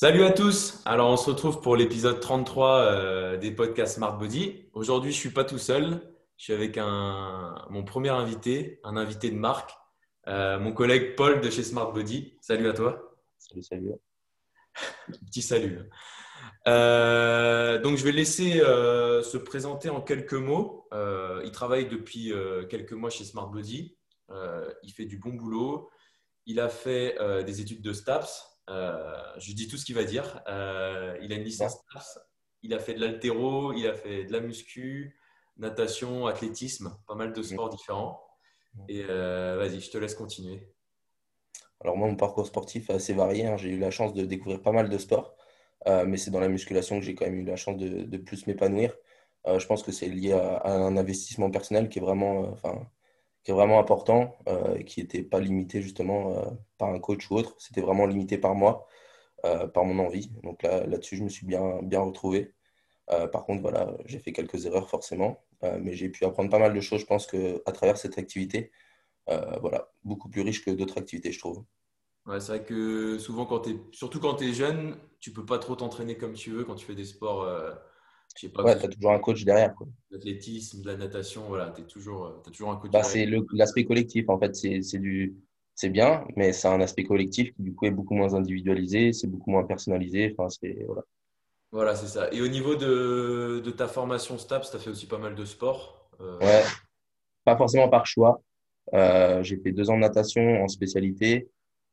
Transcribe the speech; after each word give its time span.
Salut 0.00 0.22
à 0.22 0.30
tous. 0.30 0.80
Alors, 0.84 1.10
on 1.10 1.16
se 1.16 1.28
retrouve 1.28 1.60
pour 1.60 1.74
l'épisode 1.74 2.20
33 2.20 2.78
euh, 2.78 3.36
des 3.36 3.50
podcasts 3.50 3.96
Smart 3.96 4.16
Body. 4.16 4.68
Aujourd'hui, 4.72 5.10
je 5.10 5.16
suis 5.16 5.30
pas 5.30 5.42
tout 5.42 5.58
seul. 5.58 6.00
Je 6.36 6.44
suis 6.44 6.52
avec 6.52 6.78
un, 6.78 7.66
mon 7.68 7.82
premier 7.82 8.10
invité, 8.10 8.78
un 8.84 8.96
invité 8.96 9.28
de 9.28 9.34
marque, 9.34 9.72
euh, 10.28 10.60
mon 10.60 10.70
collègue 10.70 11.16
Paul 11.16 11.40
de 11.40 11.50
chez 11.50 11.64
Smart 11.64 11.92
Body. 11.92 12.38
Salut 12.40 12.68
à 12.68 12.74
toi. 12.74 13.18
Salut, 13.38 13.64
salut. 13.64 13.90
Petit 15.26 15.42
salut. 15.42 15.80
Euh, 16.68 17.80
donc, 17.80 17.96
je 17.96 18.04
vais 18.04 18.12
laisser 18.12 18.60
se 18.60 19.36
présenter 19.36 19.90
en 19.90 20.00
quelques 20.00 20.32
mots. 20.32 20.88
il 21.42 21.50
travaille 21.50 21.88
depuis 21.88 22.32
quelques 22.70 22.92
mois 22.92 23.10
chez 23.10 23.24
Smart 23.24 23.48
Body. 23.48 23.96
il 24.30 24.92
fait 24.92 25.06
du 25.06 25.18
bon 25.18 25.30
boulot. 25.30 25.90
Il 26.46 26.60
a 26.60 26.68
fait 26.68 27.18
des 27.44 27.60
études 27.60 27.82
de 27.82 27.92
STAPS, 27.92 28.57
je 28.68 29.52
dis 29.52 29.68
tout 29.68 29.76
ce 29.76 29.84
qu'il 29.84 29.94
va 29.94 30.04
dire. 30.04 30.42
Euh, 30.48 31.16
il 31.22 31.32
a 31.32 31.36
une 31.36 31.44
licence 31.44 31.78
il 32.62 32.74
a 32.74 32.80
fait 32.80 32.94
de 32.94 33.00
l'altéro, 33.00 33.72
il 33.72 33.86
a 33.86 33.94
fait 33.94 34.24
de 34.24 34.32
la 34.32 34.40
muscu, 34.40 35.16
natation, 35.58 36.26
athlétisme, 36.26 36.96
pas 37.06 37.14
mal 37.14 37.32
de 37.32 37.40
sports 37.40 37.68
différents. 37.68 38.20
Et 38.88 39.04
euh, 39.08 39.56
vas-y, 39.58 39.80
je 39.80 39.90
te 39.90 39.98
laisse 39.98 40.16
continuer. 40.16 40.68
Alors 41.80 41.96
moi, 41.96 42.08
mon 42.08 42.16
parcours 42.16 42.46
sportif 42.46 42.90
est 42.90 42.94
assez 42.94 43.14
varié. 43.14 43.46
Hein. 43.46 43.56
J'ai 43.56 43.70
eu 43.70 43.78
la 43.78 43.92
chance 43.92 44.12
de 44.12 44.24
découvrir 44.24 44.60
pas 44.60 44.72
mal 44.72 44.88
de 44.88 44.98
sports, 44.98 45.36
mais 45.86 46.16
c'est 46.16 46.32
dans 46.32 46.40
la 46.40 46.48
musculation 46.48 46.98
que 46.98 47.04
j'ai 47.04 47.14
quand 47.14 47.26
même 47.26 47.40
eu 47.40 47.44
la 47.44 47.54
chance 47.54 47.76
de, 47.76 48.16
plus 48.16 48.48
m'épanouir. 48.48 48.92
je 49.46 49.64
pense 49.66 49.84
que 49.84 49.92
c'est 49.92 50.08
lié 50.08 50.32
à, 50.32 50.66
un 50.66 50.96
investissement 50.96 51.50
personnel 51.52 51.88
qui 51.88 52.00
est 52.00 52.02
vraiment, 52.02 52.40
enfin, 52.50 52.90
qui 53.48 53.52
vraiment 53.52 53.80
important 53.80 54.36
euh, 54.46 54.82
qui 54.82 55.00
n'était 55.00 55.22
pas 55.22 55.40
limité 55.40 55.80
justement 55.80 56.36
euh, 56.36 56.50
par 56.76 56.90
un 56.90 56.98
coach 56.98 57.30
ou 57.30 57.36
autre. 57.36 57.54
C'était 57.58 57.80
vraiment 57.80 58.04
limité 58.04 58.36
par 58.36 58.54
moi, 58.54 58.86
euh, 59.46 59.66
par 59.66 59.84
mon 59.86 59.98
envie. 60.04 60.30
Donc 60.42 60.62
là, 60.62 60.86
là-dessus, 60.86 61.16
je 61.16 61.24
me 61.24 61.30
suis 61.30 61.46
bien, 61.46 61.80
bien 61.82 62.00
retrouvé. 62.00 62.52
par 63.32 63.46
contre, 63.46 63.62
voilà, 63.62 63.96
j'ai 64.04 64.18
fait 64.18 64.32
quelques 64.32 64.66
erreurs 64.66 64.90
forcément, 64.90 65.42
mais 65.80 65.94
j'ai 65.94 66.10
pu 66.10 66.26
apprendre 66.26 66.50
pas 66.50 66.58
mal 66.58 66.74
de 66.74 66.80
choses, 66.80 67.00
je 67.00 67.06
pense, 67.06 67.26
qu'à 67.26 67.72
travers 67.72 67.96
cette 67.96 68.18
activité. 68.18 68.70
voilà, 69.26 69.90
beaucoup 70.04 70.28
plus 70.28 70.42
riche 70.42 70.62
que 70.62 70.70
d'autres 70.70 70.98
activités, 70.98 71.32
je 71.32 71.38
trouve. 71.38 71.64
Ouais, 72.26 72.40
c'est 72.40 72.52
vrai 72.52 72.64
que 72.64 73.18
souvent, 73.18 73.46
quand 73.46 73.66
es, 73.66 73.76
surtout 73.92 74.20
quand 74.20 74.34
tu 74.34 74.50
es 74.50 74.52
jeune, 74.52 74.98
tu 75.20 75.32
peux 75.32 75.46
pas 75.46 75.58
trop 75.58 75.74
t'entraîner 75.74 76.18
comme 76.18 76.34
tu 76.34 76.50
veux 76.50 76.64
quand 76.64 76.74
tu 76.74 76.84
fais 76.84 76.94
des 76.94 77.06
sports 77.06 77.46
ouais, 78.46 78.78
tu 78.78 78.84
as 78.84 78.88
toujours 78.88 79.12
un 79.12 79.18
coach 79.18 79.44
derrière. 79.44 79.74
L'athlétisme, 80.10 80.82
de 80.82 80.86
la 80.86 80.96
natation, 80.96 81.42
voilà, 81.48 81.72
tu 81.74 81.82
toujours, 81.82 82.26
euh, 82.26 82.42
as 82.46 82.50
toujours 82.50 82.70
un 82.70 82.76
coach 82.76 82.90
bah, 82.90 83.02
C'est 83.02 83.28
l'aspect 83.52 83.84
collectif, 83.84 84.28
en 84.28 84.38
fait. 84.38 84.54
C'est 84.54 85.90
bien, 85.90 86.26
mais 86.36 86.52
c'est 86.52 86.68
un 86.68 86.80
aspect 86.80 87.04
collectif 87.04 87.52
qui, 87.54 87.62
du 87.62 87.74
coup, 87.74 87.86
est 87.86 87.92
beaucoup 87.92 88.14
moins 88.14 88.34
individualisé, 88.34 89.12
c'est 89.12 89.28
beaucoup 89.28 89.50
moins 89.50 89.64
personnalisé. 89.64 90.34
Enfin, 90.36 90.48
voilà, 90.86 91.02
voilà 91.70 91.94
c'est 91.94 92.08
ça. 92.08 92.32
Et 92.32 92.40
au 92.40 92.48
niveau 92.48 92.74
de, 92.74 93.62
de 93.64 93.70
ta 93.70 93.86
formation 93.86 94.38
STAPS, 94.38 94.70
tu 94.70 94.76
as 94.76 94.80
fait 94.80 94.90
aussi 94.90 95.06
pas 95.06 95.18
mal 95.18 95.36
de 95.36 95.44
sport 95.44 96.10
euh... 96.20 96.38
Ouais, 96.40 96.64
pas 97.44 97.56
forcément 97.56 97.88
par 97.88 98.06
choix. 98.06 98.42
Euh, 98.94 99.42
j'ai 99.42 99.58
fait 99.58 99.72
deux 99.72 99.90
ans 99.90 99.96
de 99.96 100.00
natation 100.00 100.62
en 100.62 100.68
spécialité. 100.68 101.48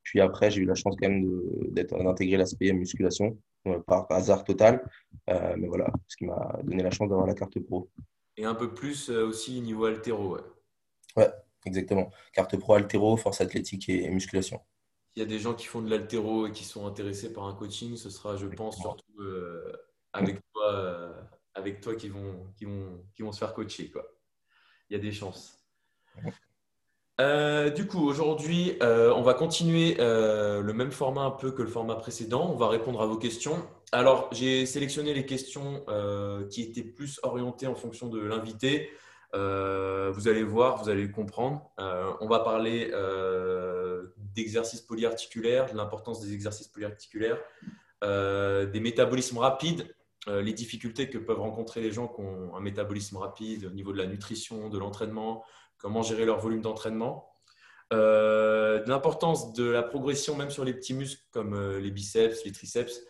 Puis 0.06 0.22
après, 0.22 0.52
j'ai 0.52 0.62
eu 0.62 0.66
la 0.66 0.76
chance 0.76 0.96
quand 1.02 1.10
même 1.10 1.28
d'intégrer 1.72 2.38
l'aspect 2.38 2.72
musculation 2.72 3.38
euh, 3.68 3.80
par 3.80 4.06
hasard 4.12 4.44
total. 4.44 4.88
Euh, 5.30 5.56
mais 5.58 5.68
voilà, 5.68 5.92
ce 6.08 6.16
qui 6.16 6.26
m'a 6.26 6.60
donné 6.64 6.84
la 6.84 6.92
chance 6.92 7.10
d'avoir 7.10 7.26
la 7.26 7.34
carte 7.34 7.60
pro. 7.60 7.90
Et 8.38 8.46
un 8.46 8.54
peu 8.54 8.74
plus 8.74 9.10
euh, 9.10 9.26
aussi 9.26 9.60
niveau 9.62 9.86
altéro, 9.86 10.36
ouais. 10.36 10.42
Ouais, 11.18 11.32
exactement. 11.66 12.12
Carte 12.34 12.56
pro 12.58 12.76
altéro, 12.76 13.18
force 13.18 13.42
athlétique 13.42 13.90
et, 13.90 14.08
musculation. 14.10 14.62
Il 15.16 15.22
y 15.22 15.24
a 15.24 15.26
des 15.26 15.40
gens 15.40 15.56
qui 15.56 15.66
font 15.66 15.82
de 15.82 15.90
l'altéro 15.90 16.46
et 16.46 16.52
qui 16.52 16.66
sont 16.66 16.86
intéressés 16.86 17.34
par 17.34 17.46
un 17.46 17.56
coaching, 17.56 17.96
ce 17.96 18.12
sera, 18.12 18.38
je 18.38 18.46
pense, 18.48 18.78
surtout 18.78 19.24
avec 20.14 20.40
toi, 20.54 21.16
avec 21.56 21.82
toi 21.82 21.96
qui 21.96 22.10
vont, 22.10 22.54
qui 22.58 22.66
vont, 22.66 23.04
qui 23.16 23.24
vont 23.24 23.32
se 23.32 23.40
faire 23.40 23.54
coacher, 23.54 23.90
quoi. 23.90 24.06
Il 24.90 24.94
y 24.94 24.96
a 24.98 25.00
des 25.00 25.14
chances. 25.14 25.64
Euh, 27.22 27.70
du 27.70 27.88
coup, 27.88 28.06
aujourd'hui, 28.06 28.78
euh, 28.82 29.14
on 29.14 29.22
va 29.22 29.34
continuer 29.34 29.96
euh, 30.00 30.62
le 30.62 30.74
même 30.74 30.92
format 30.92 31.22
un 31.22 31.32
peu 31.32 31.52
que 31.52 31.62
le 31.62 31.70
format 31.70 31.96
précédent. 31.96 32.50
On 32.52 32.58
va 32.58 32.68
répondre 32.68 33.02
à 33.02 33.06
vos 33.06 33.18
questions. 33.18 33.66
Alors, 33.92 34.28
j'ai 34.34 34.66
sélectionné 34.66 35.14
les 35.14 35.26
questions 35.26 35.86
qui 36.50 36.64
étaient 36.64 36.84
plus 36.84 37.20
orientées 37.24 37.68
en 37.68 37.76
fonction 37.76 38.10
de 38.10 38.20
l'invité. 38.20 38.90
vous 39.34 40.28
allez 40.28 40.44
voir, 40.44 40.84
vous 40.84 40.90
allez 40.90 41.10
comprendre. 41.10 41.72
on 41.78 42.28
va 42.28 42.40
parler 42.40 42.92
d'exercices 44.18 44.82
polyarticulaires, 44.82 45.72
de 45.72 45.78
l'importance 45.78 46.20
des 46.20 46.34
exercices 46.34 46.68
polyarticulaires, 46.68 47.38
des 48.02 48.80
métabolismes 48.82 49.38
rapides, 49.38 49.88
les 50.28 50.54
difficultés 50.54 51.10
que 51.10 51.20
peuvent 51.20 51.40
rencontrer 51.40 51.80
les 51.80 51.92
gens 51.92 52.08
qui 52.08 52.20
ont 52.20 52.56
un 52.56 52.60
métabolisme 52.60 53.16
rapide 53.18 53.66
au 53.66 53.74
niveau 53.74 53.94
de 53.94 53.98
la 54.00 54.08
nutrition, 54.08 54.68
de 54.68 54.78
l'entraînement, 54.78 55.46
comment 55.86 56.02
gérer 56.02 56.26
leur 56.26 56.40
volume 56.40 56.64
d'entraînement. 56.64 57.32
Euh, 57.94 58.84
l'importance 58.88 59.54
de 59.54 59.66
la 59.66 59.84
progression 59.84 60.36
même 60.36 60.50
sur 60.50 60.66
les 60.66 60.74
petits 60.74 60.96
muscles 60.96 61.22
comme 61.30 61.54
euh, 61.54 61.80
les 61.80 61.92
biceps, 61.92 62.44
les 62.44 62.52
triceps, 62.52 63.04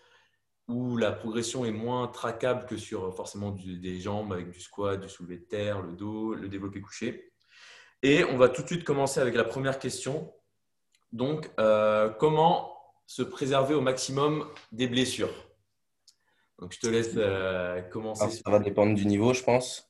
où 0.68 0.98
la 0.98 1.14
progression 1.14 1.64
est 1.64 1.72
moins 1.72 2.10
traquable 2.10 2.66
que 2.66 2.76
sur 2.76 3.06
euh, 3.06 3.12
forcément 3.12 3.52
des 3.52 4.02
jambes 4.02 4.34
avec 4.34 4.52
du 4.52 4.60
squat, 4.60 5.00
du 5.00 5.08
soulevé 5.08 5.38
de 5.38 5.46
terre, 5.46 5.82
le 5.84 5.94
dos, 5.94 6.34
le 6.34 6.50
développé 6.50 6.82
couché. 6.82 7.32
Et 8.04 8.26
on 8.26 8.36
va 8.36 8.50
tout 8.50 8.62
de 8.62 8.68
suite 8.68 8.84
commencer 8.84 9.22
avec 9.22 9.36
la 9.36 9.46
première 9.46 9.80
question. 9.80 10.34
Donc, 11.14 11.50
comment 12.20 12.78
se 13.08 13.24
préserver 13.24 13.74
au 13.74 13.80
maximum 13.80 14.46
des 14.74 14.88
blessures? 14.88 15.34
Donc, 16.60 16.74
je 16.74 16.80
te 16.82 16.88
laisse 16.88 17.18
commencer. 17.90 18.30
ça 18.32 18.52
va 18.52 18.60
dépendre 18.60 18.96
du 18.96 19.06
niveau, 19.06 19.34
je 19.34 19.44
pense. 19.44 19.85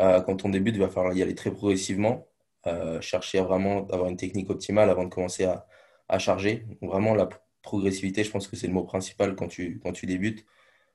Euh, 0.00 0.20
quand 0.20 0.44
on 0.44 0.48
débute, 0.50 0.74
il 0.74 0.80
va 0.80 0.88
falloir 0.88 1.14
y 1.14 1.22
aller 1.22 1.34
très 1.34 1.50
progressivement, 1.50 2.26
euh, 2.66 3.00
chercher 3.00 3.38
à 3.38 3.44
vraiment 3.44 3.86
avoir 3.88 4.08
une 4.08 4.16
technique 4.16 4.50
optimale 4.50 4.90
avant 4.90 5.04
de 5.04 5.10
commencer 5.10 5.44
à, 5.44 5.66
à 6.08 6.18
charger. 6.18 6.66
vraiment, 6.82 7.14
la 7.14 7.28
progressivité, 7.62 8.24
je 8.24 8.30
pense 8.30 8.48
que 8.48 8.56
c'est 8.56 8.66
le 8.66 8.72
mot 8.72 8.84
principal 8.84 9.34
quand 9.36 9.48
tu, 9.48 9.80
quand 9.82 9.92
tu 9.92 10.06
débutes. 10.06 10.44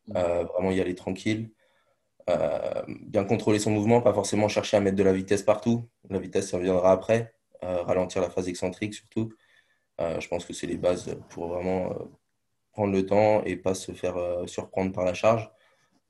Mm. 0.08 0.18
Euh, 0.18 0.44
vraiment 0.46 0.72
y 0.72 0.82
aller 0.82 0.96
tranquille. 0.96 1.52
bien 2.88 3.26
contrôler 3.26 3.60
son 3.60 3.72
mouvement, 3.72 4.02
pas 4.02 4.14
forcément 4.14 4.48
chercher 4.48 4.78
à 4.78 4.80
mettre 4.80 4.96
de 4.98 5.04
la 5.04 5.14
vitesse 5.14 5.44
partout. 5.44 5.90
La 6.10 6.20
vitesse, 6.20 6.50
ça 6.50 6.60
viendra 6.60 6.92
après. 6.92 7.34
ralentir 7.62 8.22
la 8.22 8.30
phase 8.30 8.48
excentrique 8.48 8.94
surtout. 8.94 9.34
je 10.00 10.28
pense 10.28 10.46
que 10.46 10.54
c'est 10.54 10.68
les 10.68 10.78
bases 10.78 11.18
pour 11.30 11.48
vraiment 11.48 11.94
prendre 12.72 12.94
le 12.94 13.06
temps 13.06 13.44
et 13.44 13.58
pas 13.58 13.76
se 13.76 13.92
faire 13.92 14.18
surprendre 14.48 14.94
par 14.94 15.06
la 15.06 15.14
charge. 15.14 15.52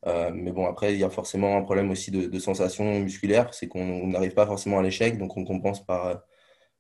Euh, 0.08 0.32
mais 0.34 0.52
bon, 0.52 0.68
après, 0.68 0.94
il 0.94 1.00
y 1.00 1.04
a 1.04 1.10
forcément 1.10 1.58
un 1.58 1.62
problème 1.62 1.92
aussi 1.92 2.12
de, 2.12 2.40
sensation 2.40 3.00
musculaire, 3.00 3.54
c'est 3.54 3.68
qu'on 3.68 4.08
n'arrive 4.08 4.34
pas 4.34 4.46
forcément 4.48 4.80
à 4.80 4.82
l'échec, 4.82 5.18
donc 5.18 5.38
on 5.38 5.46
compense 5.46 5.86
par, 5.86 6.08
euh, 6.08 6.16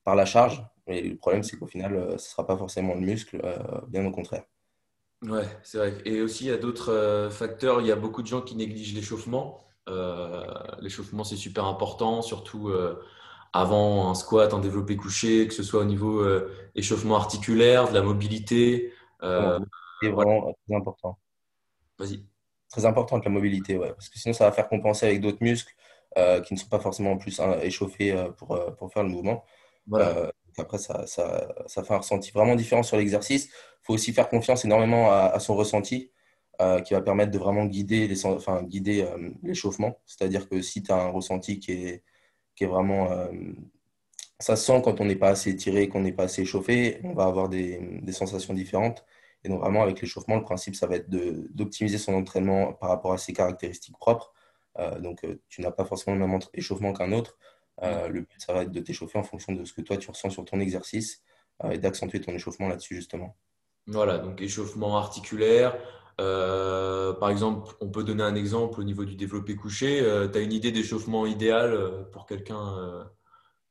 par 0.03 0.15
la 0.15 0.25
charge. 0.25 0.63
Mais 0.87 1.01
le 1.01 1.15
problème, 1.15 1.43
c'est 1.43 1.57
qu'au 1.57 1.67
final, 1.67 1.95
euh, 1.95 2.09
ce 2.09 2.13
ne 2.13 2.17
sera 2.17 2.47
pas 2.47 2.57
forcément 2.57 2.95
le 2.95 3.01
muscle, 3.01 3.41
bien 3.87 4.05
au 4.05 4.11
contraire. 4.11 4.43
Ouais, 5.23 5.45
c'est 5.63 5.77
vrai. 5.77 5.93
Et 6.05 6.21
aussi, 6.21 6.45
il 6.45 6.47
y 6.47 6.53
a 6.53 6.57
d'autres 6.57 7.29
facteurs. 7.31 7.81
Il 7.81 7.87
y 7.87 7.91
a 7.91 7.95
beaucoup 7.95 8.23
de 8.23 8.27
gens 8.27 8.41
qui 8.41 8.55
négligent 8.55 8.95
l'échauffement. 8.95 9.63
l'échauffement, 10.79 11.23
c'est 11.23 11.35
super 11.35 11.65
important, 11.65 12.23
surtout 12.23 12.71
avant 13.53 14.09
un 14.09 14.15
squat, 14.15 14.53
un 14.53 14.59
développé 14.59 14.97
couché, 14.97 15.47
que 15.47 15.53
ce 15.53 15.61
soit 15.61 15.81
au 15.81 15.85
niveau 15.85 16.25
échauffement 16.73 17.17
articulaire, 17.17 17.87
de 17.89 17.93
la 17.93 18.01
mobilité. 18.01 18.91
c'est 19.21 20.09
vraiment 20.09 20.55
très 20.65 20.75
important. 20.75 21.19
Vas-y 21.99 22.30
très 22.71 22.85
importante 22.85 23.25
la 23.25 23.31
mobilité, 23.31 23.77
ouais, 23.77 23.89
parce 23.89 24.09
que 24.09 24.17
sinon 24.17 24.33
ça 24.33 24.45
va 24.45 24.51
faire 24.51 24.69
compenser 24.69 25.05
avec 25.05 25.21
d'autres 25.21 25.41
muscles 25.43 25.73
euh, 26.17 26.41
qui 26.41 26.53
ne 26.53 26.59
sont 26.59 26.69
pas 26.69 26.79
forcément 26.79 27.17
plus 27.17 27.39
hein, 27.39 27.57
échauffés 27.61 28.11
euh, 28.11 28.31
pour, 28.31 28.55
euh, 28.55 28.71
pour, 28.71 28.91
faire 28.91 29.03
le 29.03 29.09
mouvement. 29.09 29.43
Voilà. 29.87 30.31
après, 30.57 30.77
ça, 30.77 31.05
ça, 31.07 31.47
ça, 31.67 31.83
fait 31.83 31.93
un 31.93 31.97
ressenti 31.97 32.31
vraiment 32.31 32.55
différent 32.55 32.83
sur 32.83 32.97
l'exercice. 32.97 33.45
Il 33.47 33.85
faut 33.85 33.93
aussi 33.93 34.13
faire 34.13 34.29
confiance 34.29 34.63
énormément 34.63 35.11
à, 35.11 35.39
son 35.39 35.55
ressenti 35.55 36.11
qui 36.85 36.93
va 36.93 37.01
permettre 37.01 37.31
de 37.31 37.39
vraiment 37.39 37.65
guider 37.65 38.07
les, 38.07 38.25
enfin, 38.27 38.61
guider 38.61 39.07
l'échauffement. 39.41 39.99
C'est-à-dire 40.05 40.47
que 40.47 40.61
si 40.61 40.83
tu 40.83 40.91
as 40.91 40.97
un 40.97 41.09
ressenti 41.09 41.59
qui 41.59 41.71
est, 41.71 42.03
qui 42.55 42.65
est 42.65 42.67
vraiment 42.67 43.09
ça 44.39 44.55
se 44.55 44.65
sent 44.65 44.81
quand 44.83 45.01
on 45.01 45.05
n'est 45.05 45.15
pas 45.15 45.29
assez 45.29 45.49
étiré, 45.49 45.89
qu'on 45.89 46.01
n'est 46.01 46.11
pas 46.11 46.25
assez 46.25 46.43
échauffé, 46.43 46.99
on 47.03 47.13
va 47.13 47.23
avoir 47.23 47.49
des, 47.49 47.79
des 48.03 48.11
sensations 48.11 48.53
différentes. 48.53 49.03
Et 49.43 49.49
donc, 49.49 49.61
vraiment, 49.61 49.81
avec 49.81 50.01
l'échauffement, 50.01 50.35
le 50.35 50.43
principe, 50.43 50.75
ça 50.75 50.87
va 50.87 50.95
être 50.95 51.09
d'optimiser 51.09 51.97
son 51.97 52.13
entraînement 52.13 52.73
par 52.73 52.89
rapport 52.89 53.13
à 53.13 53.17
ses 53.17 53.33
caractéristiques 53.33 53.97
propres. 53.97 54.33
Euh, 54.79 54.99
donc, 54.99 55.23
euh, 55.23 55.39
tu 55.49 55.61
n'as 55.61 55.71
pas 55.71 55.85
forcément 55.85 56.15
le 56.15 56.25
même 56.25 56.39
échauffement 56.53 56.93
qu'un 56.93 57.11
autre. 57.11 57.37
Euh, 57.81 58.07
le 58.07 58.21
but, 58.21 58.39
ça 58.39 58.53
va 58.53 58.63
être 58.63 58.71
de 58.71 58.79
t'échauffer 58.79 59.17
en 59.17 59.23
fonction 59.23 59.53
de 59.53 59.65
ce 59.65 59.73
que 59.73 59.81
toi, 59.81 59.97
tu 59.97 60.09
ressens 60.09 60.29
sur 60.29 60.45
ton 60.45 60.59
exercice 60.59 61.23
et 61.69 61.77
d'accentuer 61.77 62.19
ton 62.19 62.31
échauffement 62.31 62.67
là-dessus, 62.67 62.95
justement. 62.95 63.35
Voilà, 63.85 64.17
donc 64.17 64.41
échauffement 64.41 64.97
articulaire. 64.97 65.77
par 66.17 67.29
exemple, 67.29 67.75
on 67.81 67.89
peut 67.89 68.03
donner 68.03 68.23
un 68.23 68.33
exemple 68.33 68.79
au 68.79 68.83
niveau 68.83 69.05
du 69.05 69.15
développé 69.15 69.55
couché. 69.55 69.99
tu 70.31 70.37
as 70.37 70.41
une 70.41 70.53
idée 70.53 70.71
d'échauffement 70.71 71.27
idéal 71.27 72.07
pour 72.11 72.25
quelqu'un 72.25 73.07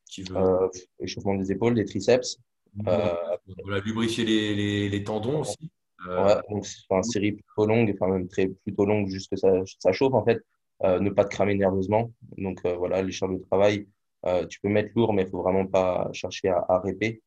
qui 0.08 0.22
veut? 0.22 0.70
Échauffement 1.00 1.34
des 1.34 1.50
épaules, 1.50 1.74
des 1.74 1.84
triceps. 1.84 2.38
Euh, 2.86 3.29
voilà, 3.64 3.80
lubrifier 3.80 4.24
les, 4.24 4.88
les, 4.88 5.04
tendons 5.04 5.40
aussi. 5.40 5.70
Ouais, 6.06 6.34
donc 6.48 6.66
c'est 6.66 6.78
une 6.90 7.02
série 7.02 7.32
plutôt 7.32 7.66
longue, 7.66 7.94
enfin 7.94 8.12
même 8.12 8.28
très 8.28 8.48
plutôt 8.48 8.86
longue, 8.86 9.08
juste 9.08 9.30
que 9.30 9.36
ça, 9.36 9.50
ça 9.78 9.92
chauffe 9.92 10.14
en 10.14 10.24
fait. 10.24 10.40
ne 10.82 11.10
pas 11.10 11.24
te 11.24 11.30
cramer 11.34 11.54
nerveusement. 11.54 12.10
Donc 12.38 12.64
voilà, 12.64 13.02
les 13.02 13.12
charges 13.12 13.34
de 13.34 13.44
travail, 13.44 13.86
tu 14.48 14.60
peux 14.60 14.68
mettre 14.68 14.92
lourd, 14.96 15.12
mais 15.12 15.24
il 15.24 15.28
faut 15.28 15.42
vraiment 15.42 15.66
pas 15.66 16.08
chercher 16.12 16.48
à, 16.48 16.64
à 16.68 16.80
répéter. 16.80 17.22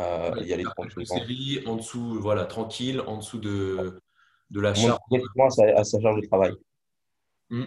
Euh, 0.00 0.32
il 0.40 0.48
y 0.48 0.52
a 0.52 0.56
les 0.56 0.64
séries 1.04 1.62
en 1.66 1.76
dessous, 1.76 2.20
voilà, 2.20 2.46
tranquille, 2.46 3.00
en 3.06 3.18
dessous 3.18 3.38
de, 3.38 4.00
de 4.50 4.60
la 4.60 4.74
charge. 4.74 4.98
à, 5.76 5.84
sa 5.84 6.00
charge 6.00 6.20
de 6.20 6.26
travail. 6.26 6.52
Hmm. 7.50 7.66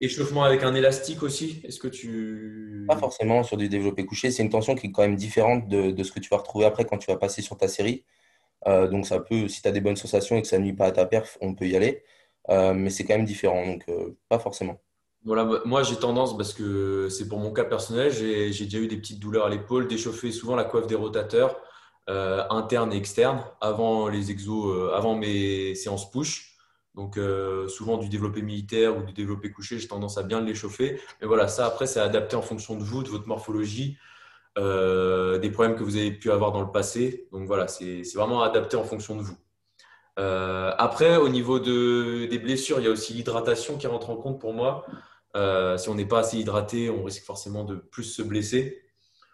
Échauffement 0.00 0.44
avec 0.44 0.62
un 0.62 0.74
élastique 0.74 1.22
aussi 1.22 1.60
Est-ce 1.64 1.78
que 1.78 1.88
tu. 1.88 2.84
Pas 2.86 2.96
forcément 2.96 3.42
sur 3.42 3.56
du 3.56 3.68
développé 3.68 4.06
couché. 4.06 4.30
C'est 4.30 4.42
une 4.42 4.50
tension 4.50 4.74
qui 4.74 4.86
est 4.88 4.92
quand 4.92 5.02
même 5.02 5.16
différente 5.16 5.68
de, 5.68 5.90
de, 5.90 6.02
ce 6.04 6.12
que 6.12 6.20
tu 6.20 6.28
vas 6.30 6.36
retrouver 6.36 6.66
après 6.66 6.84
quand 6.84 6.98
tu 6.98 7.10
vas 7.10 7.16
passer 7.16 7.42
sur 7.42 7.56
ta 7.56 7.68
série. 7.68 8.04
Euh, 8.66 8.88
donc, 8.88 9.06
ça 9.06 9.20
peut, 9.20 9.48
si 9.48 9.62
tu 9.62 9.68
as 9.68 9.72
des 9.72 9.80
bonnes 9.80 9.96
sensations 9.96 10.36
et 10.36 10.42
que 10.42 10.48
ça 10.48 10.58
ne 10.58 10.64
nuit 10.64 10.72
pas 10.72 10.86
à 10.86 10.92
ta 10.92 11.06
perf, 11.06 11.36
on 11.40 11.54
peut 11.54 11.66
y 11.66 11.76
aller. 11.76 12.02
Euh, 12.50 12.74
mais 12.74 12.90
c'est 12.90 13.04
quand 13.04 13.16
même 13.16 13.26
différent. 13.26 13.66
Donc, 13.66 13.84
pas 14.28 14.38
forcément. 14.38 14.80
Voilà, 15.24 15.44
moi 15.64 15.82
j'ai 15.82 15.96
tendance, 15.96 16.36
parce 16.36 16.54
que 16.54 17.08
c'est 17.10 17.28
pour 17.28 17.38
mon 17.38 17.52
cas 17.52 17.64
personnel, 17.64 18.10
j'ai 18.12 18.50
déjà 18.50 18.78
eu 18.78 18.86
des 18.86 18.96
petites 18.96 19.18
douleurs 19.18 19.46
à 19.46 19.50
l'épaule, 19.50 19.88
d'échauffer 19.88 20.30
souvent 20.30 20.54
la 20.54 20.64
coiffe 20.64 20.86
des 20.86 20.94
rotateurs 20.94 21.60
euh, 22.08 22.42
internes 22.48 22.92
et 22.92 22.96
externes 22.96 23.44
avant 23.60 24.08
les 24.08 24.30
exos, 24.30 24.72
euh, 24.74 24.94
avant 24.94 25.14
mes 25.14 25.74
séances 25.74 26.10
push. 26.10 26.56
Donc 26.98 27.16
euh, 27.16 27.68
souvent 27.68 27.96
du 27.96 28.08
développé 28.08 28.42
militaire 28.42 28.96
ou 28.96 29.02
du 29.02 29.12
développé 29.12 29.50
couché, 29.50 29.78
j'ai 29.78 29.88
tendance 29.88 30.18
à 30.18 30.22
bien 30.22 30.40
l'échauffer. 30.40 31.00
Mais 31.20 31.26
voilà, 31.26 31.48
ça 31.48 31.64
après 31.64 31.86
c'est 31.86 32.00
adapté 32.00 32.36
en 32.36 32.42
fonction 32.42 32.76
de 32.76 32.82
vous, 32.82 33.02
de 33.02 33.08
votre 33.08 33.26
morphologie, 33.26 33.96
des 34.56 35.50
problèmes 35.52 35.76
que 35.76 35.84
vous 35.84 35.96
avez 35.96 36.10
pu 36.10 36.30
avoir 36.30 36.52
dans 36.52 36.60
le 36.60 36.72
passé. 36.72 37.28
Donc 37.32 37.46
voilà, 37.46 37.68
c'est 37.68 38.02
vraiment 38.14 38.42
adapté 38.42 38.76
en 38.76 38.84
fonction 38.84 39.16
de 39.16 39.22
vous. 39.22 39.36
après, 40.16 41.16
au 41.16 41.28
niveau 41.28 41.60
de, 41.60 42.26
des 42.26 42.38
blessures, 42.40 42.80
il 42.80 42.84
y 42.84 42.88
a 42.88 42.90
aussi 42.90 43.14
l'hydratation 43.14 43.78
qui 43.78 43.86
rentre 43.86 44.10
en 44.10 44.16
compte 44.16 44.40
pour 44.40 44.52
moi. 44.52 44.84
Euh, 45.36 45.76
si 45.76 45.88
on 45.88 45.94
n'est 45.94 46.06
pas 46.06 46.20
assez 46.20 46.38
hydraté, 46.38 46.90
on 46.90 47.04
risque 47.04 47.24
forcément 47.24 47.64
de 47.64 47.76
plus 47.76 48.04
se 48.04 48.22
blesser. 48.22 48.82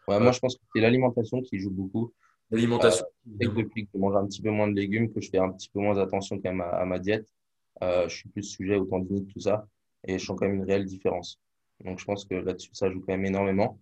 moi, 0.08 0.32
je 0.32 0.38
pense 0.38 0.56
que 0.56 0.62
c'est 0.74 0.80
l'alimentation 0.82 1.40
qui 1.40 1.58
joue 1.58 1.70
beaucoup. 1.70 2.12
L'alimentation. 2.50 3.06
Euh, 3.40 3.48
depuis 3.48 3.84
que 3.84 3.90
je 3.94 3.98
mange 3.98 4.16
un 4.16 4.26
petit 4.26 4.42
peu 4.42 4.50
moins 4.50 4.68
de 4.68 4.74
légumes, 4.74 5.12
que 5.12 5.20
je 5.20 5.30
fais 5.30 5.38
un 5.38 5.50
petit 5.50 5.70
peu 5.70 5.80
moins 5.80 5.98
attention 5.98 6.36
quand 6.36 6.50
même 6.50 6.60
à, 6.60 6.84
ma 6.84 6.98
diète, 6.98 7.26
euh, 7.26 7.33
je 7.82 8.08
suis 8.08 8.28
plus 8.28 8.42
sujet 8.42 8.76
aux 8.76 8.84
tendinites, 8.84 9.32
tout 9.32 9.40
ça, 9.40 9.66
et 10.06 10.18
je 10.18 10.24
sens 10.24 10.36
quand 10.38 10.46
même 10.46 10.56
une 10.56 10.64
réelle 10.64 10.84
différence. 10.84 11.38
Donc, 11.84 11.98
je 11.98 12.04
pense 12.04 12.24
que 12.24 12.34
là-dessus, 12.34 12.70
ça 12.72 12.90
joue 12.90 13.00
quand 13.00 13.12
même 13.12 13.26
énormément. 13.26 13.78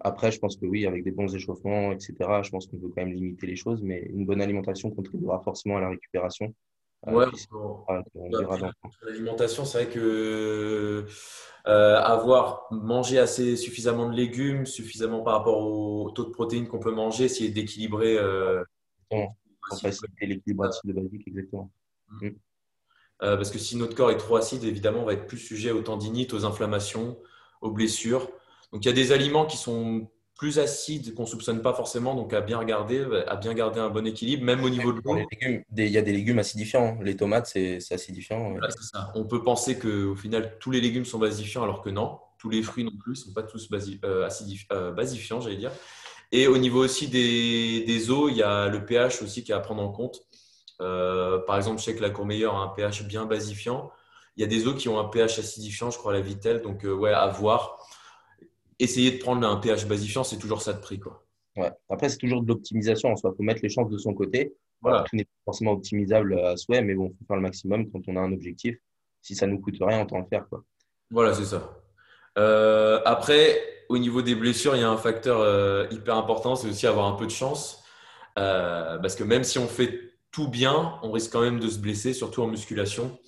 Après, 0.00 0.30
je 0.30 0.38
pense 0.38 0.56
que 0.56 0.66
oui, 0.66 0.86
avec 0.86 1.02
des 1.02 1.10
bons 1.10 1.34
échauffements, 1.34 1.92
etc., 1.92 2.14
je 2.42 2.50
pense 2.50 2.66
qu'on 2.66 2.78
peut 2.78 2.88
quand 2.88 3.04
même 3.04 3.12
limiter 3.12 3.46
les 3.46 3.56
choses, 3.56 3.82
mais 3.82 4.00
une 4.14 4.26
bonne 4.26 4.40
alimentation 4.40 4.90
contribuera 4.90 5.40
forcément 5.40 5.76
à 5.76 5.80
la 5.80 5.88
récupération. 5.88 6.54
Ouais, 7.06 7.26
l'alimentation, 9.02 9.64
c'est 9.64 9.84
vrai 9.84 9.92
que 9.92 11.06
euh, 11.66 11.96
avoir 11.96 12.66
mangé 12.72 13.18
assez 13.18 13.56
suffisamment 13.56 14.08
de 14.08 14.16
légumes, 14.16 14.66
suffisamment 14.66 15.22
par 15.22 15.38
rapport 15.38 15.60
au 15.60 16.10
taux 16.10 16.24
de 16.24 16.30
protéines 16.30 16.66
qu'on 16.66 16.80
peut 16.80 16.94
manger, 16.94 17.24
essayer 17.24 17.50
d'équilibrer. 17.50 18.16
Euh, 18.18 18.64
faciliter 19.80 20.26
l'équilibre 20.26 20.64
acide 20.64 20.92
basique, 20.92 21.26
exactement. 21.26 21.70
Mm. 22.08 22.26
Mm. 22.26 22.36
Euh, 23.22 23.36
parce 23.36 23.50
que 23.50 23.58
si 23.58 23.76
notre 23.76 23.94
corps 23.94 24.10
est 24.10 24.16
trop 24.16 24.36
acide, 24.36 24.64
évidemment, 24.64 25.00
on 25.00 25.04
va 25.04 25.14
être 25.14 25.26
plus 25.26 25.38
sujet 25.38 25.70
aux 25.70 25.82
tendinites, 25.82 26.32
aux 26.34 26.44
inflammations, 26.44 27.18
aux 27.60 27.70
blessures. 27.70 28.28
Donc, 28.72 28.84
il 28.84 28.88
y 28.88 28.90
a 28.90 28.94
des 28.94 29.12
aliments 29.12 29.46
qui 29.46 29.56
sont 29.56 30.08
plus 30.38 30.60
acide 30.60 31.14
qu'on 31.14 31.26
soupçonne 31.26 31.62
pas 31.62 31.74
forcément, 31.74 32.14
donc 32.14 32.32
à 32.32 32.40
bien 32.40 32.58
regarder, 32.58 33.04
à 33.26 33.34
bien 33.34 33.54
garder 33.54 33.80
un 33.80 33.90
bon 33.90 34.06
équilibre, 34.06 34.44
même 34.44 34.62
au 34.62 34.70
niveau 34.70 34.92
de 34.92 35.00
l'eau. 35.04 35.18
Il 35.76 35.88
y 35.88 35.98
a 35.98 36.02
des 36.02 36.12
légumes 36.12 36.38
acidifiants. 36.38 36.96
Les 37.02 37.16
tomates, 37.16 37.46
c'est 37.46 37.80
acidifiant. 37.90 38.54
On 39.16 39.24
peut 39.24 39.42
penser 39.42 39.78
qu'au 39.78 40.14
final, 40.14 40.56
tous 40.60 40.70
les 40.70 40.80
légumes 40.80 41.04
sont 41.04 41.18
basifiants, 41.18 41.64
alors 41.64 41.82
que 41.82 41.90
non. 41.90 42.20
Tous 42.38 42.50
les 42.50 42.62
fruits 42.62 42.84
non 42.84 42.96
plus 42.96 43.10
ne 43.10 43.16
sont 43.16 43.32
pas 43.32 43.42
tous 43.42 43.68
euh, 43.72 44.28
euh, 44.72 44.92
basifiants, 44.92 45.40
j'allais 45.40 45.56
dire. 45.56 45.72
Et 46.30 46.46
au 46.46 46.56
niveau 46.56 46.84
aussi 46.84 47.08
des, 47.08 47.84
des, 47.84 48.10
eaux, 48.10 48.28
il 48.28 48.36
y 48.36 48.42
a 48.44 48.68
le 48.68 48.84
pH 48.84 49.22
aussi 49.22 49.42
qui 49.42 49.50
est 49.50 49.56
à 49.56 49.60
prendre 49.60 49.82
en 49.82 49.90
compte. 49.90 50.22
Euh, 50.80 51.38
par 51.40 51.56
exemple, 51.56 51.78
je 51.78 51.84
sais 51.84 51.96
que 51.96 52.02
la 52.02 52.10
Courmeilleure 52.10 52.54
a 52.54 52.62
un 52.62 52.68
pH 52.68 53.04
bien 53.04 53.26
basifiant. 53.26 53.90
Il 54.36 54.40
y 54.40 54.44
a 54.44 54.46
des 54.46 54.66
eaux 54.66 54.74
qui 54.74 54.88
ont 54.88 54.98
un 54.98 55.08
pH 55.08 55.38
acidifiant, 55.38 55.90
je 55.90 55.98
crois, 55.98 56.12
la 56.12 56.20
Vitelle. 56.20 56.62
Donc, 56.62 56.84
ouais, 56.84 57.12
à 57.12 57.26
voir 57.28 57.78
essayer 58.78 59.10
de 59.10 59.18
prendre 59.18 59.46
un 59.46 59.56
pH 59.56 59.86
basifiant, 59.86 60.24
c'est 60.24 60.38
toujours 60.38 60.62
ça 60.62 60.72
de 60.72 60.80
prix. 60.80 61.00
Quoi. 61.00 61.24
Ouais. 61.56 61.72
Après, 61.90 62.08
c'est 62.08 62.18
toujours 62.18 62.42
de 62.42 62.48
l'optimisation 62.48 63.10
en 63.10 63.16
soi. 63.16 63.30
Il 63.34 63.36
faut 63.36 63.42
mettre 63.42 63.60
les 63.62 63.68
chances 63.68 63.90
de 63.90 63.98
son 63.98 64.14
côté. 64.14 64.54
Voilà. 64.80 65.04
Tout 65.08 65.16
n'est 65.16 65.24
pas 65.24 65.30
forcément 65.46 65.72
optimisable 65.72 66.38
à 66.38 66.56
souhait, 66.56 66.82
mais 66.82 66.94
bon, 66.94 67.06
il 67.12 67.18
faut 67.18 67.24
faire 67.26 67.36
le 67.36 67.42
maximum 67.42 67.90
quand 67.90 68.00
on 68.06 68.16
a 68.16 68.20
un 68.20 68.32
objectif. 68.32 68.76
Si 69.22 69.34
ça 69.34 69.46
ne 69.46 69.52
nous 69.52 69.60
coûte 69.60 69.76
rien, 69.80 70.06
on 70.10 70.18
le 70.20 70.26
faire. 70.26 70.48
Quoi. 70.48 70.62
Voilà, 71.10 71.34
c'est 71.34 71.44
ça. 71.44 71.76
Euh, 72.38 73.00
après, 73.04 73.58
au 73.88 73.98
niveau 73.98 74.22
des 74.22 74.34
blessures, 74.34 74.76
il 74.76 74.82
y 74.82 74.84
a 74.84 74.90
un 74.90 74.96
facteur 74.96 75.40
euh, 75.40 75.86
hyper 75.90 76.16
important, 76.16 76.54
c'est 76.54 76.68
aussi 76.68 76.86
avoir 76.86 77.06
un 77.06 77.16
peu 77.16 77.26
de 77.26 77.30
chance. 77.30 77.82
Euh, 78.38 78.98
parce 78.98 79.16
que 79.16 79.24
même 79.24 79.42
si 79.42 79.58
on 79.58 79.66
fait 79.66 80.07
tout 80.30 80.48
bien, 80.48 80.98
on 81.02 81.10
risque 81.10 81.32
quand 81.32 81.40
même 81.40 81.60
de 81.60 81.68
se 81.68 81.78
blesser, 81.78 82.12
surtout 82.12 82.42
en 82.42 82.46
musculation. 82.46 83.18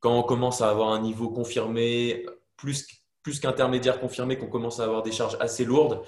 Quand 0.00 0.18
on 0.18 0.22
commence 0.22 0.60
à 0.60 0.70
avoir 0.70 0.90
un 0.90 1.00
niveau 1.00 1.28
confirmé, 1.30 2.26
plus 2.56 2.86
plus 3.26 3.40
qu'intermédiaire 3.40 3.98
confirmé, 3.98 4.38
qu'on 4.38 4.46
commence 4.46 4.78
à 4.78 4.84
avoir 4.84 5.02
des 5.02 5.10
charges 5.10 5.36
assez 5.40 5.64
lourdes, 5.64 6.00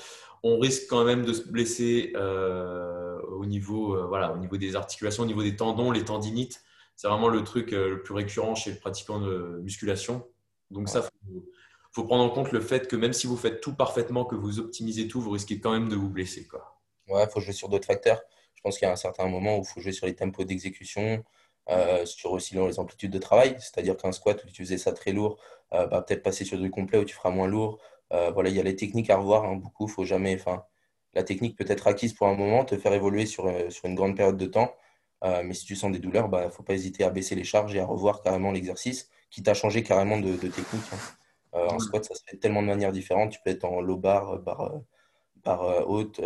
on 0.44 0.56
risque 0.60 0.84
quand 0.88 1.02
même 1.02 1.24
de 1.24 1.32
se 1.32 1.48
blesser 1.48 2.12
euh, 2.14 3.20
au, 3.22 3.44
niveau, 3.44 3.96
euh, 3.96 4.06
voilà, 4.06 4.32
au 4.32 4.36
niveau 4.36 4.56
des 4.56 4.76
articulations, 4.76 5.24
au 5.24 5.26
niveau 5.26 5.42
des 5.42 5.56
tendons, 5.56 5.90
les 5.90 6.04
tendinites. 6.04 6.62
C'est 6.94 7.08
vraiment 7.08 7.26
le 7.26 7.42
truc 7.42 7.72
euh, 7.72 7.90
le 7.90 8.02
plus 8.04 8.14
récurrent 8.14 8.54
chez 8.54 8.70
le 8.70 8.78
pratiquant 8.78 9.18
de 9.18 9.58
musculation. 9.64 10.28
Donc 10.70 10.88
ça, 10.88 11.08
il 11.28 11.40
faut, 11.90 12.04
prendre 12.04 12.22
en 12.22 12.30
compte 12.30 12.52
le 12.52 12.60
fait 12.60 12.86
que 12.86 12.94
même 12.94 13.12
si 13.12 13.26
vous 13.26 13.36
faites 13.36 13.60
tout 13.60 13.74
parfaitement, 13.74 14.24
que 14.24 14.36
vous 14.36 14.60
optimisez 14.60 15.08
tout, 15.08 15.20
vous 15.20 15.30
risquez 15.30 15.58
quand 15.58 15.72
même 15.72 15.88
de 15.88 15.96
vous 15.96 16.08
blesser. 16.08 16.46
Ouais, 17.08 17.24
il 17.24 17.30
faut 17.32 17.40
jouer 17.40 17.52
sur 17.52 17.68
d'autres 17.68 17.88
facteurs. 17.88 18.20
Je 18.58 18.62
pense 18.62 18.76
qu'il 18.76 18.86
y 18.86 18.90
a 18.90 18.92
un 18.92 18.96
certain 18.96 19.28
moment 19.28 19.56
où 19.56 19.62
il 19.62 19.66
faut 19.66 19.80
jouer 19.80 19.92
sur 19.92 20.06
les 20.06 20.16
tempos 20.16 20.44
d'exécution, 20.44 21.22
sur 22.04 22.32
aussi 22.32 22.56
les 22.56 22.80
amplitudes 22.80 23.12
de 23.12 23.18
travail. 23.18 23.54
C'est-à-dire 23.60 23.96
qu'un 23.96 24.10
squat 24.10 24.42
où 24.44 24.48
tu 24.50 24.64
faisais 24.64 24.78
ça 24.78 24.92
très 24.92 25.12
lourd, 25.12 25.38
euh, 25.74 25.86
bah, 25.86 26.02
peut-être 26.02 26.22
passer 26.22 26.44
sur 26.44 26.58
du 26.58 26.70
complet 26.70 26.98
où 26.98 27.04
tu 27.04 27.14
feras 27.14 27.30
moins 27.30 27.46
lourd. 27.46 27.78
Euh, 28.12 28.30
voilà, 28.30 28.48
il 28.48 28.56
y 28.56 28.60
a 28.60 28.62
les 28.62 28.76
techniques 28.76 29.10
à 29.10 29.16
revoir 29.16 29.44
hein, 29.44 29.56
beaucoup. 29.56 29.86
Faut 29.86 30.04
jamais, 30.04 30.34
enfin, 30.34 30.64
la 31.14 31.22
technique 31.24 31.56
peut 31.56 31.64
être 31.68 31.86
acquise 31.86 32.14
pour 32.14 32.26
un 32.26 32.34
moment, 32.34 32.64
te 32.64 32.76
faire 32.78 32.92
évoluer 32.92 33.26
sur, 33.26 33.46
euh, 33.46 33.70
sur 33.70 33.86
une 33.86 33.94
grande 33.94 34.16
période 34.16 34.36
de 34.36 34.46
temps. 34.46 34.74
mais 35.22 35.54
si 35.54 35.64
tu 35.66 35.76
sens 35.76 35.92
des 35.92 35.98
douleurs, 35.98 36.26
il 36.26 36.30
bah, 36.30 36.46
ne 36.46 36.50
faut 36.50 36.62
pas 36.62 36.74
hésiter 36.74 37.04
à 37.04 37.10
baisser 37.10 37.34
les 37.34 37.44
charges 37.44 37.74
et 37.74 37.80
à 37.80 37.86
revoir 37.86 38.22
carrément 38.22 38.52
l'exercice 38.52 39.10
qui 39.30 39.42
t'a 39.42 39.54
changé 39.54 39.82
carrément 39.82 40.18
de, 40.18 40.36
technique. 40.36 40.84
Hein. 40.92 41.66
en 41.70 41.78
squat, 41.78 42.04
ça 42.04 42.14
se 42.14 42.22
fait 42.24 42.36
tellement 42.38 42.62
de 42.62 42.68
manières 42.68 42.92
différentes. 42.92 43.32
Tu 43.32 43.40
peux 43.44 43.50
être 43.50 43.64
en 43.64 43.80
low 43.80 43.96
bar, 43.96 44.38
barre, 44.38 44.80
haute, 45.46 46.20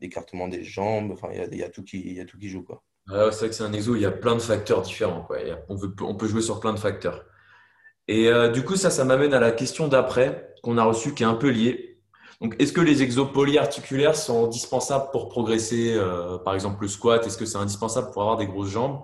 écartement 0.00 0.48
des 0.48 0.64
jambes. 0.64 1.12
Enfin, 1.12 1.28
il 1.32 1.58
y 1.58 1.62
a, 1.62 1.68
tout 1.68 1.82
qui, 1.82 2.14
y 2.14 2.20
a 2.20 2.24
tout 2.24 2.38
qui 2.38 2.48
joue. 2.48 2.62
Quoi. 2.62 2.82
c'est 3.08 3.14
vrai 3.14 3.48
que 3.48 3.54
c'est 3.54 3.64
un 3.64 3.72
exo, 3.72 3.96
il 3.96 4.02
y 4.02 4.06
a 4.06 4.10
plein 4.10 4.34
de 4.34 4.40
facteurs 4.40 4.82
différents. 4.82 5.22
Quoi. 5.22 5.38
on, 5.68 5.76
veut, 5.76 5.94
on 6.00 6.14
peut 6.14 6.26
jouer 6.26 6.42
sur 6.42 6.60
plein 6.60 6.72
de 6.72 6.78
facteurs. 6.78 7.24
Et 8.10 8.28
euh, 8.28 8.48
du 8.48 8.64
coup, 8.64 8.74
ça, 8.74 8.90
ça 8.90 9.04
m'amène 9.04 9.32
à 9.34 9.38
la 9.38 9.52
question 9.52 9.86
d'après 9.86 10.52
qu'on 10.64 10.78
a 10.78 10.82
reçue 10.82 11.14
qui 11.14 11.22
est 11.22 11.26
un 11.26 11.34
peu 11.34 11.48
liée. 11.48 12.00
Donc, 12.40 12.56
est-ce 12.58 12.72
que 12.72 12.80
les 12.80 13.04
exos 13.04 13.30
polyarticulaires 13.32 14.16
sont 14.16 14.46
indispensables 14.46 15.12
pour 15.12 15.28
progresser 15.28 15.94
euh, 15.94 16.36
Par 16.38 16.54
exemple, 16.54 16.82
le 16.82 16.88
squat, 16.88 17.24
est-ce 17.24 17.38
que 17.38 17.44
c'est 17.44 17.58
indispensable 17.58 18.10
pour 18.10 18.22
avoir 18.22 18.36
des 18.36 18.48
grosses 18.48 18.70
jambes? 18.70 19.02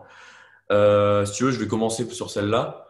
Euh, 0.73 1.25
Si 1.25 1.35
tu 1.35 1.45
veux, 1.45 1.53
je 1.53 1.61
vais 1.61 1.69
commencer 1.69 2.05
sur 2.11 2.31
celle-là. 2.31 2.89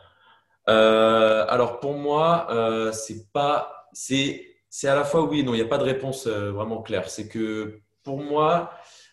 alors, 0.66 1.80
pour 1.80 1.92
moi, 1.92 2.49
c'est 2.95 3.30
pas, 3.30 3.88
c'est, 3.92 4.55
c'est 4.78 4.88
à 4.88 4.95
la 4.95 5.04
fois 5.04 5.23
oui 5.23 5.40
et 5.40 5.42
non. 5.42 5.54
Il 5.54 5.56
n'y 5.56 5.62
a 5.62 5.68
pas 5.68 5.78
de 5.78 5.85
réponse 5.85 6.26
vraiment 6.26 6.83
claire. 6.83 7.09
C'est 7.09 7.28
que 7.28 7.80
pour 8.02 8.18
moi, 8.18 8.71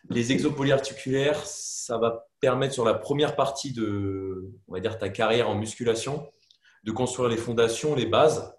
les 0.10 0.34
exos 0.34 0.54
polyarticulaires, 0.54 1.40
ça 1.46 1.98
va 1.98 2.28
permettre 2.42 2.74
sur 2.74 2.84
la 2.84 2.94
première 2.94 3.38
partie 3.38 3.72
de, 3.72 4.52
on 4.68 4.74
va 4.74 4.82
dire, 4.82 4.98
ta 4.98 5.08
carrière 5.08 5.50
en 5.50 5.56
musculation, 5.56 6.30
de 6.84 6.92
construire 6.92 7.30
les 7.30 7.38
fondations, 7.38 7.96
les 7.96 8.06
bases. 8.06 8.54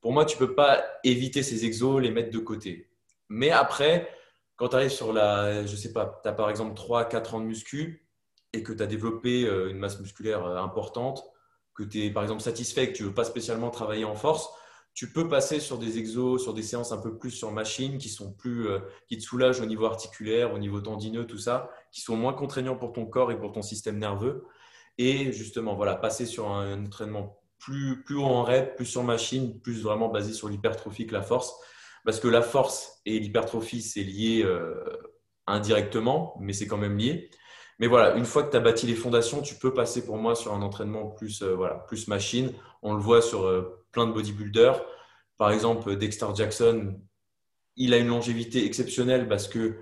Pour 0.00 0.12
moi, 0.12 0.24
tu 0.24 0.40
ne 0.40 0.46
peux 0.46 0.54
pas 0.54 0.84
éviter 1.02 1.42
ces 1.42 1.64
exos, 1.64 2.00
les 2.00 2.12
mettre 2.12 2.30
de 2.30 2.38
côté. 2.38 2.92
Mais 3.28 3.50
après, 3.50 4.08
quand 4.54 4.68
tu 4.68 4.76
arrives 4.76 4.90
sur 4.90 5.12
la, 5.12 5.66
je 5.66 5.74
sais 5.74 5.92
pas, 5.92 6.20
tu 6.22 6.28
as 6.28 6.32
par 6.32 6.48
exemple 6.48 6.80
3-4 6.80 7.34
ans 7.34 7.40
de 7.40 7.46
muscu 7.46 8.08
et 8.52 8.62
que 8.62 8.72
tu 8.72 8.80
as 8.80 8.86
développé 8.86 9.46
euh, 9.46 9.68
une 9.68 9.78
masse 9.78 9.98
musculaire 9.98 10.46
euh, 10.46 10.58
importante, 10.58 11.24
que 11.74 11.82
tu 11.82 12.04
es 12.04 12.10
par 12.12 12.22
exemple 12.22 12.42
satisfait, 12.42 12.92
que 12.92 12.96
tu 12.96 13.02
ne 13.02 13.08
veux 13.08 13.14
pas 13.14 13.24
spécialement 13.24 13.70
travailler 13.70 14.04
en 14.04 14.14
force, 14.14 14.48
tu 14.94 15.12
peux 15.12 15.28
passer 15.28 15.60
sur 15.60 15.78
des 15.78 15.98
exos, 15.98 16.42
sur 16.42 16.52
des 16.52 16.62
séances 16.62 16.92
un 16.92 16.98
peu 16.98 17.16
plus 17.16 17.30
sur 17.30 17.52
machine 17.52 17.98
qui 17.98 18.08
sont 18.08 18.32
plus, 18.32 18.68
euh, 18.68 18.80
qui 19.08 19.16
te 19.16 19.22
soulagent 19.22 19.60
au 19.60 19.66
niveau 19.66 19.86
articulaire, 19.86 20.52
au 20.52 20.58
niveau 20.58 20.80
tendineux, 20.80 21.26
tout 21.26 21.38
ça, 21.38 21.70
qui 21.92 22.00
sont 22.00 22.16
moins 22.16 22.32
contraignants 22.32 22.76
pour 22.76 22.92
ton 22.92 23.06
corps 23.06 23.30
et 23.32 23.38
pour 23.38 23.52
ton 23.52 23.62
système 23.62 23.98
nerveux. 23.98 24.44
Et 24.98 25.32
justement, 25.32 25.74
voilà, 25.76 25.94
passer 25.94 26.26
sur 26.26 26.50
un 26.50 26.84
entraînement 26.84 27.40
plus, 27.58 28.02
plus 28.02 28.16
haut 28.16 28.24
en 28.24 28.42
rep, 28.42 28.76
plus 28.76 28.86
sur 28.86 29.04
machine, 29.04 29.60
plus 29.60 29.82
vraiment 29.82 30.08
basé 30.08 30.32
sur 30.32 30.48
l'hypertrophie 30.48 31.06
que 31.06 31.12
la 31.12 31.22
force. 31.22 31.54
Parce 32.04 32.18
que 32.18 32.28
la 32.28 32.42
force 32.42 33.00
et 33.06 33.18
l'hypertrophie, 33.18 33.82
c'est 33.82 34.02
lié 34.02 34.42
euh, 34.44 34.74
indirectement, 35.46 36.36
mais 36.40 36.52
c'est 36.52 36.66
quand 36.66 36.78
même 36.78 36.98
lié. 36.98 37.30
Mais 37.78 37.86
voilà, 37.86 38.14
une 38.16 38.24
fois 38.24 38.42
que 38.42 38.50
tu 38.50 38.56
as 38.56 38.60
bâti 38.60 38.86
les 38.86 38.94
fondations, 38.94 39.40
tu 39.40 39.54
peux 39.54 39.72
passer 39.72 40.04
pour 40.04 40.16
moi 40.16 40.34
sur 40.34 40.52
un 40.52 40.62
entraînement 40.62 41.06
plus, 41.06 41.42
euh, 41.42 41.54
voilà, 41.54 41.76
plus 41.76 42.08
machine. 42.08 42.52
On 42.82 42.94
le 42.94 43.00
voit 43.00 43.22
sur 43.22 43.46
plein 43.92 44.06
de 44.06 44.12
bodybuilders. 44.12 44.84
Par 45.38 45.50
exemple, 45.52 45.96
Dexter 45.96 46.26
Jackson, 46.34 47.00
il 47.76 47.94
a 47.94 47.98
une 47.98 48.08
longévité 48.08 48.64
exceptionnelle 48.66 49.28
parce 49.28 49.48
que 49.48 49.78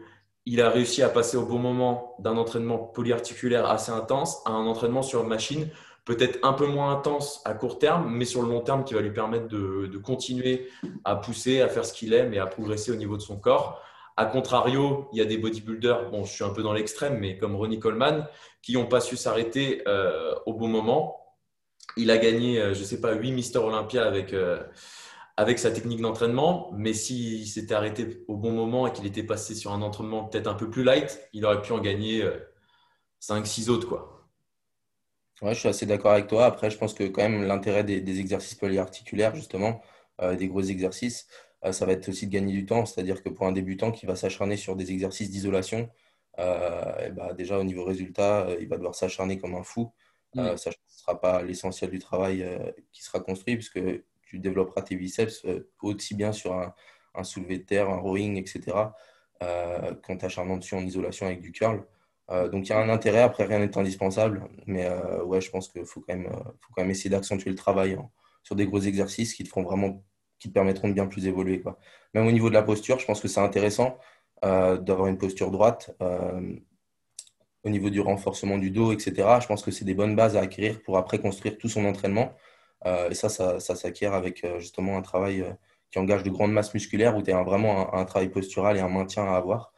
il 0.46 0.62
a 0.62 0.70
réussi 0.70 1.02
à 1.02 1.10
passer 1.10 1.36
au 1.36 1.44
bon 1.44 1.58
moment 1.58 2.16
d'un 2.20 2.38
entraînement 2.38 2.78
polyarticulaire 2.78 3.68
assez 3.68 3.92
intense 3.92 4.40
à 4.46 4.52
un 4.52 4.66
entraînement 4.66 5.02
sur 5.02 5.24
machine 5.24 5.68
peut-être 6.08 6.38
un 6.42 6.54
peu 6.54 6.66
moins 6.66 6.90
intense 6.90 7.42
à 7.44 7.52
court 7.52 7.78
terme, 7.78 8.10
mais 8.10 8.24
sur 8.24 8.40
le 8.40 8.48
long 8.48 8.62
terme 8.62 8.82
qui 8.82 8.94
va 8.94 9.02
lui 9.02 9.12
permettre 9.12 9.46
de, 9.46 9.98
continuer 9.98 10.70
à 11.04 11.16
pousser, 11.16 11.60
à 11.60 11.68
faire 11.68 11.84
ce 11.84 11.92
qu'il 11.92 12.14
aime 12.14 12.32
et 12.32 12.38
à 12.38 12.46
progresser 12.46 12.90
au 12.90 12.94
niveau 12.94 13.18
de 13.18 13.22
son 13.22 13.36
corps. 13.36 13.82
A 14.16 14.24
contrario, 14.24 15.10
il 15.12 15.18
y 15.18 15.20
a 15.20 15.26
des 15.26 15.36
bodybuilders, 15.36 16.10
bon, 16.10 16.24
je 16.24 16.32
suis 16.32 16.44
un 16.44 16.48
peu 16.48 16.62
dans 16.62 16.72
l'extrême, 16.72 17.18
mais 17.18 17.36
comme 17.36 17.54
Ronnie 17.54 17.78
Coleman, 17.78 18.26
qui 18.62 18.72
n'ont 18.72 18.86
pas 18.86 19.00
su 19.00 19.18
s'arrêter 19.18 19.82
euh, 19.86 20.34
au 20.46 20.54
bon 20.54 20.66
moment. 20.66 21.20
Il 21.96 22.10
a 22.10 22.18
gagné, 22.18 22.60
euh, 22.60 22.74
je 22.74 22.80
ne 22.80 22.84
sais 22.84 23.00
pas, 23.00 23.14
8 23.14 23.32
Mister 23.32 23.58
Olympia 23.58 24.06
avec, 24.06 24.32
euh, 24.32 24.62
avec 25.36 25.58
sa 25.58 25.70
technique 25.70 26.00
d'entraînement, 26.00 26.70
mais 26.74 26.92
s'il 26.92 27.46
s'était 27.46 27.74
arrêté 27.74 28.24
au 28.28 28.36
bon 28.36 28.52
moment 28.52 28.86
et 28.86 28.92
qu'il 28.92 29.06
était 29.06 29.22
passé 29.22 29.54
sur 29.54 29.72
un 29.72 29.82
entraînement 29.82 30.24
peut-être 30.24 30.46
un 30.46 30.54
peu 30.54 30.70
plus 30.70 30.84
light, 30.84 31.20
il 31.32 31.44
aurait 31.44 31.62
pu 31.62 31.72
en 31.72 31.80
gagner 31.80 32.24
5-6 33.20 33.68
autres. 33.70 33.88
Quoi. 33.88 34.18
Ouais, 35.40 35.54
je 35.54 35.60
suis 35.60 35.68
assez 35.68 35.86
d'accord 35.86 36.12
avec 36.12 36.26
toi. 36.26 36.46
Après, 36.46 36.68
je 36.70 36.76
pense 36.76 36.94
que 36.94 37.04
quand 37.04 37.22
même 37.22 37.44
l'intérêt 37.46 37.84
des, 37.84 38.20
exercices 38.20 38.56
polyarticulaires, 38.56 39.36
justement, 39.36 39.80
euh, 40.20 40.34
des 40.34 40.48
gros 40.48 40.62
exercices, 40.62 41.28
euh, 41.64 41.70
ça 41.70 41.86
va 41.86 41.92
être 41.92 42.08
aussi 42.08 42.26
de 42.26 42.32
gagner 42.32 42.52
du 42.52 42.66
temps. 42.66 42.84
C'est-à-dire 42.86 43.22
que 43.22 43.28
pour 43.28 43.46
un 43.46 43.52
débutant 43.52 43.92
qui 43.92 44.04
va 44.06 44.16
s'acharner 44.16 44.56
sur 44.56 44.74
des 44.74 44.90
exercices 44.90 45.30
d'isolation, 45.30 45.90
euh, 46.40 47.10
bah, 47.10 47.34
déjà 47.34 47.58
au 47.58 47.64
niveau 47.64 47.84
résultat, 47.84 48.48
il 48.60 48.68
va 48.68 48.76
devoir 48.76 48.94
s'acharner 48.96 49.38
comme 49.38 49.54
un 49.54 49.62
fou. 49.62 49.92
Mm. 50.34 50.56
ça 50.56 50.70
ne 50.70 50.74
sera 50.88 51.20
pas 51.20 51.42
l'essentiel 51.42 51.90
du 51.90 51.98
travail 51.98 52.46
qui 52.92 53.02
sera 53.02 53.20
construit, 53.20 53.56
puisque 53.56 53.80
tu 54.22 54.38
développeras 54.38 54.82
tes 54.82 54.96
biceps 54.96 55.46
aussi 55.82 56.14
bien 56.14 56.32
sur 56.32 56.52
un, 56.52 56.74
un, 57.14 57.24
soulevé 57.24 57.58
de 57.58 57.64
terre, 57.64 57.88
un 57.88 57.96
rowing, 57.96 58.36
etc., 58.36 58.76
qu'en 59.40 60.16
t'acharnant 60.16 60.56
dessus 60.58 60.74
en 60.74 60.80
isolation 60.80 61.26
avec 61.26 61.40
du 61.40 61.52
curl. 61.52 61.84
Euh, 62.30 62.48
donc 62.48 62.66
il 62.66 62.70
y 62.70 62.72
a 62.72 62.78
un 62.78 62.88
intérêt, 62.90 63.20
après 63.20 63.44
rien 63.44 63.58
n'est 63.58 63.76
indispensable, 63.78 64.48
mais 64.66 64.86
euh, 64.86 65.24
ouais, 65.24 65.40
je 65.40 65.50
pense 65.50 65.68
qu'il 65.68 65.84
faut, 65.86 66.00
quand 66.00 66.14
même, 66.14 66.26
euh, 66.26 66.44
faut 66.60 66.72
quand 66.74 66.82
même 66.82 66.90
essayer 66.90 67.10
d'accentuer 67.10 67.50
le 67.50 67.56
travail 67.56 67.94
hein, 67.94 68.10
sur 68.42 68.54
des 68.54 68.66
gros 68.66 68.80
exercices 68.80 69.34
qui 69.34 69.44
te, 69.44 69.48
feront 69.48 69.62
vraiment, 69.62 70.04
qui 70.38 70.48
te 70.48 70.54
permettront 70.54 70.88
de 70.88 70.92
bien 70.92 71.06
plus 71.06 71.26
évoluer. 71.26 71.62
Quoi. 71.62 71.78
Même 72.14 72.26
au 72.26 72.32
niveau 72.32 72.50
de 72.50 72.54
la 72.54 72.62
posture, 72.62 72.98
je 72.98 73.06
pense 73.06 73.20
que 73.20 73.28
c'est 73.28 73.40
intéressant 73.40 73.98
d'avoir 74.42 75.08
une 75.08 75.18
posture 75.18 75.50
droite. 75.50 75.90
Au 77.68 77.70
niveau 77.70 77.90
du 77.90 78.00
renforcement 78.00 78.58
du 78.58 78.70
dos, 78.70 78.92
etc., 78.92 79.38
je 79.40 79.46
pense 79.46 79.62
que 79.62 79.70
c'est 79.70 79.84
des 79.84 79.94
bonnes 79.94 80.16
bases 80.16 80.36
à 80.36 80.40
acquérir 80.40 80.82
pour 80.82 80.98
après 80.98 81.18
construire 81.20 81.58
tout 81.58 81.68
son 81.68 81.84
entraînement. 81.84 82.34
et 82.86 83.14
ça, 83.14 83.28
ça, 83.28 83.60
s'acquiert 83.60 84.14
avec 84.14 84.46
justement 84.58 84.96
un 84.96 85.02
travail 85.02 85.44
qui 85.90 85.98
engage 85.98 86.22
de 86.22 86.30
grandes 86.30 86.52
masses 86.52 86.74
musculaires 86.74 87.16
où 87.16 87.22
tu 87.22 87.32
as 87.32 87.42
vraiment 87.42 87.94
un, 87.94 88.04
travail 88.04 88.28
postural 88.28 88.76
et 88.76 88.80
un 88.80 88.88
maintien 88.88 89.24
à 89.24 89.36
avoir. 89.36 89.72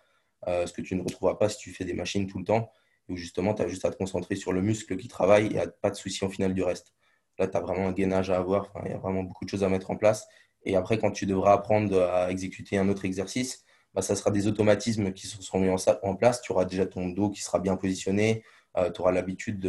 Euh, 0.49 0.67
ce 0.67 0.73
que 0.73 0.83
tu 0.83 0.97
ne 0.97 1.03
retrouveras 1.03 1.35
pas 1.35 1.49
si 1.49 1.59
tu 1.59 1.73
fais 1.73 1.85
des 1.85 1.93
machines 1.93 2.27
tout 2.27 2.39
le 2.39 2.45
temps, 2.45 2.73
où 3.09 3.17
justement 3.17 3.55
tu 3.55 3.63
as 3.63 3.69
juste 3.69 3.85
à 3.85 3.91
te 3.91 3.97
concentrer 3.97 4.37
sur 4.37 4.53
le 4.53 4.63
muscle 4.63 4.97
qui 4.97 5.09
travaille 5.09 5.47
et 5.57 5.63
pas 5.83 5.91
de 5.91 5.97
souci 5.97 6.25
en 6.25 6.31
final 6.31 6.55
du 6.55 6.63
reste. 6.63 6.95
Là, 7.39 7.47
tu 7.47 7.57
as 7.57 7.61
vraiment 7.61 7.89
un 7.89 7.93
gainage 7.93 8.31
à 8.31 8.39
avoir, 8.39 8.73
il 8.85 8.91
y 8.91 8.95
a 8.95 8.99
vraiment 8.99 9.23
beaucoup 9.23 9.45
de 9.45 9.51
choses 9.51 9.65
à 9.65 9.69
mettre 9.69 9.91
en 9.91 9.97
place. 9.97 10.27
Et 10.65 10.77
après, 10.77 10.99
quand 10.99 11.11
tu 11.11 11.27
devras 11.27 11.53
apprendre 11.53 12.03
à 12.03 12.31
exécuter 12.31 12.77
un 12.79 12.89
autre 12.89 13.05
exercice, 13.05 13.65
bah, 13.95 14.03
ça 14.03 14.15
sera 14.15 14.31
des 14.31 14.47
automatismes 14.47 15.13
qui 15.13 15.27
se 15.27 15.41
seront 15.43 15.61
mis 15.61 15.71
en, 16.03 16.15
place. 16.15 16.41
Tu 16.43 16.53
auras 16.53 16.65
déjà 16.65 16.87
ton 16.87 17.09
dos 17.09 17.31
qui 17.31 17.43
sera 17.43 17.59
bien 17.59 17.77
positionné, 17.77 18.45
euh, 18.77 18.91
tu 18.91 19.01
auras 19.01 19.13
l'habitude 19.13 19.61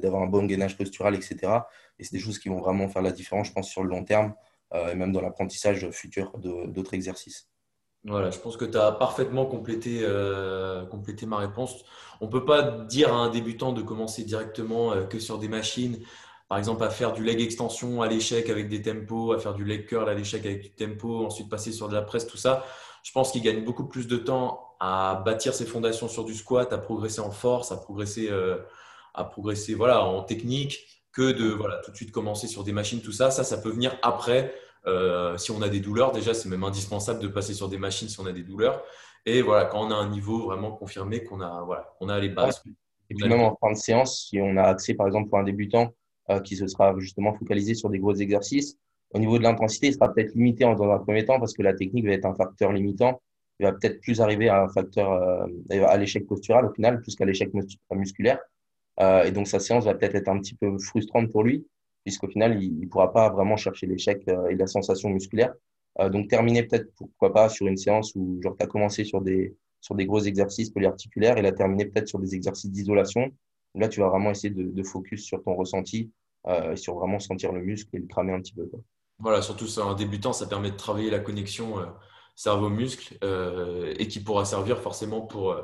d'avoir 0.00 0.22
un 0.22 0.26
bon 0.26 0.44
gainage 0.44 0.76
postural, 0.76 1.14
etc. 1.14 1.52
Et 1.98 2.04
c'est 2.04 2.12
des 2.12 2.20
choses 2.20 2.38
qui 2.38 2.48
vont 2.48 2.60
vraiment 2.60 2.88
faire 2.88 3.02
la 3.02 3.12
différence, 3.12 3.48
je 3.48 3.52
pense, 3.52 3.68
sur 3.68 3.82
le 3.82 3.90
long 3.90 4.04
terme, 4.04 4.34
euh, 4.74 4.92
et 4.92 4.94
même 4.94 5.12
dans 5.12 5.20
l'apprentissage 5.20 5.90
futur 5.90 6.32
d'autres 6.38 6.94
exercices. 6.94 7.48
Voilà, 8.04 8.30
je 8.30 8.38
pense 8.38 8.56
que 8.56 8.64
tu 8.64 8.78
as 8.78 8.92
parfaitement 8.92 9.46
complété, 9.46 9.98
euh, 10.02 10.86
complété, 10.86 11.26
ma 11.26 11.38
réponse. 11.38 11.84
On 12.20 12.26
ne 12.26 12.30
peut 12.30 12.44
pas 12.44 12.62
dire 12.62 13.12
à 13.12 13.16
un 13.16 13.30
débutant 13.30 13.72
de 13.72 13.82
commencer 13.82 14.22
directement 14.22 15.06
que 15.08 15.18
sur 15.18 15.38
des 15.38 15.48
machines, 15.48 15.98
par 16.48 16.58
exemple 16.58 16.84
à 16.84 16.90
faire 16.90 17.12
du 17.12 17.24
leg 17.24 17.40
extension 17.40 18.02
à 18.02 18.06
l'échec 18.06 18.48
avec 18.48 18.68
des 18.68 18.80
tempos, 18.80 19.32
à 19.32 19.40
faire 19.40 19.54
du 19.54 19.64
leg 19.64 19.86
curl 19.86 20.08
à 20.08 20.14
l'échec 20.14 20.46
avec 20.46 20.62
du 20.62 20.70
tempo, 20.70 21.26
ensuite 21.26 21.48
passer 21.48 21.72
sur 21.72 21.88
de 21.88 21.94
la 21.94 22.02
presse, 22.02 22.28
tout 22.28 22.36
ça. 22.36 22.64
Je 23.06 23.12
pense 23.12 23.30
qu'il 23.30 23.40
gagne 23.40 23.62
beaucoup 23.62 23.86
plus 23.86 24.08
de 24.08 24.16
temps 24.16 24.74
à 24.80 25.22
bâtir 25.24 25.54
ses 25.54 25.64
fondations 25.64 26.08
sur 26.08 26.24
du 26.24 26.34
squat, 26.34 26.72
à 26.72 26.78
progresser 26.78 27.20
en 27.20 27.30
force, 27.30 27.70
à 27.70 27.76
progresser, 27.76 28.28
euh, 28.32 28.58
à 29.14 29.22
progresser 29.22 29.74
voilà, 29.74 30.04
en 30.04 30.24
technique, 30.24 31.04
que 31.12 31.30
de 31.30 31.48
voilà, 31.50 31.76
tout 31.84 31.92
de 31.92 31.96
suite 31.96 32.10
commencer 32.10 32.48
sur 32.48 32.64
des 32.64 32.72
machines, 32.72 33.00
tout 33.00 33.12
ça. 33.12 33.30
Ça, 33.30 33.44
ça 33.44 33.58
peut 33.58 33.70
venir 33.70 33.96
après 34.02 34.52
euh, 34.88 35.38
si 35.38 35.52
on 35.52 35.62
a 35.62 35.68
des 35.68 35.78
douleurs, 35.78 36.10
déjà, 36.10 36.34
c'est 36.34 36.48
même 36.48 36.64
indispensable 36.64 37.20
de 37.20 37.28
passer 37.28 37.54
sur 37.54 37.68
des 37.68 37.78
machines 37.78 38.08
si 38.08 38.18
on 38.18 38.26
a 38.26 38.32
des 38.32 38.42
douleurs. 38.42 38.82
Et 39.24 39.40
voilà, 39.40 39.66
quand 39.66 39.86
on 39.86 39.92
a 39.92 39.94
un 39.94 40.08
niveau 40.08 40.44
vraiment 40.46 40.72
confirmé, 40.72 41.22
qu'on 41.22 41.40
a, 41.40 41.62
voilà, 41.62 41.94
on 42.00 42.08
a 42.08 42.18
les 42.18 42.30
bases. 42.30 42.60
Et 43.08 43.14
puis 43.14 43.28
même 43.28 43.40
en 43.40 43.56
fin 43.60 43.70
de 43.70 43.76
séance, 43.76 44.26
si 44.26 44.40
on 44.40 44.56
a 44.56 44.62
accès, 44.62 44.94
par 44.94 45.06
exemple, 45.06 45.28
pour 45.28 45.38
un 45.38 45.44
débutant 45.44 45.94
euh, 46.30 46.40
qui 46.40 46.56
se 46.56 46.66
sera 46.66 46.92
justement 46.98 47.32
focalisé 47.34 47.74
sur 47.74 47.88
des 47.88 48.00
gros 48.00 48.14
exercices, 48.16 48.78
au 49.16 49.18
niveau 49.18 49.38
de 49.38 49.42
l'intensité, 49.42 49.88
il 49.88 49.94
sera 49.94 50.12
peut-être 50.12 50.34
limité 50.34 50.64
dans 50.64 50.90
un 50.90 50.98
premier 50.98 51.24
temps 51.24 51.40
parce 51.40 51.54
que 51.54 51.62
la 51.62 51.74
technique 51.74 52.06
va 52.06 52.12
être 52.12 52.26
un 52.26 52.34
facteur 52.34 52.72
limitant. 52.72 53.20
Il 53.58 53.64
va 53.64 53.72
peut-être 53.72 54.00
plus 54.00 54.20
arriver 54.20 54.48
à 54.48 54.62
un 54.62 54.68
facteur, 54.68 55.12
euh, 55.12 55.46
à 55.86 55.96
l'échec 55.96 56.26
postural 56.26 56.66
au 56.66 56.72
final, 56.72 57.00
plus 57.00 57.16
qu'à 57.16 57.24
l'échec 57.24 57.50
musculaire. 57.90 58.38
et 59.00 59.30
donc 59.32 59.48
sa 59.48 59.58
séance 59.60 59.84
va 59.84 59.94
peut-être 59.94 60.14
être 60.14 60.28
un 60.28 60.38
petit 60.38 60.54
peu 60.54 60.78
frustrante 60.78 61.30
pour 61.32 61.42
lui 61.42 61.66
puisqu'au 62.06 62.28
final, 62.28 62.62
il 62.62 62.78
ne 62.78 62.86
pourra 62.86 63.12
pas 63.12 63.30
vraiment 63.30 63.56
chercher 63.56 63.86
l'échec 63.88 64.22
euh, 64.28 64.46
et 64.46 64.54
la 64.54 64.68
sensation 64.68 65.10
musculaire. 65.10 65.52
Euh, 65.98 66.08
donc, 66.08 66.28
terminer 66.28 66.62
peut-être, 66.62 66.88
pourquoi 66.94 67.32
pas, 67.32 67.48
sur 67.48 67.66
une 67.66 67.76
séance 67.76 68.14
où 68.14 68.38
tu 68.40 68.48
as 68.60 68.66
commencé 68.68 69.02
sur 69.02 69.20
des, 69.20 69.56
sur 69.80 69.96
des 69.96 70.06
gros 70.06 70.20
exercices 70.20 70.70
polyarticulaires 70.70 71.36
et 71.36 71.42
la 71.42 71.50
terminer 71.50 71.86
peut-être 71.86 72.06
sur 72.06 72.20
des 72.20 72.36
exercices 72.36 72.70
d'isolation. 72.70 73.32
Là, 73.74 73.88
tu 73.88 73.98
vas 73.98 74.08
vraiment 74.08 74.30
essayer 74.30 74.54
de, 74.54 74.82
focus 74.84 75.24
sur 75.24 75.42
ton 75.42 75.56
ressenti 75.56 76.12
euh, 76.46 76.74
et 76.74 76.76
sur 76.76 76.94
vraiment 76.94 77.18
sentir 77.18 77.50
le 77.50 77.60
muscle 77.60 77.90
et 77.96 77.98
le 77.98 78.06
cramer 78.06 78.34
un 78.34 78.40
petit 78.40 78.54
peu. 78.54 78.70
Voilà, 79.18 79.42
surtout 79.42 79.66
ça, 79.66 79.84
un 79.84 79.94
débutant, 79.94 80.32
ça 80.32 80.46
permet 80.46 80.70
de 80.70 80.76
travailler 80.76 81.10
la 81.10 81.20
connexion 81.20 81.76
cerveau-muscle 82.34 83.18
et 83.22 84.08
qui 84.08 84.20
pourra 84.20 84.44
servir 84.44 84.78
forcément 84.78 85.22
pour, 85.22 85.56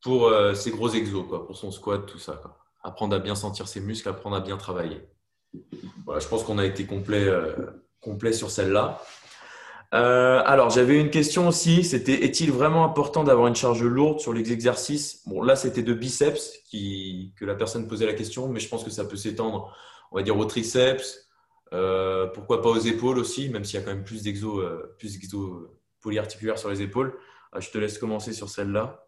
pour 0.00 0.32
ses 0.54 0.70
gros 0.70 0.88
exos, 0.90 1.26
quoi, 1.28 1.44
pour 1.44 1.56
son 1.56 1.72
squat, 1.72 2.06
tout 2.06 2.20
ça. 2.20 2.40
Apprendre 2.84 3.16
à 3.16 3.18
bien 3.18 3.34
sentir 3.34 3.66
ses 3.66 3.80
muscles, 3.80 4.08
apprendre 4.08 4.36
à 4.36 4.40
bien 4.40 4.56
travailler. 4.56 5.08
Voilà, 6.04 6.20
je 6.20 6.28
pense 6.28 6.44
qu'on 6.44 6.58
a 6.58 6.64
été 6.64 6.86
complet, 6.86 7.26
euh, 7.26 7.54
complet 8.00 8.32
sur 8.32 8.50
celle-là. 8.50 9.02
Euh, 9.94 10.42
alors, 10.44 10.70
j'avais 10.70 11.00
une 11.00 11.10
question 11.10 11.48
aussi. 11.48 11.84
C'était 11.84 12.24
est-il 12.24 12.52
vraiment 12.52 12.84
important 12.84 13.24
d'avoir 13.24 13.46
une 13.46 13.56
charge 13.56 13.82
lourde 13.82 14.20
sur 14.20 14.32
les 14.32 14.52
exercices? 14.52 15.22
Bon, 15.26 15.42
là, 15.42 15.56
c'était 15.56 15.82
de 15.82 15.94
biceps 15.94 16.52
que 16.70 17.44
la 17.44 17.54
personne 17.54 17.88
posait 17.88 18.06
la 18.06 18.14
question, 18.14 18.48
mais 18.48 18.60
je 18.60 18.68
pense 18.68 18.84
que 18.84 18.90
ça 18.90 19.04
peut 19.04 19.16
s'étendre, 19.16 19.74
on 20.12 20.16
va 20.16 20.22
dire, 20.22 20.36
aux 20.36 20.44
triceps. 20.44 21.27
Euh, 21.72 22.26
pourquoi 22.28 22.62
pas 22.62 22.70
aux 22.70 22.78
épaules 22.78 23.18
aussi, 23.18 23.48
même 23.50 23.64
s'il 23.64 23.78
y 23.78 23.82
a 23.82 23.84
quand 23.84 23.94
même 23.94 24.04
plus 24.04 24.22
d'exos 24.22 24.64
plus 24.98 25.18
polyarticulaires 26.00 26.58
sur 26.58 26.70
les 26.70 26.82
épaules. 26.82 27.18
je 27.58 27.70
te 27.70 27.78
laisse 27.78 27.98
commencer 27.98 28.32
sur 28.32 28.48
celle-là. 28.48 29.04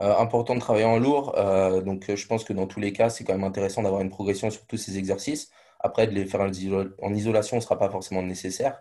Euh, 0.00 0.16
important 0.16 0.54
de 0.54 0.60
travailler 0.60 0.84
en 0.84 0.98
lourd. 0.98 1.34
Euh, 1.36 1.80
donc, 1.80 2.14
je 2.14 2.26
pense 2.26 2.44
que 2.44 2.52
dans 2.52 2.66
tous 2.66 2.78
les 2.80 2.92
cas, 2.92 3.10
c'est 3.10 3.24
quand 3.24 3.32
même 3.32 3.44
intéressant 3.44 3.82
d'avoir 3.82 4.00
une 4.00 4.10
progression 4.10 4.50
sur 4.50 4.64
tous 4.66 4.76
ces 4.76 4.96
exercices. 4.96 5.50
Après, 5.80 6.06
de 6.06 6.12
les 6.12 6.24
faire 6.26 6.40
en 6.40 7.14
isolation 7.14 7.56
ne 7.56 7.60
sera 7.60 7.78
pas 7.78 7.90
forcément 7.90 8.22
nécessaire. 8.22 8.80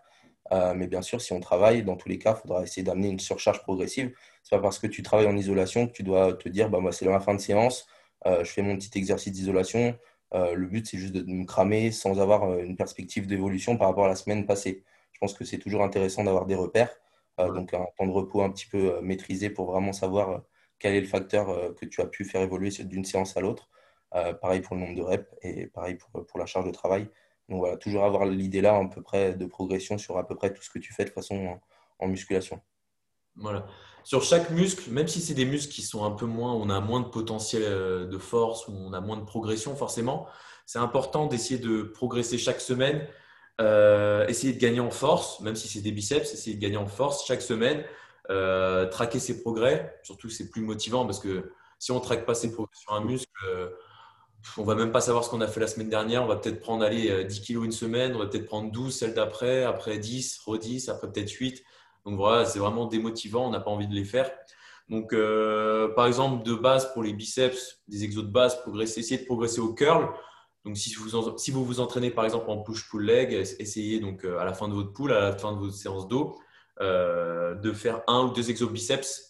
Euh, 0.51 0.73
mais 0.75 0.87
bien 0.87 1.01
sûr, 1.01 1.19
si 1.19 1.33
on 1.33 1.39
travaille, 1.39 1.83
dans 1.83 1.95
tous 1.97 2.07
les 2.09 2.19
cas, 2.19 2.35
il 2.37 2.41
faudra 2.41 2.63
essayer 2.63 2.83
d'amener 2.83 3.09
une 3.09 3.19
surcharge 3.19 3.61
progressive. 3.63 4.13
Ce 4.43 4.53
n'est 4.55 4.61
pas 4.61 4.63
parce 4.63 4.79
que 4.79 4.87
tu 4.87 5.03
travailles 5.03 5.27
en 5.27 5.35
isolation 5.35 5.87
que 5.87 5.91
tu 5.91 6.03
dois 6.03 6.33
te 6.33 6.49
dire 6.49 6.69
bah, 6.69 6.79
moi, 6.79 6.91
c'est 6.91 7.05
la 7.05 7.19
fin 7.19 7.33
de 7.33 7.41
séance, 7.41 7.87
je 8.25 8.43
fais 8.43 8.61
mon 8.61 8.77
petit 8.77 8.97
exercice 8.97 9.33
d'isolation. 9.33 9.97
Le 10.33 10.65
but, 10.65 10.87
c'est 10.87 10.97
juste 10.97 11.13
de 11.13 11.23
me 11.23 11.45
cramer 11.45 11.91
sans 11.91 12.19
avoir 12.19 12.57
une 12.59 12.75
perspective 12.75 13.27
d'évolution 13.27 13.77
par 13.77 13.87
rapport 13.89 14.05
à 14.05 14.09
la 14.09 14.15
semaine 14.15 14.45
passée. 14.45 14.83
Je 15.13 15.19
pense 15.19 15.33
que 15.33 15.45
c'est 15.45 15.57
toujours 15.57 15.83
intéressant 15.83 16.23
d'avoir 16.23 16.45
des 16.45 16.55
repères, 16.55 16.95
donc 17.37 17.73
un 17.73 17.85
temps 17.97 18.07
de 18.07 18.11
repos 18.11 18.41
un 18.41 18.51
petit 18.51 18.67
peu 18.67 18.99
maîtrisé 19.01 19.49
pour 19.49 19.71
vraiment 19.71 19.93
savoir 19.93 20.41
quel 20.79 20.95
est 20.95 21.01
le 21.01 21.07
facteur 21.07 21.49
euh, 21.49 21.73
que 21.73 21.85
tu 21.85 22.01
as 22.01 22.05
pu 22.05 22.25
faire 22.25 22.41
évoluer 22.41 22.69
d'une 22.83 23.05
séance 23.05 23.35
à 23.37 23.41
l'autre. 23.41 23.69
Euh, 24.15 24.33
pareil 24.33 24.61
pour 24.61 24.75
le 24.75 24.81
nombre 24.81 24.95
de 24.95 25.01
reps 25.01 25.29
et 25.41 25.67
pareil 25.67 25.95
pour, 25.95 26.25
pour 26.25 26.39
la 26.39 26.45
charge 26.45 26.65
de 26.65 26.71
travail. 26.71 27.09
Donc 27.49 27.59
voilà, 27.59 27.77
toujours 27.77 28.03
avoir 28.03 28.25
l'idée 28.25 28.61
là, 28.61 28.77
à 28.77 28.85
peu 28.87 29.01
près 29.01 29.33
de 29.33 29.45
progression 29.45 29.97
sur 29.97 30.17
à 30.17 30.25
peu 30.25 30.35
près 30.35 30.53
tout 30.53 30.61
ce 30.61 30.69
que 30.69 30.79
tu 30.79 30.93
fais 30.93 31.05
de 31.05 31.09
façon 31.09 31.59
en, 31.99 32.07
musculation. 32.07 32.61
Voilà. 33.35 33.65
Sur 34.07 34.23
chaque 34.23 34.51
muscle, 34.51 34.89
même 34.89 35.09
si 35.09 35.19
c'est 35.19 35.33
des 35.33 35.43
muscles 35.43 35.73
qui 35.73 35.81
sont 35.81 36.05
un 36.05 36.11
peu 36.11 36.25
moins, 36.25 36.53
on 36.53 36.69
a 36.69 36.79
moins 36.79 37.01
de 37.01 37.07
potentiel 37.07 37.63
euh, 37.65 38.07
de 38.07 38.17
force 38.17 38.65
on 38.69 38.93
a 38.93 39.01
moins 39.01 39.17
de 39.17 39.25
progression 39.25 39.75
forcément, 39.75 40.27
c'est 40.65 40.79
important 40.79 41.25
d'essayer 41.25 41.59
de 41.59 41.81
progresser 41.81 42.37
chaque 42.37 42.61
semaine, 42.61 43.05
essayer 43.59 44.53
de 44.53 44.59
gagner 44.59 44.79
en 44.79 44.91
force, 44.91 45.41
même 45.41 45.57
si 45.57 45.67
c'est 45.67 45.81
des 45.81 45.91
biceps, 45.91 46.33
essayer 46.33 46.55
de 46.55 46.61
gagner 46.61 46.77
en 46.77 46.87
force 46.87 47.27
chaque 47.27 47.41
semaine 47.41 47.83
traquer 48.91 49.19
ses 49.19 49.41
progrès, 49.41 49.99
surtout 50.03 50.29
c'est 50.29 50.49
plus 50.49 50.61
motivant 50.61 51.05
parce 51.05 51.19
que 51.19 51.51
si 51.77 51.91
on 51.91 51.99
traque 51.99 52.25
pas 52.25 52.33
ses 52.33 52.53
progrès 52.53 52.75
sur 52.79 52.93
un 52.93 53.01
muscle, 53.01 53.29
on 54.57 54.63
va 54.63 54.75
même 54.75 54.93
pas 54.93 55.01
savoir 55.01 55.25
ce 55.25 55.29
qu'on 55.29 55.41
a 55.41 55.47
fait 55.47 55.59
la 55.59 55.67
semaine 55.67 55.89
dernière. 55.89 56.23
On 56.23 56.27
va 56.27 56.37
peut-être 56.37 56.61
prendre 56.61 56.85
allez, 56.85 57.25
10 57.25 57.41
kilos 57.41 57.65
une 57.65 57.73
semaine, 57.73 58.15
on 58.15 58.19
va 58.19 58.27
peut-être 58.27 58.45
prendre 58.45 58.71
12 58.71 58.95
celle 58.95 59.13
d'après, 59.13 59.63
après 59.63 59.97
10, 59.97 60.39
re 60.45 60.57
10, 60.57 60.87
après 60.87 61.11
peut-être 61.11 61.31
8. 61.31 61.63
Donc 62.07 62.15
voilà, 62.15 62.45
c'est 62.45 62.59
vraiment 62.59 62.85
démotivant, 62.85 63.47
on 63.47 63.51
n'a 63.51 63.59
pas 63.59 63.69
envie 63.69 63.87
de 63.87 63.93
les 63.93 64.05
faire. 64.05 64.31
Donc, 64.87 65.11
euh, 65.11 65.93
par 65.93 66.07
exemple, 66.07 66.41
de 66.45 66.55
base 66.55 66.93
pour 66.93 67.03
les 67.03 67.11
biceps, 67.11 67.81
des 67.89 68.05
exos 68.05 68.23
de 68.23 68.31
base, 68.31 68.61
progresser, 68.61 69.01
essayez 69.01 69.19
de 69.19 69.25
progresser 69.25 69.59
au 69.59 69.73
curl. 69.73 70.13
Donc, 70.63 70.77
si 70.77 70.93
vous, 70.95 71.65
vous 71.65 71.79
entraînez 71.81 72.09
par 72.09 72.23
exemple 72.23 72.49
en 72.49 72.59
push-pull 72.59 73.03
leg, 73.03 73.33
essayez 73.33 73.99
donc 73.99 74.23
euh, 74.23 74.39
à 74.39 74.45
la 74.45 74.53
fin 74.53 74.69
de 74.69 74.73
votre 74.73 74.93
pull, 74.93 75.11
à 75.11 75.19
la 75.19 75.33
fin 75.33 75.51
de 75.51 75.59
votre 75.59 75.73
séance 75.73 76.07
d'eau, 76.07 76.39
euh, 76.79 77.55
de 77.55 77.73
faire 77.73 78.01
un 78.07 78.23
ou 78.23 78.29
deux 78.31 78.49
exos 78.49 78.71
biceps 78.71 79.25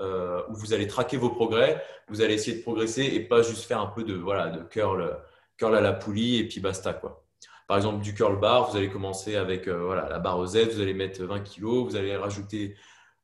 où 0.00 0.54
vous 0.54 0.72
allez 0.72 0.86
traquer 0.86 1.16
vos 1.16 1.30
progrès. 1.30 1.82
Vous 2.08 2.22
allez 2.22 2.34
essayer 2.34 2.58
de 2.58 2.62
progresser 2.62 3.02
et 3.02 3.20
pas 3.20 3.42
juste 3.42 3.64
faire 3.64 3.80
un 3.80 3.88
peu 3.88 4.04
de, 4.04 4.14
voilà, 4.14 4.46
de 4.50 4.62
curl, 4.62 5.20
curl 5.58 5.74
à 5.74 5.80
la 5.80 5.92
poulie 5.92 6.38
et 6.38 6.48
puis 6.48 6.60
basta. 6.60 6.94
Quoi. 6.94 7.22
Par 7.70 7.76
exemple, 7.76 8.02
du 8.02 8.14
curl 8.14 8.40
bar, 8.40 8.68
vous 8.68 8.76
allez 8.76 8.90
commencer 8.90 9.36
avec 9.36 9.68
voilà, 9.68 10.08
la 10.08 10.18
barre 10.18 10.44
Z, 10.44 10.72
vous 10.72 10.80
allez 10.80 10.92
mettre 10.92 11.22
20 11.22 11.38
kg, 11.38 11.62
vous 11.62 11.94
allez 11.94 12.16
rajouter 12.16 12.74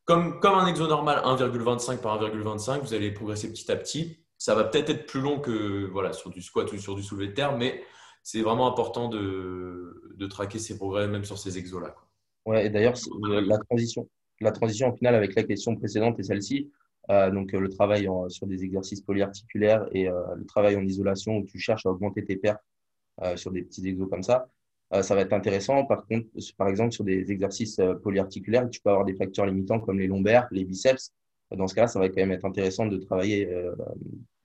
comme, 0.07 0.39
un 0.41 0.67
exo 0.69 0.87
normal, 0.87 1.21
1,25 1.25 1.99
par 1.99 2.23
1,25, 2.23 2.81
vous 2.81 2.95
allez 2.95 3.11
progresser 3.11 3.51
petit 3.51 3.71
à 3.73 3.75
petit. 3.75 4.19
Ça 4.39 4.55
va 4.55 4.63
peut-être 4.63 4.89
être 4.89 5.07
plus 5.07 5.21
long 5.21 5.41
que 5.41 5.91
voilà, 5.91 6.13
sur 6.13 6.31
du 6.31 6.43
squat 6.43 6.73
ou 6.73 6.79
sur 6.79 6.95
du 6.95 7.03
soulevé 7.03 7.27
de 7.27 7.33
terre, 7.33 7.57
mais 7.59 7.83
c'est 8.23 8.41
vraiment 8.41 8.69
important 8.69 9.09
de, 9.09 10.15
de, 10.15 10.27
traquer 10.27 10.61
ses 10.61 10.77
progrès, 10.77 11.09
même 11.09 11.25
sur 11.25 11.39
ces 11.39 11.59
exos-là. 11.59 11.97
Ouais, 12.45 12.67
et 12.67 12.71
d'ailleurs, 12.71 12.95
la 13.21 13.59
transition, 13.59 14.09
la 14.41 14.53
transition 14.53 14.89
en 14.89 14.97
finale 14.97 15.17
avec 15.17 15.35
la 15.35 15.43
question 15.43 15.75
précédente 15.75 16.21
et 16.21 16.23
celle-ci, 16.23 16.71
euh, 17.11 17.33
donc 17.33 17.53
euh, 17.53 17.59
le 17.59 17.69
travail 17.69 18.09
sur 18.29 18.47
des 18.47 18.63
exercices 18.63 19.01
polyarticulaires 19.01 19.89
et 19.91 20.09
euh, 20.09 20.23
le 20.37 20.45
travail 20.45 20.77
en 20.77 20.83
isolation 20.83 21.39
où 21.39 21.45
tu 21.45 21.59
cherches 21.59 21.85
à 21.85 21.91
augmenter 21.91 22.25
tes 22.25 22.37
pertes 22.37 22.63
sur 23.37 23.51
des 23.51 23.63
petits 23.63 23.87
exos 23.87 24.09
comme 24.09 24.23
ça. 24.23 24.49
Euh, 24.93 25.03
ça 25.03 25.15
va 25.15 25.23
être 25.23 25.33
intéressant. 25.33 25.85
Par 25.85 26.07
contre, 26.07 26.29
par 26.57 26.69
exemple, 26.69 26.93
sur 26.93 27.05
des 27.05 27.31
exercices 27.33 27.79
euh, 27.79 27.95
polyarticulaires, 27.95 28.69
tu 28.71 28.81
peux 28.81 28.91
avoir 28.91 29.05
des 29.05 29.15
facteurs 29.15 29.47
limitants 29.47 29.81
comme 29.81 29.99
les 29.99 30.07
lombaires, 30.07 30.47
les 30.53 30.65
biceps. 30.65 31.13
Dans 31.51 31.67
ce 31.67 31.75
cas-là, 31.75 31.89
ça 31.89 31.99
va 31.99 32.09
quand 32.09 32.17
même 32.17 32.33
être 32.33 32.45
intéressant 32.45 32.87
de 32.87 32.97
travailler 32.97 33.53
euh, 33.53 33.75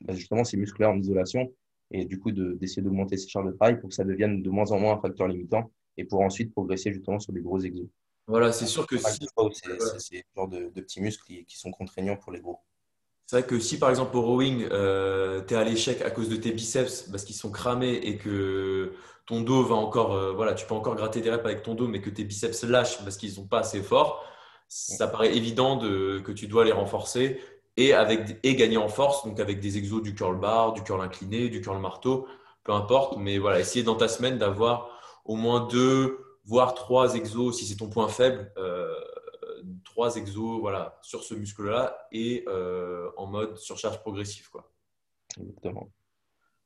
bah, 0.02 0.14
justement 0.14 0.44
ces 0.44 0.58
muscles-là 0.58 0.90
en 0.92 1.00
isolation 1.00 1.52
et 1.94 2.06
du 2.06 2.20
coup 2.20 2.32
d'essayer 2.32 2.82
d'augmenter 2.82 3.18
ces 3.18 3.28
charges 3.28 3.48
de 3.48 3.52
travail 3.52 3.80
pour 3.80 3.90
que 3.90 3.96
ça 3.96 4.04
devienne 4.04 4.42
de 4.42 4.50
moins 4.50 4.72
en 4.72 4.80
moins 4.80 4.94
un 4.94 5.02
facteur 5.02 5.28
limitant 5.28 5.72
et 5.98 6.06
pour 6.06 6.22
ensuite 6.22 6.54
progresser 6.54 6.94
justement 6.94 7.20
sur 7.20 7.34
des 7.34 7.42
gros 7.42 7.60
exos. 7.60 7.88
Voilà, 8.28 8.52
c'est 8.52 8.68
sûr 8.68 8.88
que 8.88 8.98
si... 8.98 9.28
c'est 9.52 10.00
ce 10.00 10.22
genre 10.36 10.48
de, 10.48 10.70
petits 10.70 11.02
muscles 11.02 11.44
qui, 11.46 11.58
sont 11.58 11.72
contraignants 11.72 12.16
pour 12.16 12.32
les 12.32 12.40
gros. 12.40 12.60
C'est 13.32 13.38
vrai 13.38 13.48
que 13.48 13.60
si 13.62 13.80
par 13.80 13.90
exemple 13.90 14.18
au 14.18 14.22
rowing, 14.24 14.68
tu 14.68 15.54
es 15.54 15.58
à 15.58 15.64
l'échec 15.64 16.02
à 16.02 16.12
cause 16.12 16.28
de 16.28 16.36
tes 16.36 16.52
biceps 16.52 17.04
parce 17.04 17.24
qu'ils 17.24 17.38
sont 17.38 17.50
cramés 17.50 17.94
et 17.94 18.18
que 18.18 18.92
ton 19.26 19.40
dos 19.40 19.64
va 19.64 19.76
encore, 19.76 20.14
euh, 20.16 20.34
voilà, 20.34 20.54
tu 20.54 20.66
peux 20.66 20.74
encore 20.74 20.96
gratter 20.96 21.22
des 21.22 21.32
reps 21.32 21.46
avec 21.46 21.64
ton 21.64 21.74
dos, 21.74 21.88
mais 21.88 22.02
que 22.02 22.10
tes 22.10 22.26
biceps 22.26 22.64
lâchent 22.64 23.02
parce 23.06 23.16
qu'ils 23.16 23.32
sont 23.32 23.48
pas 23.48 23.60
assez 23.60 23.82
forts, 23.82 24.22
ça 24.68 25.08
paraît 25.08 25.34
évident 25.34 25.78
de, 25.78 26.20
que 26.20 26.34
tu 26.34 26.48
dois 26.48 26.66
les 26.66 26.74
renforcer 26.74 27.40
et, 27.78 27.94
avec, 27.94 28.38
et 28.44 28.58
gagner 28.58 28.76
en 28.76 28.90
force, 28.90 29.26
donc 29.26 29.40
avec 29.40 29.62
des 29.62 29.78
exos 29.78 30.02
du 30.02 30.14
curl 30.14 30.38
bar, 30.38 30.74
du 30.74 30.84
curl 30.84 31.00
incliné, 31.00 31.48
du 31.48 31.62
curl 31.62 31.80
marteau, 31.80 32.28
peu 32.66 32.74
importe. 32.74 33.16
Mais 33.16 33.38
voilà, 33.38 33.62
essayer 33.62 33.86
dans 33.86 33.96
ta 33.96 34.10
semaine 34.10 34.40
d'avoir 34.40 34.90
au 35.24 35.38
moins 35.38 35.68
deux, 35.68 36.20
voire 36.44 36.74
trois 36.74 37.16
exos, 37.16 37.58
si 37.58 37.66
c'est 37.66 37.78
ton 37.78 37.88
point 37.88 38.10
faible, 38.10 38.52
euh, 38.58 38.94
trois 39.84 40.16
exos 40.16 40.60
voilà, 40.60 41.00
sur 41.02 41.24
ce 41.24 41.34
muscle-là 41.34 42.08
et 42.12 42.44
euh, 42.48 43.10
en 43.18 43.28
mode 43.28 43.58
surcharge 43.58 44.00
progressive. 44.00 44.50
Quoi. 44.50 44.72
Exactement. 45.40 45.90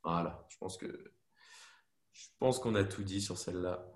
Voilà, 0.02 0.44
je 0.48 0.56
pense 0.58 0.76
que 0.76 0.86
je 2.12 2.26
pense 2.38 2.58
qu'on 2.58 2.74
a 2.74 2.84
tout 2.84 3.02
dit 3.02 3.20
sur 3.20 3.36
celle-là. 3.36 3.86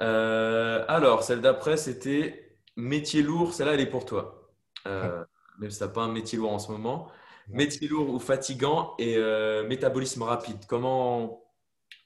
Euh, 0.00 0.84
alors, 0.88 1.22
celle 1.24 1.40
d'après, 1.40 1.76
c'était 1.76 2.58
métier 2.76 3.22
lourd. 3.22 3.52
Celle-là, 3.52 3.74
elle 3.74 3.80
est 3.80 3.90
pour 3.90 4.04
toi. 4.04 4.52
Euh, 4.86 5.24
même 5.58 5.70
si 5.70 5.78
tu 5.78 5.84
n'as 5.84 5.90
pas 5.90 6.02
un 6.02 6.12
métier 6.12 6.38
lourd 6.38 6.52
en 6.52 6.58
ce 6.58 6.70
moment. 6.70 7.10
Métier 7.48 7.88
lourd 7.88 8.08
ou 8.10 8.20
fatigant 8.20 8.94
et 8.98 9.18
métabolisme 9.66 10.22
rapide. 10.22 10.64
Comment 10.68 11.50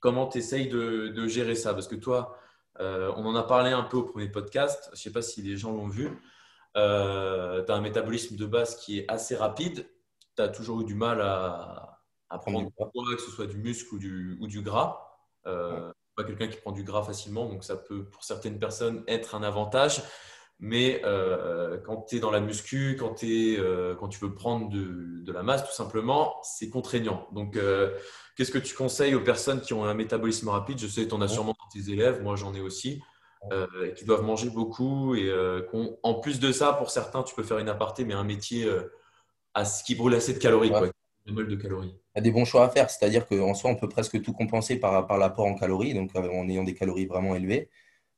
comment 0.04 0.26
tu 0.26 0.36
essayes 0.36 0.68
de, 0.68 1.26
gérer 1.28 1.54
ça? 1.54 1.72
Parce 1.72 1.88
que 1.88 1.94
toi, 1.94 2.36
on 2.78 3.24
en 3.26 3.34
a 3.34 3.42
parlé 3.42 3.70
un 3.70 3.82
peu 3.82 3.98
au 3.98 4.02
premier 4.02 4.28
podcast. 4.28 4.84
Je 4.88 4.90
ne 4.92 4.96
sais 4.96 5.12
pas 5.12 5.22
si 5.22 5.42
les 5.42 5.56
gens 5.56 5.72
l'ont 5.72 5.88
vu. 5.88 6.08
tu 6.74 6.80
as 6.80 7.64
un 7.68 7.80
métabolisme 7.80 8.36
de 8.36 8.46
base 8.46 8.76
qui 8.76 8.98
est 8.98 9.10
assez 9.10 9.36
rapide. 9.36 9.88
Tu 10.36 10.42
as 10.42 10.48
toujours 10.48 10.80
eu 10.80 10.84
du 10.84 10.94
mal 10.94 11.20
à, 11.20 12.00
prendre 12.30 12.64
du 12.64 12.70
poids, 12.72 12.90
que 13.14 13.22
ce 13.22 13.30
soit 13.30 13.46
du 13.46 13.58
muscle 13.58 13.94
ou 13.94 13.98
du, 13.98 14.36
ou 14.40 14.46
du 14.46 14.62
gras. 14.62 15.04
Euh, 15.46 15.92
pas 16.16 16.24
quelqu'un 16.24 16.48
qui 16.48 16.56
prend 16.56 16.72
du 16.72 16.84
gras 16.84 17.02
facilement, 17.02 17.46
donc 17.46 17.64
ça 17.64 17.76
peut 17.76 18.04
pour 18.04 18.24
certaines 18.24 18.58
personnes 18.58 19.02
être 19.08 19.34
un 19.34 19.42
avantage. 19.42 20.02
Mais 20.60 21.02
euh, 21.04 21.78
quand 21.84 22.02
tu 22.08 22.16
es 22.16 22.20
dans 22.20 22.30
la 22.30 22.40
muscu, 22.40 22.96
quand, 22.98 23.22
es, 23.22 23.56
euh, 23.58 23.94
quand 23.96 24.08
tu 24.08 24.18
veux 24.20 24.34
prendre 24.34 24.70
de, 24.70 25.32
la 25.32 25.42
masse, 25.42 25.64
tout 25.64 25.74
simplement, 25.74 26.36
c'est 26.42 26.70
contraignant. 26.70 27.26
Donc, 27.32 27.58
qu'est-ce 28.36 28.50
que 28.50 28.58
tu 28.58 28.74
conseilles 28.74 29.14
aux 29.14 29.20
personnes 29.20 29.60
qui 29.60 29.74
ont 29.74 29.84
un 29.84 29.94
métabolisme 29.94 30.48
rapide? 30.48 30.78
Je 30.78 30.86
sais 30.86 31.04
que 31.04 31.08
tu 31.08 31.14
en 31.14 31.20
as 31.20 31.28
sûrement 31.28 31.54
dans 31.58 31.68
tes 31.72 31.90
élèves, 31.90 32.22
moi 32.22 32.36
j'en 32.36 32.54
ai 32.54 32.60
aussi, 32.60 33.02
qui 33.96 34.04
doivent 34.04 34.22
manger 34.22 34.50
beaucoup. 34.50 35.16
Et 35.16 35.32
en 36.02 36.14
plus 36.14 36.38
de 36.38 36.52
ça, 36.52 36.72
pour 36.72 36.90
certains, 36.90 37.24
tu 37.24 37.34
peux 37.34 37.42
faire 37.42 37.58
une 37.58 37.68
aparté, 37.68 38.04
mais 38.04 38.14
un 38.14 38.24
métier 38.24 38.70
à, 39.54 39.64
qui 39.64 39.96
brûle 39.96 40.14
assez 40.14 40.34
de 40.34 40.38
calories. 40.38 40.70
Quoi, 40.70 40.90
de 41.26 41.56
calories 41.56 41.96
a 42.14 42.20
des 42.20 42.30
bons 42.30 42.44
choix 42.44 42.64
à 42.64 42.68
faire. 42.68 42.90
C'est-à-dire 42.90 43.26
qu'en 43.26 43.54
soi, 43.54 43.70
on 43.70 43.76
peut 43.76 43.88
presque 43.88 44.20
tout 44.22 44.32
compenser 44.32 44.78
par, 44.78 45.06
par 45.06 45.18
l'apport 45.18 45.46
en 45.46 45.54
calories, 45.54 45.94
donc 45.94 46.10
euh, 46.16 46.30
en 46.30 46.48
ayant 46.48 46.64
des 46.64 46.74
calories 46.74 47.06
vraiment 47.06 47.34
élevées. 47.34 47.68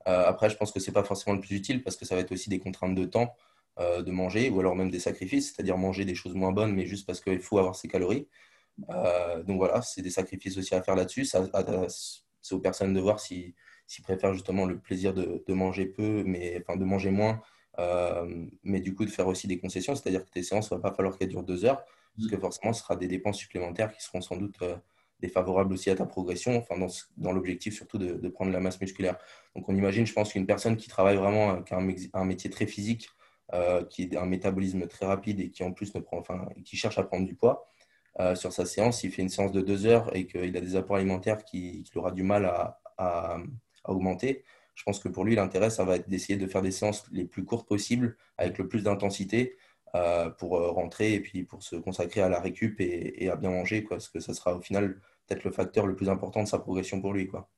Euh, 0.07 0.25
après, 0.27 0.51
je 0.51 0.57
pense 0.57 0.73
que 0.73 0.81
ce 0.81 0.91
n'est 0.91 0.95
pas 0.95 1.05
forcément 1.05 1.35
le 1.35 1.41
plus 1.41 1.55
utile 1.57 1.83
parce 1.83 1.97
que 1.97 2.05
ça 2.05 2.15
va 2.15 2.21
être 2.21 2.33
aussi 2.33 2.49
des 2.51 2.59
contraintes 2.59 2.95
de 2.95 3.05
temps 3.05 3.35
euh, 3.79 4.03
de 4.03 4.11
manger 4.11 4.51
ou 4.51 4.61
alors 4.61 4.77
même 4.77 4.91
des 4.91 5.01
sacrifices, 5.01 5.53
c'est-à-dire 5.53 5.77
manger 5.79 6.05
des 6.05 6.15
choses 6.15 6.35
moins 6.35 6.53
bonnes, 6.53 6.73
mais 6.75 6.87
juste 6.87 7.07
parce 7.07 7.21
qu'il 7.21 7.41
faut 7.41 7.59
avoir 7.59 7.77
ces 7.77 7.89
calories. 7.89 8.29
donc 9.47 9.59
voilà, 9.59 9.83
c'est 9.83 10.03
des 10.03 10.11
sacrifices 10.11 10.57
aussi 10.59 10.75
à 10.75 10.83
faire 10.83 10.97
là-dessus. 10.97 11.25
C'est 11.25 12.55
aux 12.55 12.61
personnes 12.61 12.95
de 12.95 13.01
voir 13.01 13.21
s'ils 13.21 13.55
préfèrent 14.03 14.35
justement 14.35 14.67
le 14.67 14.79
plaisir 14.79 15.15
de, 15.15 15.43
de, 15.47 15.55
manger 15.55 15.87
peu, 15.87 16.23
mais 16.25 16.63
enfin 16.63 16.79
de 16.79 16.85
manger 16.85 17.11
moins, 17.11 17.41
mais 18.63 18.81
du 18.81 18.95
coup 18.95 19.05
de 19.05 19.11
faire 19.11 19.27
aussi 19.27 19.49
des 19.49 19.59
concessions, 19.59 19.95
c'est-à-dire 19.95 20.25
que 20.25 20.31
tes 20.31 20.43
séances, 20.43 20.69
il 20.71 20.75
ne 20.75 20.79
va 20.81 20.91
pas 20.91 20.97
falloir 20.97 21.19
qu'elles 21.19 21.29
durent 21.29 21.43
deux 21.43 21.65
heures 21.65 21.85
parce 22.17 22.29
que 22.29 22.39
forcément, 22.39 22.73
ce 22.73 22.83
sera 22.83 22.97
des 22.97 23.09
dépenses 23.09 23.39
supplémentaires 23.39 23.93
qui 23.95 24.03
seront 24.03 24.21
sans 24.21 24.37
doute 24.37 24.57
euh, 24.63 24.77
défavorables 25.21 25.73
aussi 25.73 25.91
à 25.91 25.95
ta 25.95 26.07
progression, 26.07 26.57
enfin 26.57 26.79
dans, 26.79 26.89
dans 27.17 27.33
l'objectif 27.33 27.75
surtout 27.75 27.99
de, 27.99 28.15
de, 28.15 28.29
prendre 28.29 28.53
la 28.53 28.61
masse 28.61 28.81
musculaire. 28.81 29.17
Donc 29.55 29.69
on 29.69 29.75
imagine, 29.75 30.07
je 30.07 30.13
pense 30.13 30.33
qu'une 30.33 30.47
personne 30.47 30.77
qui 30.77 30.89
travaille 30.89 31.17
vraiment, 31.17 31.51
avec 31.51 31.73
un, 31.73 31.87
un 32.13 32.25
métier 32.25 32.51
très 32.51 32.67
physique, 32.67 33.09
euh, 33.55 33.85
qui 33.85 34.15
a 34.17 34.23
un 34.23 34.27
métabolisme 34.27 34.87
très 34.89 35.07
rapide 35.07 35.41
et 35.41 35.51
qui 35.51 35.63
en 35.63 35.73
plus 35.73 35.95
ne 35.95 36.01
prend, 36.01 36.19
enfin, 36.19 36.49
qui 36.65 36.77
cherche 36.77 36.99
à 36.99 37.05
prendre 37.05 37.27
du 37.27 37.35
poids, 37.35 37.71
euh, 38.19 38.35
sur 38.35 38.53
sa 38.53 38.65
séance, 38.65 39.01
s'il 39.01 39.13
fait 39.13 39.23
une 39.23 39.29
séance 39.29 39.53
de 39.53 39.61
deux 39.61 39.87
heures 39.87 40.15
et 40.17 40.27
qu'il 40.27 40.57
a 40.57 40.61
des 40.61 40.75
apports 40.75 40.97
alimentaires 40.97 41.45
qu'il 41.45 41.83
qui 41.83 41.99
aura 41.99 42.13
du 42.13 42.23
mal 42.23 42.47
à, 42.47 42.81
à, 42.97 43.39
à, 43.85 43.93
augmenter, 43.93 44.43
je 44.75 44.83
pense 44.85 44.99
que 44.99 45.09
pour 45.09 45.25
lui, 45.25 45.35
l'intérêt, 45.35 45.71
ça 45.71 45.85
va 45.85 45.97
être 45.97 46.09
d'essayer 46.09 46.39
de 46.39 46.47
faire 46.47 46.63
des 46.63 46.71
séances 46.71 47.05
les 47.11 47.25
plus 47.25 47.45
courtes 47.45 47.69
possibles, 47.69 48.17
avec 48.37 48.59
le 48.59 48.69
plus 48.69 48.83
d'intensité, 48.83 49.55
euh, 49.55 49.57
pour 50.39 50.57
euh, 50.57 50.71
rentrer 50.71 51.15
et 51.15 51.21
puis 51.21 51.45
pour 51.45 51.63
se 51.63 51.77
consacrer 51.77 52.21
à 52.21 52.29
la 52.29 52.41
récup 52.41 52.81
et, 52.81 53.29
à 53.31 53.37
bien 53.37 53.51
manger, 53.51 53.85
quoi, 53.85 53.97
parce 53.97 54.09
que 54.09 54.21
ça 54.21 54.35
sera 54.35 54.57
au 54.57 54.61
final 54.61 55.01
peut-être 55.27 55.45
le 55.45 55.51
facteur 55.51 55.87
le 55.87 55.95
plus 55.95 56.09
important 56.09 56.43
de 56.43 56.49
sa 56.49 56.59
progression 56.59 57.01
pour 57.01 57.13
lui. 57.13 57.27
Quoi. 57.27 57.49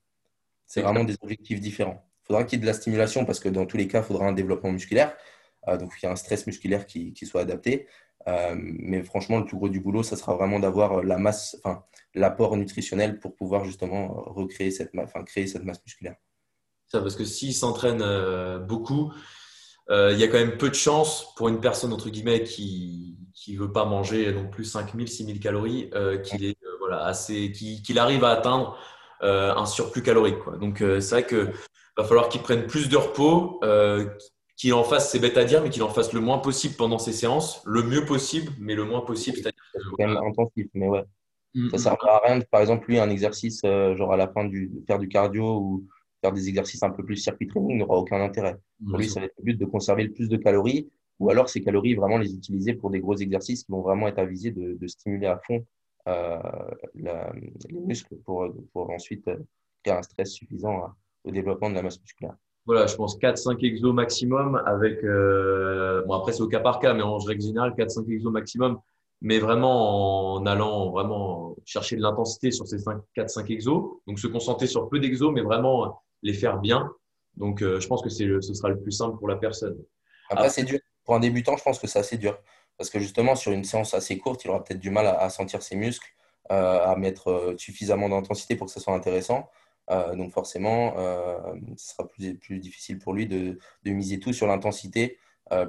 C'est 0.66 0.82
vraiment 0.82 1.04
des 1.04 1.16
objectifs 1.22 1.60
différents. 1.60 2.04
Il 2.24 2.26
faudra 2.28 2.44
qu'il 2.44 2.58
y 2.58 2.60
ait 2.60 2.62
de 2.62 2.66
la 2.66 2.74
stimulation 2.74 3.24
parce 3.24 3.40
que 3.40 3.48
dans 3.48 3.66
tous 3.66 3.76
les 3.76 3.88
cas, 3.88 4.00
il 4.00 4.04
faudra 4.04 4.26
un 4.26 4.32
développement 4.32 4.72
musculaire. 4.72 5.16
Euh, 5.66 5.76
donc, 5.76 5.92
il 6.00 6.06
y 6.06 6.08
a 6.08 6.12
un 6.12 6.16
stress 6.16 6.46
musculaire 6.46 6.86
qui, 6.86 7.12
qui 7.12 7.26
soit 7.26 7.40
adapté. 7.42 7.86
mais 8.26 9.02
franchement, 9.02 9.38
le 9.38 9.46
plus 9.46 9.56
gros 9.56 9.70
du 9.70 9.80
boulot, 9.80 10.02
ça 10.02 10.16
sera 10.16 10.34
vraiment 10.34 10.60
d'avoir 10.60 11.02
la 11.02 11.16
masse, 11.16 11.56
enfin, 11.64 11.84
l'apport 12.14 12.56
nutritionnel 12.56 13.18
pour 13.20 13.34
pouvoir 13.34 13.64
justement 13.64 14.08
recréer 14.26 14.70
cette, 14.70 14.90
enfin, 14.98 15.24
créer 15.24 15.46
cette 15.46 15.64
masse 15.64 15.82
musculaire. 15.82 16.16
Ça, 16.88 17.00
parce 17.00 17.16
que 17.16 17.24
s'il 17.24 17.54
s'entraîne 17.54 18.02
beaucoup, 18.66 19.12
euh, 19.90 20.12
il 20.12 20.18
y 20.18 20.24
a 20.24 20.28
quand 20.28 20.38
même 20.38 20.58
peu 20.58 20.68
de 20.68 20.74
chances 20.74 21.34
pour 21.36 21.48
une 21.48 21.60
personne 21.60 21.92
entre 21.92 22.10
guillemets 22.10 22.42
qui 22.42 23.16
qui 23.34 23.56
veut 23.56 23.72
pas 23.72 23.86
manger 23.86 24.32
non 24.32 24.46
plus 24.46 24.64
5000 24.64 25.08
6000 25.08 25.40
calories 25.40 25.90
euh, 25.94 26.18
qu'il 26.18 26.44
est 26.44 26.58
euh, 26.64 26.76
voilà 26.78 27.04
assez 27.04 27.52
qu'il 27.52 27.98
arrive 27.98 28.24
à 28.24 28.30
atteindre 28.30 28.76
un 29.20 29.66
surplus 29.66 30.02
calorique 30.02 30.38
quoi. 30.38 30.56
Donc 30.56 30.78
c'est 30.78 31.10
vrai 31.10 31.26
que 31.26 31.48
va 31.96 32.04
falloir 32.04 32.28
qu'il 32.28 32.40
prenne 32.40 32.66
plus 32.68 32.88
de 32.88 32.96
repos 32.96 33.60
qu'il 34.56 34.74
en 34.74 34.84
fasse, 34.84 35.10
c'est 35.10 35.18
bête 35.20 35.36
à 35.36 35.44
dire, 35.44 35.62
mais 35.62 35.70
qu'il 35.70 35.82
en 35.82 35.88
fasse 35.88 36.12
le 36.12 36.20
moins 36.20 36.38
possible 36.38 36.74
pendant 36.76 36.98
ses 36.98 37.12
séances, 37.12 37.62
le 37.64 37.82
mieux 37.82 38.04
possible, 38.04 38.52
mais 38.58 38.74
le 38.74 38.84
moins 38.84 39.00
possible. 39.00 39.38
C'est 39.38 39.52
quand 39.96 40.06
même 40.06 40.16
intensif, 40.16 40.66
mais 40.74 40.88
ouais. 40.88 41.04
Mm, 41.54 41.70
ça 41.70 41.76
ne 41.76 41.78
mm. 41.78 41.82
sert 41.82 42.08
à 42.08 42.20
rien, 42.26 42.40
par 42.50 42.60
exemple, 42.60 42.88
lui, 42.88 42.98
un 42.98 43.10
exercice, 43.10 43.60
genre 43.62 44.12
à 44.12 44.16
la 44.16 44.28
fin 44.28 44.44
du 44.44 44.70
faire 44.86 44.98
du 44.98 45.08
cardio 45.08 45.58
ou 45.58 45.88
faire 46.20 46.32
des 46.32 46.48
exercices 46.48 46.82
un 46.82 46.90
peu 46.90 47.04
plus 47.04 47.16
circuit 47.16 47.46
training 47.46 47.78
n'aura 47.78 47.96
aucun 47.96 48.20
intérêt. 48.20 48.56
Pour 48.86 48.98
lui, 48.98 49.08
ça 49.08 49.20
va 49.20 49.26
être 49.26 49.34
le 49.38 49.44
but 49.44 49.58
de 49.58 49.64
conserver 49.64 50.04
le 50.04 50.12
plus 50.12 50.28
de 50.28 50.36
calories 50.36 50.88
ou 51.18 51.30
alors 51.30 51.48
ces 51.48 51.62
calories, 51.62 51.94
vraiment 51.94 52.18
les 52.18 52.32
utiliser 52.32 52.74
pour 52.74 52.90
des 52.90 53.00
gros 53.00 53.16
exercices 53.16 53.64
qui 53.64 53.72
vont 53.72 53.80
vraiment 53.80 54.06
être 54.06 54.18
avisés 54.18 54.52
de, 54.52 54.74
de 54.74 54.86
stimuler 54.86 55.26
à 55.26 55.38
fond 55.38 55.64
euh, 56.06 56.38
les 56.94 57.80
muscles 57.80 58.16
pour, 58.24 58.46
pour 58.72 58.90
ensuite 58.90 59.28
créer 59.82 59.94
un 59.94 60.02
stress 60.02 60.30
suffisant 60.30 60.94
au 61.24 61.30
développement 61.30 61.70
de 61.70 61.74
la 61.74 61.82
masse 61.82 62.00
musculaire. 62.00 62.36
Voilà, 62.66 62.86
je 62.86 62.94
pense 62.94 63.18
4-5 63.18 63.64
exos 63.64 63.94
maximum 63.94 64.62
avec, 64.66 65.02
bon 65.02 66.14
après 66.14 66.32
c'est 66.32 66.42
au 66.42 66.48
cas 66.48 66.60
par 66.60 66.78
cas, 66.78 66.94
mais 66.94 67.02
en 67.02 67.18
règle 67.18 67.42
générale, 67.42 67.74
4-5 67.76 68.10
exos 68.12 68.32
maximum 68.32 68.78
mais 69.20 69.38
vraiment 69.38 70.34
en 70.34 70.46
allant 70.46 70.90
vraiment 70.90 71.56
chercher 71.64 71.96
de 71.96 72.02
l'intensité 72.02 72.50
sur 72.50 72.66
ces 72.66 72.78
4-5 73.16 73.52
exos. 73.52 74.00
Donc, 74.06 74.18
se 74.18 74.26
concentrer 74.26 74.66
sur 74.66 74.88
peu 74.88 75.00
d'exos, 75.00 75.32
mais 75.32 75.42
vraiment 75.42 76.00
les 76.22 76.34
faire 76.34 76.58
bien. 76.58 76.90
Donc, 77.36 77.62
euh, 77.62 77.80
je 77.80 77.86
pense 77.86 78.02
que 78.02 78.24
le, 78.24 78.42
ce 78.42 78.54
sera 78.54 78.68
le 78.68 78.80
plus 78.80 78.92
simple 78.92 79.16
pour 79.18 79.28
la 79.28 79.36
personne. 79.36 79.78
Après, 80.28 80.50
c'est 80.50 80.64
dur. 80.64 80.80
Pour 81.04 81.14
un 81.14 81.20
débutant, 81.20 81.56
je 81.56 81.62
pense 81.62 81.78
que 81.78 81.86
c'est 81.86 81.98
assez 81.98 82.18
dur. 82.18 82.38
Parce 82.76 82.90
que 82.90 82.98
justement, 82.98 83.34
sur 83.34 83.52
une 83.52 83.64
séance 83.64 83.94
assez 83.94 84.18
courte, 84.18 84.44
il 84.44 84.50
aura 84.50 84.62
peut-être 84.62 84.80
du 84.80 84.90
mal 84.90 85.06
à, 85.06 85.30
sentir 85.30 85.62
ses 85.62 85.76
muscles, 85.76 86.08
euh, 86.50 86.84
à 86.84 86.96
mettre 86.96 87.28
euh, 87.28 87.56
suffisamment 87.56 88.08
d'intensité 88.08 88.56
pour 88.56 88.66
que 88.66 88.72
ce 88.72 88.80
soit 88.80 88.94
intéressant. 88.94 89.48
donc, 90.14 90.32
forcément, 90.32 90.94
ce 91.76 91.92
sera 91.92 92.06
plus, 92.06 92.36
plus, 92.36 92.58
difficile 92.58 92.98
pour 92.98 93.14
lui 93.14 93.26
de, 93.26 93.58
de 93.84 93.90
miser 93.90 94.20
tout 94.20 94.34
sur 94.34 94.46
l'intensité 94.46 95.16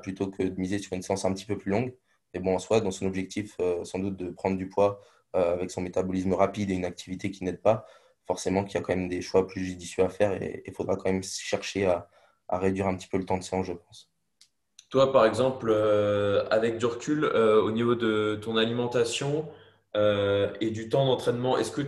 plutôt 0.04 0.28
que 0.28 0.44
de 0.44 0.60
miser 0.60 0.78
sur 0.78 0.92
une 0.94 1.02
séance 1.02 1.24
un 1.24 1.34
petit 1.34 1.46
peu 1.46 1.58
plus 1.58 1.72
longue. 1.72 1.96
Et 2.34 2.40
bon, 2.40 2.56
en 2.56 2.60
soi, 2.60 2.82
dans 2.82 2.92
son 2.92 3.06
objectif, 3.06 3.56
sans 3.84 4.00
doute 4.00 4.18
de 4.18 4.30
prendre 4.30 4.58
du 4.58 4.68
poids 4.68 5.00
avec 5.32 5.72
son 5.72 5.80
métabolisme 5.80 6.34
rapide 6.34 6.70
et 6.70 6.74
une 6.74 6.84
activité 6.84 7.32
qui 7.32 7.46
n'aide 7.46 7.62
pas, 7.62 7.86
forcément 8.30 8.64
qu'il 8.64 8.76
y 8.76 8.78
a 8.78 8.82
quand 8.82 8.96
même 8.96 9.10
des 9.10 9.22
choix 9.22 9.48
plus 9.48 9.66
judicieux 9.66 10.04
à 10.04 10.10
faire 10.10 10.32
et 10.42 10.62
il 10.66 10.74
faudra 10.74 10.96
quand 10.96 11.12
même 11.12 11.24
chercher 11.24 11.88
à, 11.88 12.08
réduire 12.52 12.88
un 12.88 12.96
petit 12.96 13.08
peu 13.08 13.18
le 13.18 13.26
temps 13.26 13.38
de 13.38 13.44
séance, 13.44 13.66
je 13.66 13.74
pense. 13.74 14.10
Toi, 14.90 15.12
par 15.12 15.26
exemple, 15.26 15.70
euh, 15.70 16.48
avec 16.50 16.78
du 16.78 16.86
recul, 16.86 17.26
au 17.26 17.72
niveau 17.72 17.96
de 17.96 18.40
ton 18.42 18.56
alimentation 18.58 19.48
et 19.96 20.70
du 20.72 20.90
temps 20.90 21.06
d'entraînement, 21.06 21.58
est-ce 21.58 21.72
que 21.72 21.82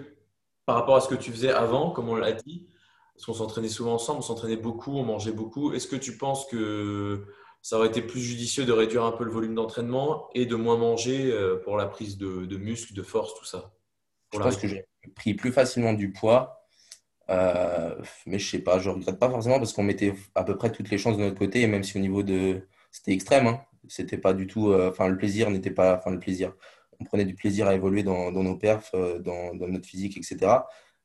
par 0.66 0.76
rapport 0.76 0.96
à 0.96 1.02
ce 1.02 1.08
que 1.08 1.16
tu 1.16 1.32
faisais 1.32 1.52
avant, 1.52 1.92
comme 1.92 2.10
on 2.10 2.16
l'a 2.16 2.32
dit, 2.32 2.68
parce 3.16 3.26
qu'on 3.26 3.34
s'entraînait 3.34 3.70
souvent 3.70 3.94
ensemble, 3.94 4.20
on 4.20 4.24
s'entraînait 4.24 4.58
beaucoup, 4.58 4.98
on 4.98 5.04
mangeait 5.04 5.32
beaucoup, 5.32 5.74
est-ce 5.74 5.88
que 5.88 5.96
tu 5.96 6.18
penses 6.18 6.48
que 6.48 7.26
ça 7.62 7.78
aurait 7.78 7.88
été 7.88 8.02
plus 8.02 8.20
judicieux 8.20 8.66
de 8.66 8.72
réduire 8.72 9.04
un 9.04 9.12
peu 9.12 9.24
le 9.24 9.32
volume 9.32 9.54
d'entraînement 9.54 10.30
et 10.34 10.46
de 10.48 10.56
moins 10.56 10.78
manger 10.78 11.32
euh, 11.32 11.58
pour 11.58 11.78
la 11.78 11.86
prise 11.86 12.18
de, 12.18 12.58
muscles, 12.58 12.94
de 12.94 13.04
force, 13.04 13.36
tout 13.36 13.46
ça? 13.46 13.72
Je 14.34 14.40
pense 14.40 14.58
que 14.58 14.68
j'ai 14.68 14.86
pris 15.16 15.34
plus 15.34 15.52
facilement 15.52 15.94
du 15.94 16.12
poids, 16.12 16.66
euh, 17.30 17.96
mais 18.26 18.40
je 18.40 18.50
sais 18.50 18.60
pas, 18.60 18.80
je 18.80 18.90
regrette 18.90 19.20
pas 19.20 19.30
forcément 19.30 19.58
parce 19.58 19.74
qu'on 19.74 19.84
mettait 19.84 20.14
à 20.36 20.44
peu 20.44 20.58
près 20.58 20.72
toutes 20.72 20.90
les 20.90 20.98
chances 20.98 21.18
de 21.18 21.24
notre 21.24 21.38
côté, 21.38 21.62
et 21.62 21.68
même 21.68 21.84
si 21.84 21.98
au 21.98 22.02
niveau 22.02 22.24
de. 22.24 22.68
C'était 22.92 23.14
extrême, 23.14 23.48
hein. 23.48 23.62
c'était 23.88 24.18
pas 24.18 24.34
du 24.34 24.48
tout. 24.48 24.72
Euh, 24.72 24.90
enfin, 24.90 25.08
le 25.08 25.18
plaisir 25.18 25.50
n'était 25.50 25.72
pas. 25.72 25.98
Enfin, 25.98 26.12
le 26.12 26.20
plaisir. 26.20 26.54
On 27.00 27.06
prenait 27.06 27.26
du 27.26 27.36
plaisir 27.36 27.68
à 27.68 27.76
évoluer 27.76 28.04
dans, 28.04 28.32
nos 28.32 28.56
perfs, 28.58 28.94
dans, 28.94 29.56
notre 29.56 29.88
physique, 29.88 30.18
etc. 30.18 30.52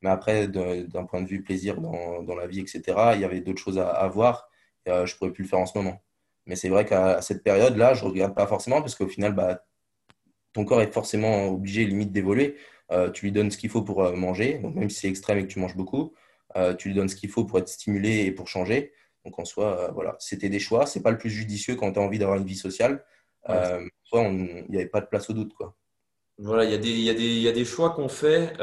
Mais 0.02 0.10
après, 0.10 0.46
d'un 0.48 1.04
point 1.06 1.22
de 1.22 1.28
vue 1.28 1.42
plaisir 1.42 1.80
dans, 1.80 2.36
la 2.36 2.46
vie, 2.46 2.60
etc., 2.60 2.82
il 3.14 3.20
y 3.20 3.24
avait 3.24 3.40
d'autres 3.40 3.62
choses 3.62 3.78
à, 3.78 3.88
à 3.88 4.08
voir. 4.08 4.50
je 4.86 5.16
pourrais 5.16 5.32
plus 5.32 5.44
le 5.44 5.48
faire 5.48 5.58
en 5.60 5.66
ce 5.66 5.78
moment. 5.78 6.02
Mais 6.46 6.56
c'est 6.56 6.68
vrai 6.68 6.84
qu'à 6.86 7.22
cette 7.22 7.42
période-là, 7.42 7.94
je 7.94 8.04
regarde 8.04 8.34
pas 8.34 8.46
forcément 8.46 8.80
parce 8.80 8.94
qu'au 8.94 9.08
final, 9.08 9.34
bah, 9.34 9.64
ton 10.52 10.64
corps 10.64 10.82
est 10.82 10.92
forcément 10.92 11.48
obligé, 11.48 11.84
limite, 11.84 12.12
d'évoluer. 12.12 12.56
Euh, 12.92 13.10
tu 13.10 13.26
lui 13.26 13.32
donnes 13.32 13.50
ce 13.50 13.58
qu'il 13.58 13.70
faut 13.70 13.82
pour 13.82 14.04
euh, 14.04 14.12
manger, 14.12 14.58
donc 14.58 14.74
même 14.74 14.90
si 14.90 15.00
c'est 15.00 15.08
extrême 15.08 15.38
et 15.38 15.42
que 15.42 15.52
tu 15.52 15.58
manges 15.58 15.76
beaucoup, 15.76 16.14
euh, 16.56 16.74
tu 16.74 16.88
lui 16.88 16.94
donnes 16.94 17.08
ce 17.08 17.16
qu'il 17.16 17.30
faut 17.30 17.44
pour 17.44 17.58
être 17.58 17.68
stimulé 17.68 18.24
et 18.24 18.32
pour 18.32 18.48
changer. 18.48 18.92
Donc 19.24 19.38
en 19.38 19.44
soi, 19.44 19.90
voilà, 19.92 20.16
c'était 20.20 20.48
des 20.48 20.60
choix. 20.60 20.86
C'est 20.86 21.02
pas 21.02 21.10
le 21.10 21.18
plus 21.18 21.30
judicieux 21.30 21.74
quand 21.74 21.92
tu 21.92 21.98
as 21.98 22.02
envie 22.02 22.18
d'avoir 22.18 22.38
une 22.38 22.46
vie 22.46 22.54
sociale. 22.54 23.04
soit 24.04 24.22
il 24.22 24.66
n'y 24.68 24.76
avait 24.76 24.86
pas 24.86 25.00
de 25.00 25.06
place 25.06 25.28
au 25.30 25.32
doute. 25.32 25.52
Quoi. 25.54 25.76
Voilà, 26.38 26.64
il 26.64 26.70
y, 26.70 26.74
a 26.74 26.78
des, 26.78 26.90
y, 26.90 27.10
a 27.10 27.14
des, 27.14 27.40
y 27.40 27.48
a 27.48 27.52
des 27.52 27.64
choix 27.64 27.90
qu'on 27.90 28.08
fait, 28.08 28.56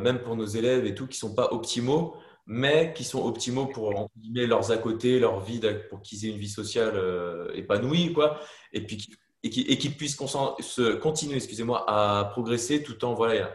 même 0.00 0.18
pour 0.20 0.34
nos 0.34 0.46
élèves 0.46 0.84
et 0.84 0.96
tout, 0.96 1.06
qui 1.06 1.16
ne 1.16 1.28
sont 1.28 1.34
pas 1.34 1.52
optimaux 1.52 2.16
mais 2.52 2.92
qui 2.94 3.04
sont 3.04 3.24
optimaux 3.24 3.66
pour 3.66 3.92
leurs 3.92 4.70
à 4.72 4.76
côté, 4.76 5.20
leur 5.20 5.38
vie, 5.38 5.60
pour 5.88 6.02
qu'ils 6.02 6.26
aient 6.26 6.30
une 6.30 6.38
vie 6.38 6.48
sociale 6.48 6.94
euh, 6.96 7.52
épanouie, 7.54 8.12
quoi, 8.12 8.40
et 8.72 8.84
puis 8.84 9.06
et 9.42 9.50
qu'ils 9.50 9.96
puissent 9.96 10.18
se 10.18 10.94
continuer, 10.96 11.36
excusez-moi, 11.36 11.84
à 11.88 12.26
progresser 12.26 12.82
tout 12.82 13.04
en 13.04 13.14
voilà, 13.14 13.50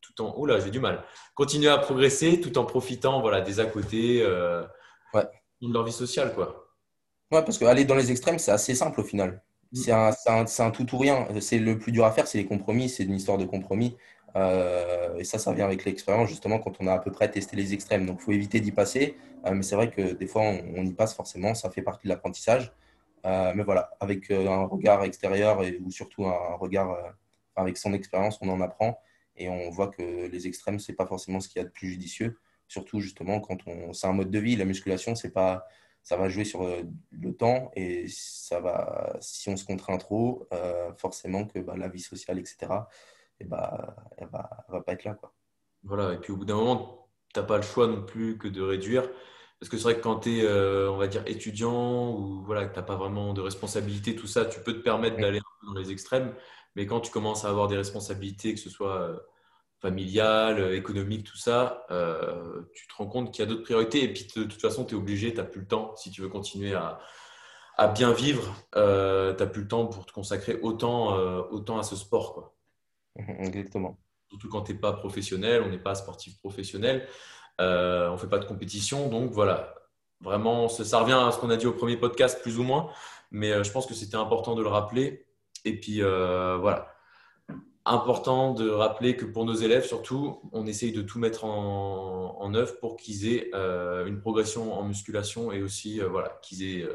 tout 0.00 0.22
en 0.22 0.34
oula, 0.36 0.58
j'ai 0.60 0.70
du 0.70 0.80
mal, 0.80 1.04
continuer 1.34 1.68
à 1.68 1.78
progresser 1.78 2.40
tout 2.40 2.56
en 2.58 2.64
profitant 2.64 3.20
voilà 3.20 3.40
des 3.40 3.60
à 3.60 3.66
côté 3.66 4.22
euh, 4.22 4.62
de 5.14 5.72
leur 5.72 5.84
vie 5.84 5.92
sociale, 5.92 6.34
quoi. 6.34 6.68
Ouais, 7.30 7.42
parce 7.44 7.58
qu'aller 7.58 7.84
dans 7.84 7.94
les 7.94 8.10
extrêmes, 8.10 8.38
c'est 8.38 8.52
assez 8.52 8.74
simple 8.74 9.00
au 9.00 9.04
final. 9.04 9.42
Mm. 9.72 9.76
C'est 9.76 9.92
un, 9.92 10.10
un, 10.26 10.44
un, 10.58 10.70
tout 10.70 10.94
ou 10.94 10.98
rien. 10.98 11.28
C'est 11.40 11.58
le 11.58 11.78
plus 11.78 11.92
dur 11.92 12.04
à 12.04 12.12
faire, 12.12 12.26
c'est 12.26 12.38
les 12.38 12.46
compromis. 12.46 12.88
C'est 12.88 13.04
une 13.04 13.14
histoire 13.14 13.38
de 13.38 13.44
compromis. 13.44 13.96
Euh, 14.36 15.16
et 15.18 15.24
ça, 15.24 15.38
ça 15.38 15.52
vient 15.52 15.64
avec 15.64 15.84
l'expérience, 15.84 16.28
justement, 16.28 16.58
quand 16.58 16.76
on 16.80 16.86
a 16.86 16.94
à 16.94 16.98
peu 16.98 17.10
près 17.10 17.30
testé 17.30 17.56
les 17.56 17.74
extrêmes. 17.74 18.06
Donc, 18.06 18.18
il 18.20 18.24
faut 18.24 18.32
éviter 18.32 18.60
d'y 18.60 18.72
passer. 18.72 19.16
Euh, 19.46 19.52
mais 19.52 19.62
c'est 19.62 19.76
vrai 19.76 19.90
que 19.90 20.14
des 20.14 20.26
fois, 20.26 20.42
on, 20.42 20.84
y 20.84 20.92
passe 20.92 21.14
forcément. 21.14 21.54
Ça 21.54 21.70
fait 21.70 21.82
partie 21.82 22.06
de 22.06 22.08
l'apprentissage. 22.10 22.72
Euh, 23.28 23.52
mais 23.54 23.62
voilà, 23.62 23.90
avec 24.00 24.30
un 24.30 24.64
regard 24.64 25.04
extérieur 25.04 25.62
et, 25.62 25.78
ou 25.78 25.90
surtout 25.90 26.26
un 26.26 26.56
regard 26.56 26.96
avec 27.56 27.76
son 27.76 27.92
expérience, 27.92 28.38
on 28.40 28.48
en 28.48 28.60
apprend. 28.60 29.00
Et 29.36 29.48
on 29.48 29.70
voit 29.70 29.88
que 29.88 30.26
les 30.26 30.46
extrêmes, 30.48 30.80
ce 30.80 30.90
n'est 30.90 30.96
pas 30.96 31.06
forcément 31.06 31.40
ce 31.40 31.48
qu'il 31.48 31.60
y 31.60 31.64
a 31.64 31.68
de 31.68 31.72
plus 31.72 31.88
judicieux. 31.88 32.38
Surtout, 32.66 33.00
justement, 33.00 33.40
quand 33.40 33.58
on, 33.66 33.92
c'est 33.92 34.06
un 34.06 34.12
mode 34.12 34.30
de 34.30 34.38
vie. 34.38 34.56
La 34.56 34.64
musculation, 34.64 35.14
c'est 35.14 35.30
pas 35.30 35.66
ça 36.02 36.16
va 36.16 36.28
jouer 36.28 36.44
sur 36.44 36.66
le 37.10 37.34
temps 37.34 37.70
et 37.76 38.06
ça 38.08 38.60
va, 38.60 39.16
si 39.20 39.50
on 39.50 39.56
se 39.56 39.64
contraint 39.66 39.98
trop, 39.98 40.48
forcément 40.96 41.44
que 41.44 41.58
bah, 41.58 41.74
la 41.76 41.88
vie 41.88 42.00
sociale, 42.00 42.38
etc., 42.38 42.68
et 43.40 43.44
bah, 43.44 43.94
elle 44.16 44.28
va, 44.28 44.64
va 44.68 44.80
pas 44.80 44.92
être 44.92 45.04
là. 45.04 45.14
Quoi. 45.14 45.32
Voilà, 45.84 46.14
et 46.14 46.18
puis 46.18 46.32
au 46.32 46.36
bout 46.36 46.44
d'un 46.44 46.56
moment, 46.56 47.08
tu 47.32 47.40
n'as 47.40 47.46
pas 47.46 47.56
le 47.56 47.62
choix 47.62 47.86
non 47.86 48.02
plus 48.04 48.38
que 48.38 48.48
de 48.48 48.62
réduire. 48.62 49.08
Parce 49.60 49.70
que 49.70 49.76
c'est 49.76 49.82
vrai 49.82 49.96
que 49.96 50.00
quand 50.00 50.20
tu 50.20 50.38
es, 50.38 50.44
euh, 50.44 50.90
on 50.90 50.96
va 50.96 51.08
dire, 51.08 51.22
étudiant 51.26 52.12
ou 52.12 52.42
voilà, 52.44 52.66
que 52.66 52.72
tu 52.72 52.78
n'as 52.78 52.84
pas 52.84 52.94
vraiment 52.94 53.32
de 53.34 53.40
responsabilité, 53.40 54.14
tout 54.14 54.28
ça, 54.28 54.44
tu 54.44 54.60
peux 54.60 54.72
te 54.72 54.82
permettre 54.82 55.16
d'aller 55.16 55.38
un 55.38 55.60
peu 55.60 55.66
dans 55.66 55.80
les 55.80 55.90
extrêmes. 55.90 56.32
Mais 56.76 56.86
quand 56.86 57.00
tu 57.00 57.10
commences 57.10 57.44
à 57.44 57.48
avoir 57.48 57.66
des 57.66 57.76
responsabilités, 57.76 58.54
que 58.54 58.60
ce 58.60 58.70
soit 58.70 59.00
euh, 59.00 59.18
familiales, 59.80 60.60
euh, 60.60 60.76
économiques, 60.76 61.24
tout 61.24 61.36
ça, 61.36 61.86
tu 62.72 62.86
te 62.86 62.94
rends 62.96 63.08
compte 63.08 63.32
qu'il 63.32 63.44
y 63.44 63.48
a 63.48 63.50
d'autres 63.50 63.64
priorités. 63.64 64.04
Et 64.04 64.12
puis 64.12 64.28
de, 64.36 64.44
toute 64.44 64.60
façon, 64.60 64.84
tu 64.84 64.94
es 64.94 64.98
obligé, 64.98 65.32
tu 65.32 65.38
n'as 65.38 65.44
plus 65.44 65.62
le 65.62 65.66
temps. 65.66 65.94
Si 65.96 66.12
tu 66.12 66.22
veux 66.22 66.28
continuer 66.28 66.74
à, 66.74 67.00
à 67.76 67.88
bien 67.88 68.12
vivre, 68.12 68.54
tu 68.74 68.78
n'as 68.78 69.46
plus 69.46 69.62
le 69.62 69.68
temps 69.68 69.86
pour 69.86 70.06
te 70.06 70.12
consacrer 70.12 70.60
autant, 70.62 71.16
autant 71.50 71.78
à 71.78 71.82
ce 71.82 71.96
sport. 71.96 72.34
Quoi. 72.34 72.54
Exactement. 73.40 73.98
Surtout 74.28 74.48
quand 74.48 74.62
tu 74.62 74.72
n'es 74.72 74.78
pas 74.78 74.92
professionnel, 74.92 75.62
on 75.64 75.70
n'est 75.70 75.78
pas 75.78 75.94
sportif 75.94 76.38
professionnel, 76.38 77.08
euh, 77.60 78.08
on 78.08 78.12
ne 78.12 78.16
fait 78.18 78.28
pas 78.28 78.38
de 78.38 78.44
compétition. 78.44 79.08
Donc 79.08 79.32
voilà, 79.32 79.74
vraiment, 80.20 80.68
ça, 80.68 81.00
revient 81.00 81.12
à 81.12 81.32
ce 81.32 81.38
qu'on 81.38 81.50
a 81.50 81.56
dit 81.56 81.66
au 81.66 81.72
premier 81.72 81.96
podcast, 81.96 82.40
plus 82.42 82.58
ou 82.58 82.62
moins. 82.62 82.90
Mais 83.30 83.52
euh, 83.52 83.62
je 83.62 83.72
pense 83.72 83.86
que 83.86 83.94
c'était 83.94 84.16
important 84.16 84.54
de 84.54 84.62
le 84.62 84.68
rappeler. 84.68 85.26
Et 85.64 85.78
puis 85.78 86.02
euh, 86.02 86.56
voilà, 86.56 86.88
important 87.84 88.54
de 88.54 88.68
rappeler 88.70 89.16
que 89.16 89.24
pour 89.24 89.44
nos 89.44 89.54
élèves, 89.54 89.84
surtout, 89.84 90.40
on 90.52 90.66
essaye 90.66 90.92
de 90.92 91.02
tout 91.02 91.18
mettre 91.18 91.44
en, 91.44 92.54
œuvre 92.54 92.78
pour 92.80 92.96
qu'ils 92.96 93.28
aient 93.28 93.50
une 94.06 94.20
progression 94.20 94.72
en 94.72 94.84
musculation 94.84 95.52
et 95.52 95.62
aussi 95.62 96.00
voilà, 96.00 96.38
qu'ils 96.42 96.62
aient 96.62 96.88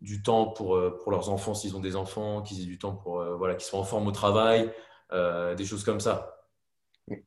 du 0.00 0.22
temps 0.22 0.46
pour, 0.46 0.80
pour 0.98 1.12
leurs 1.12 1.30
enfants 1.30 1.54
s'ils 1.54 1.76
ont 1.76 1.80
des 1.80 1.94
enfants, 1.94 2.42
qu'ils 2.42 2.62
aient 2.62 2.66
du 2.66 2.78
temps 2.78 2.94
pour 2.96 3.22
voilà, 3.36 3.54
qu'ils 3.54 3.66
soient 3.66 3.78
en 3.78 3.84
forme 3.84 4.08
au 4.08 4.12
travail, 4.12 4.72
des 5.12 5.64
choses 5.64 5.84
comme 5.84 6.00
ça. 6.00 6.42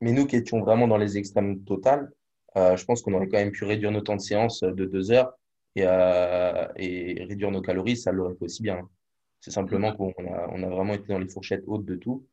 Mais 0.02 0.12
nous 0.12 0.26
qui 0.26 0.36
étions 0.36 0.60
vraiment 0.62 0.88
dans 0.88 0.98
les 0.98 1.18
extrêmes 1.18 1.64
totales, 1.64 2.12
je 2.56 2.86
pense 2.86 3.02
qu'on 3.02 3.14
aurait 3.14 3.28
quand 3.28 3.38
même 3.38 3.52
pu 3.52 3.66
réduire 3.66 3.92
nos 3.92 4.02
temps 4.02 4.16
de 4.16 4.22
séance 4.22 4.62
de 4.62 4.86
deux 4.86 5.12
heures 5.12 5.34
et, 5.76 5.84
euh, 5.86 6.68
et 6.78 7.24
réduire 7.28 7.52
nos 7.52 7.62
calories, 7.62 7.98
ça 7.98 8.12
l'aurait 8.12 8.36
fait 8.36 8.46
aussi 8.46 8.64
bien. 8.64 8.88
C'est 9.42 9.52
simplement 9.52 9.92
mm-hmm. 9.92 10.14
qu'on 10.14 10.34
a, 10.34 10.48
on 10.52 10.64
a 10.64 10.70
vraiment 10.70 10.94
été 10.94 11.08
dans 11.08 11.20
les 11.20 11.28
fourchettes 11.28 11.64
hautes 11.68 11.86
de 11.86 11.96
tout. 11.96 12.26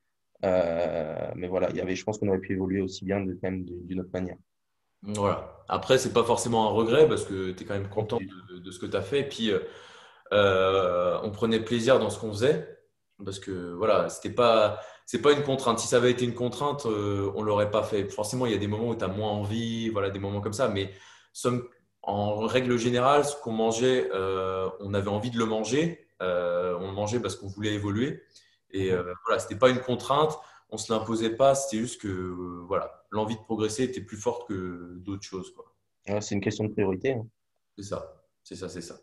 mais 0.42 1.48
voilà, 1.48 1.70
il 1.70 1.76
y 1.76 1.80
avait, 1.80 1.94
je 1.94 2.04
pense 2.04 2.18
qu'on 2.18 2.28
aurait 2.28 2.38
pu 2.38 2.52
évoluer 2.52 2.80
aussi 2.80 3.04
bien 3.04 3.20
de, 3.20 3.38
même 3.42 3.64
d'une 3.64 4.00
autre 4.00 4.10
manière. 4.12 4.36
Voilà. 5.02 5.64
Après, 5.68 5.98
c'est 5.98 6.12
pas 6.12 6.22
forcément 6.22 6.68
un 6.68 6.72
regret 6.72 7.08
parce 7.08 7.24
que 7.24 7.50
tu 7.50 7.64
es 7.64 7.66
quand 7.66 7.74
même 7.74 7.88
content 7.88 8.18
de, 8.18 8.58
de 8.58 8.70
ce 8.70 8.78
que 8.78 8.86
tu 8.86 8.96
as 8.96 9.02
fait. 9.02 9.20
Et 9.20 9.28
puis, 9.28 9.50
on 10.30 11.30
prenait 11.32 11.60
plaisir 11.60 11.98
dans 11.98 12.10
ce 12.10 12.20
qu'on 12.20 12.32
faisait 12.32 12.68
parce 13.24 13.38
que 13.38 13.72
voilà, 13.72 14.08
c'était 14.08 14.34
pas 14.34 14.80
c'est 15.06 15.20
pas 15.20 15.32
une 15.32 15.42
contrainte. 15.42 15.78
Si 15.78 15.88
ça 15.88 15.96
avait 15.96 16.10
été 16.10 16.24
une 16.24 16.34
contrainte, 16.34 16.86
euh, 16.86 17.30
on 17.34 17.42
l'aurait 17.42 17.70
pas 17.70 17.82
fait. 17.82 18.08
Forcément, 18.08 18.46
il 18.46 18.52
y 18.52 18.54
a 18.54 18.58
des 18.58 18.66
moments 18.66 18.88
où 18.88 18.94
tu 18.94 19.04
as 19.04 19.08
moins 19.08 19.30
envie, 19.30 19.88
voilà, 19.90 20.10
des 20.10 20.18
moments 20.18 20.40
comme 20.40 20.52
ça. 20.52 20.68
Mais 20.68 20.90
en 22.02 22.36
règle 22.46 22.76
générale, 22.78 23.24
ce 23.24 23.36
qu'on 23.36 23.52
mangeait, 23.52 24.10
euh, 24.12 24.68
on 24.80 24.94
avait 24.94 25.08
envie 25.08 25.30
de 25.30 25.38
le 25.38 25.46
manger. 25.46 26.06
Euh, 26.20 26.76
on 26.80 26.88
le 26.88 26.92
mangeait 26.92 27.20
parce 27.20 27.36
qu'on 27.36 27.48
voulait 27.48 27.74
évoluer. 27.74 28.22
Et 28.70 28.90
voilà, 29.26 29.38
c'était 29.38 29.56
pas 29.56 29.68
une 29.68 29.80
contrainte. 29.80 30.38
On 30.70 30.78
se 30.78 30.90
l'imposait 30.90 31.36
pas. 31.36 31.54
C'était 31.54 31.78
juste 31.78 32.00
que 32.00 32.08
voilà, 32.66 33.04
l'envie 33.10 33.36
de 33.36 33.42
progresser 33.42 33.84
était 33.84 34.00
plus 34.00 34.16
forte 34.16 34.48
que 34.48 34.94
d'autres 35.00 35.24
choses. 35.24 35.52
c'est 36.20 36.34
une 36.34 36.40
question 36.40 36.64
de 36.64 36.72
priorité. 36.72 37.12
Hein. 37.12 37.26
C'est 37.76 37.84
ça. 37.84 38.24
C'est 38.42 38.56
ça. 38.56 38.70
C'est 38.70 38.80
ça. 38.80 38.96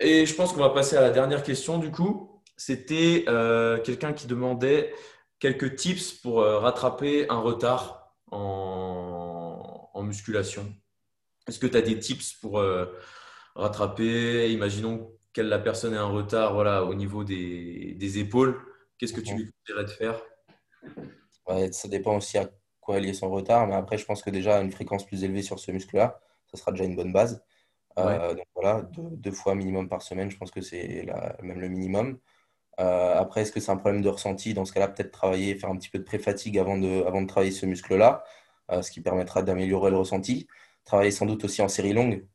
Et 0.00 0.26
je 0.26 0.34
pense 0.34 0.52
qu'on 0.52 0.60
va 0.60 0.70
passer 0.70 0.96
à 0.96 1.00
la 1.00 1.10
dernière 1.10 1.42
question 1.42 1.78
du 1.78 1.92
coup. 1.92 2.33
C'était 2.56 3.24
euh, 3.28 3.78
quelqu'un 3.80 4.12
qui 4.12 4.26
demandait 4.26 4.92
quelques 5.38 5.76
tips 5.76 6.12
pour 6.12 6.40
euh, 6.40 6.58
rattraper 6.58 7.28
un 7.28 7.38
retard 7.38 8.14
en, 8.30 9.90
en 9.92 10.02
musculation. 10.02 10.72
Est-ce 11.48 11.58
que 11.58 11.66
tu 11.66 11.76
as 11.76 11.82
des 11.82 11.98
tips 11.98 12.34
pour 12.34 12.58
euh, 12.58 12.86
rattraper? 13.54 14.50
Imaginons 14.52 15.12
que 15.32 15.40
la 15.40 15.58
personne 15.58 15.94
ait 15.94 15.98
un 15.98 16.06
retard 16.06 16.54
voilà, 16.54 16.84
au 16.84 16.94
niveau 16.94 17.24
des, 17.24 17.94
des 17.94 18.18
épaules. 18.18 18.60
Qu'est-ce 18.98 19.12
que 19.12 19.20
tu 19.20 19.34
lui 19.34 19.50
conseillerais 19.50 19.84
de 19.84 19.90
faire? 19.90 20.22
Ouais, 21.48 21.72
Ça 21.72 21.88
dépend 21.88 22.16
aussi 22.16 22.38
à 22.38 22.48
quoi 22.80 22.98
est 22.98 23.00
lié 23.00 23.12
son 23.12 23.30
retard. 23.30 23.66
Mais 23.66 23.74
après, 23.74 23.98
je 23.98 24.04
pense 24.04 24.22
que 24.22 24.30
déjà, 24.30 24.60
une 24.60 24.70
fréquence 24.70 25.04
plus 25.04 25.24
élevée 25.24 25.42
sur 25.42 25.58
ce 25.58 25.72
muscle-là, 25.72 26.20
ça 26.46 26.56
sera 26.56 26.70
déjà 26.70 26.84
une 26.84 26.96
bonne 26.96 27.12
base. 27.12 27.44
Euh, 27.98 28.34
donc 28.34 28.46
voilà, 28.54 28.88
deux, 28.92 29.30
fois 29.30 29.54
minimum 29.54 29.88
par 29.88 30.02
semaine, 30.02 30.30
je 30.30 30.36
pense 30.36 30.50
que 30.50 30.60
c'est 30.60 31.06
même 31.42 31.60
le 31.60 31.68
minimum. 31.68 32.18
Euh, 32.80 33.14
après, 33.16 33.42
est-ce 33.42 33.52
que 33.52 33.60
c'est 33.60 33.70
un 33.70 33.76
problème 33.76 34.02
de 34.02 34.08
ressenti? 34.08 34.54
Dans 34.54 34.64
ce 34.64 34.72
cas-là, 34.72 34.88
peut-être 34.88 35.12
travailler, 35.12 35.54
faire 35.54 35.70
un 35.70 35.76
petit 35.76 35.90
peu 35.90 35.98
de 35.98 36.04
pré-fatigue 36.04 36.58
avant 36.58 36.78
de, 36.78 37.04
avant 37.04 37.22
de 37.22 37.26
travailler 37.26 37.52
ce 37.52 37.66
muscle-là, 37.66 38.24
euh, 38.72 38.82
ce 38.82 38.90
qui 38.90 39.00
permettra 39.00 39.42
d'améliorer 39.42 39.90
le 39.90 39.98
ressenti. 39.98 40.46
Travailler 40.84 41.10
sans 41.10 41.26
doute 41.26 41.44
aussi 41.44 41.62
en 41.62 41.68
série 41.68 41.92
longue, 41.92 42.26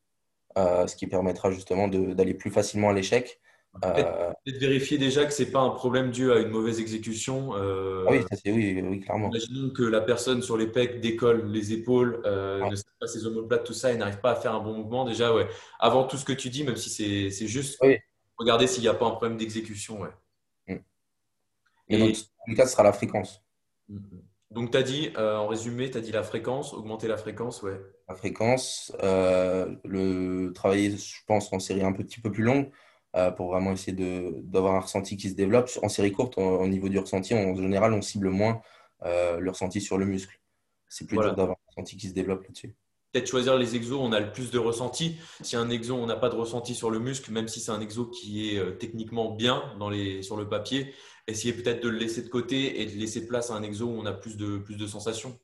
ce 0.58 0.96
qui 0.96 1.08
permettra 1.08 1.52
justement 1.52 1.88
d'aller 1.88 2.34
plus 2.34 2.52
facilement 2.52 2.90
à 2.90 2.94
l'échec. 2.94 3.40
Peut-être 3.82 4.58
vérifier 4.60 4.98
déjà 4.98 5.26
que 5.26 5.34
ce 5.34 5.44
n'est 5.44 5.52
pas 5.52 5.60
un 5.60 5.70
problème 5.70 6.12
dû 6.12 6.32
à 6.32 6.40
une 6.40 6.50
mauvaise 6.50 6.80
exécution. 6.80 7.56
Euh, 7.56 8.06
ah 8.08 8.12
oui, 8.12 8.26
oui, 8.46 8.82
oui, 8.82 9.00
clairement. 9.00 9.30
Imaginons 9.30 9.70
que 9.70 9.84
la 9.84 10.02
personne 10.02 10.42
sur 10.42 10.58
les 10.58 10.68
pecs 10.68 11.00
décolle 11.00 11.46
les 11.52 11.72
épaules, 11.74 12.22
euh, 12.26 12.68
ne 12.68 12.76
sait 12.76 12.84
pas 13.00 13.08
ses 13.08 13.26
omoplates, 13.26 13.64
tout 13.64 13.74
ça, 13.74 13.92
et 13.92 13.98
n'arrive 13.98 14.20
pas 14.20 14.32
à 14.32 14.36
faire 14.36 14.54
un 14.56 14.60
bon 14.60 14.74
mouvement. 14.74 15.06
Déjà, 15.06 15.34
ouais. 15.34 15.48
avant 15.80 16.04
tout 16.06 16.18
ce 16.18 16.26
que 16.26 16.34
tu 16.34 16.50
dis, 16.50 16.64
même 16.64 16.78
si 16.78 16.90
c'est 17.32 17.48
juste, 17.48 17.80
regardez 18.38 18.68
s'il 18.68 18.82
n'y 18.82 18.90
a 18.90 18.94
pas 18.94 19.06
un 19.06 19.12
problème 19.12 19.38
d'exécution. 19.38 20.02
Ouais. 20.02 20.10
Et, 21.90 21.98
dans 21.98 22.08
tous 22.08 22.26
les 22.48 22.56
cas, 22.56 22.66
ce 22.66 22.74
sera 22.74 22.84
la 22.84 22.94
fréquence. 22.94 23.44
Mm, 23.88 23.98
mm. 23.98 24.22
Donc, 24.52 24.72
tu 24.72 24.78
as 24.78 24.84
dit, 24.84 25.12
euh, 25.18 25.38
en 25.38 25.48
résumé, 25.48 25.92
tu 25.92 25.98
as 25.98 26.02
dit 26.02 26.12
la 26.12 26.24
fréquence, 26.24 26.74
augmenter 26.74 27.08
la 27.08 27.18
fréquence, 27.18 27.62
ouais. 27.62 27.80
La 28.08 28.16
fréquence, 28.16 28.92
le 29.04 30.52
travailler, 30.54 30.98
je 30.98 31.20
pense, 31.28 31.54
en 31.54 31.60
série 31.60 31.84
un 31.84 31.94
petit 31.94 32.20
peu 32.20 32.32
plus 32.32 32.44
longue. 32.44 32.72
Euh, 33.16 33.32
pour 33.32 33.48
vraiment 33.48 33.72
essayer 33.72 33.98
d'avoir 34.44 34.76
un 34.76 34.82
ressenti 34.82 35.18
qui 35.18 35.30
se 35.30 35.36
développe. 35.36 35.68
En 35.82 35.90
série 35.90 36.12
courte, 36.12 36.38
au 36.38 36.68
niveau 36.68 36.90
du 36.90 37.00
ressenti, 37.00 37.34
en 37.34 37.56
général, 37.56 37.94
on 37.94 38.04
cible 38.04 38.30
moins 38.30 38.62
euh, 39.04 39.40
le 39.40 39.50
ressenti 39.50 39.82
sur 39.82 39.98
le 39.98 40.06
muscle. 40.06 40.40
C'est 40.88 41.08
plus 41.08 41.18
dur 41.18 41.34
d'avoir 41.34 41.58
un 41.58 41.70
ressenti 41.70 41.98
qui 41.98 42.10
se 42.10 42.14
développe 42.14 42.44
là-dessus. 42.44 42.76
Peut-être 43.12 43.28
choisir 43.28 43.58
les 43.58 43.76
exos, 43.76 44.00
on 44.00 44.12
a 44.12 44.20
le 44.20 44.32
plus 44.32 44.52
de 44.52 44.60
ressenti. 44.60 45.18
Si 45.42 45.56
un 45.56 45.72
exo, 45.72 45.96
on 45.96 46.06
n'a 46.06 46.18
pas 46.18 46.30
de 46.30 46.36
ressenti 46.36 46.76
sur 46.76 46.92
le 46.92 47.00
muscle, 47.00 47.32
même 47.32 47.48
si 47.48 47.60
c'est 47.60 47.72
un 47.72 47.82
exo 47.82 48.06
qui 48.06 48.52
est 48.52 48.60
euh, 48.60 48.72
techniquement 48.72 49.32
bien 49.32 49.64
dans 49.80 49.90
les, 49.90 50.22
sur 50.22 50.38
le 50.38 50.48
papier, 50.48 50.94
essayer 51.30 51.54
peut-être 51.54 51.84
de 51.84 51.90
le 51.90 51.98
laisser 51.98 52.22
de 52.22 52.30
côté 52.30 52.82
et 52.82 52.86
de 52.86 52.92
laisser 52.92 53.28
place 53.28 53.52
à 53.52 53.56
un 53.56 53.64
exo 53.64 53.86
où 53.86 54.00
on 54.00 54.06
a 54.06 54.14
plus 54.14 54.38
de, 54.38 54.58
plus 54.58 54.76
de 54.76 54.88
sensations. 54.88 55.30
De 55.30 55.36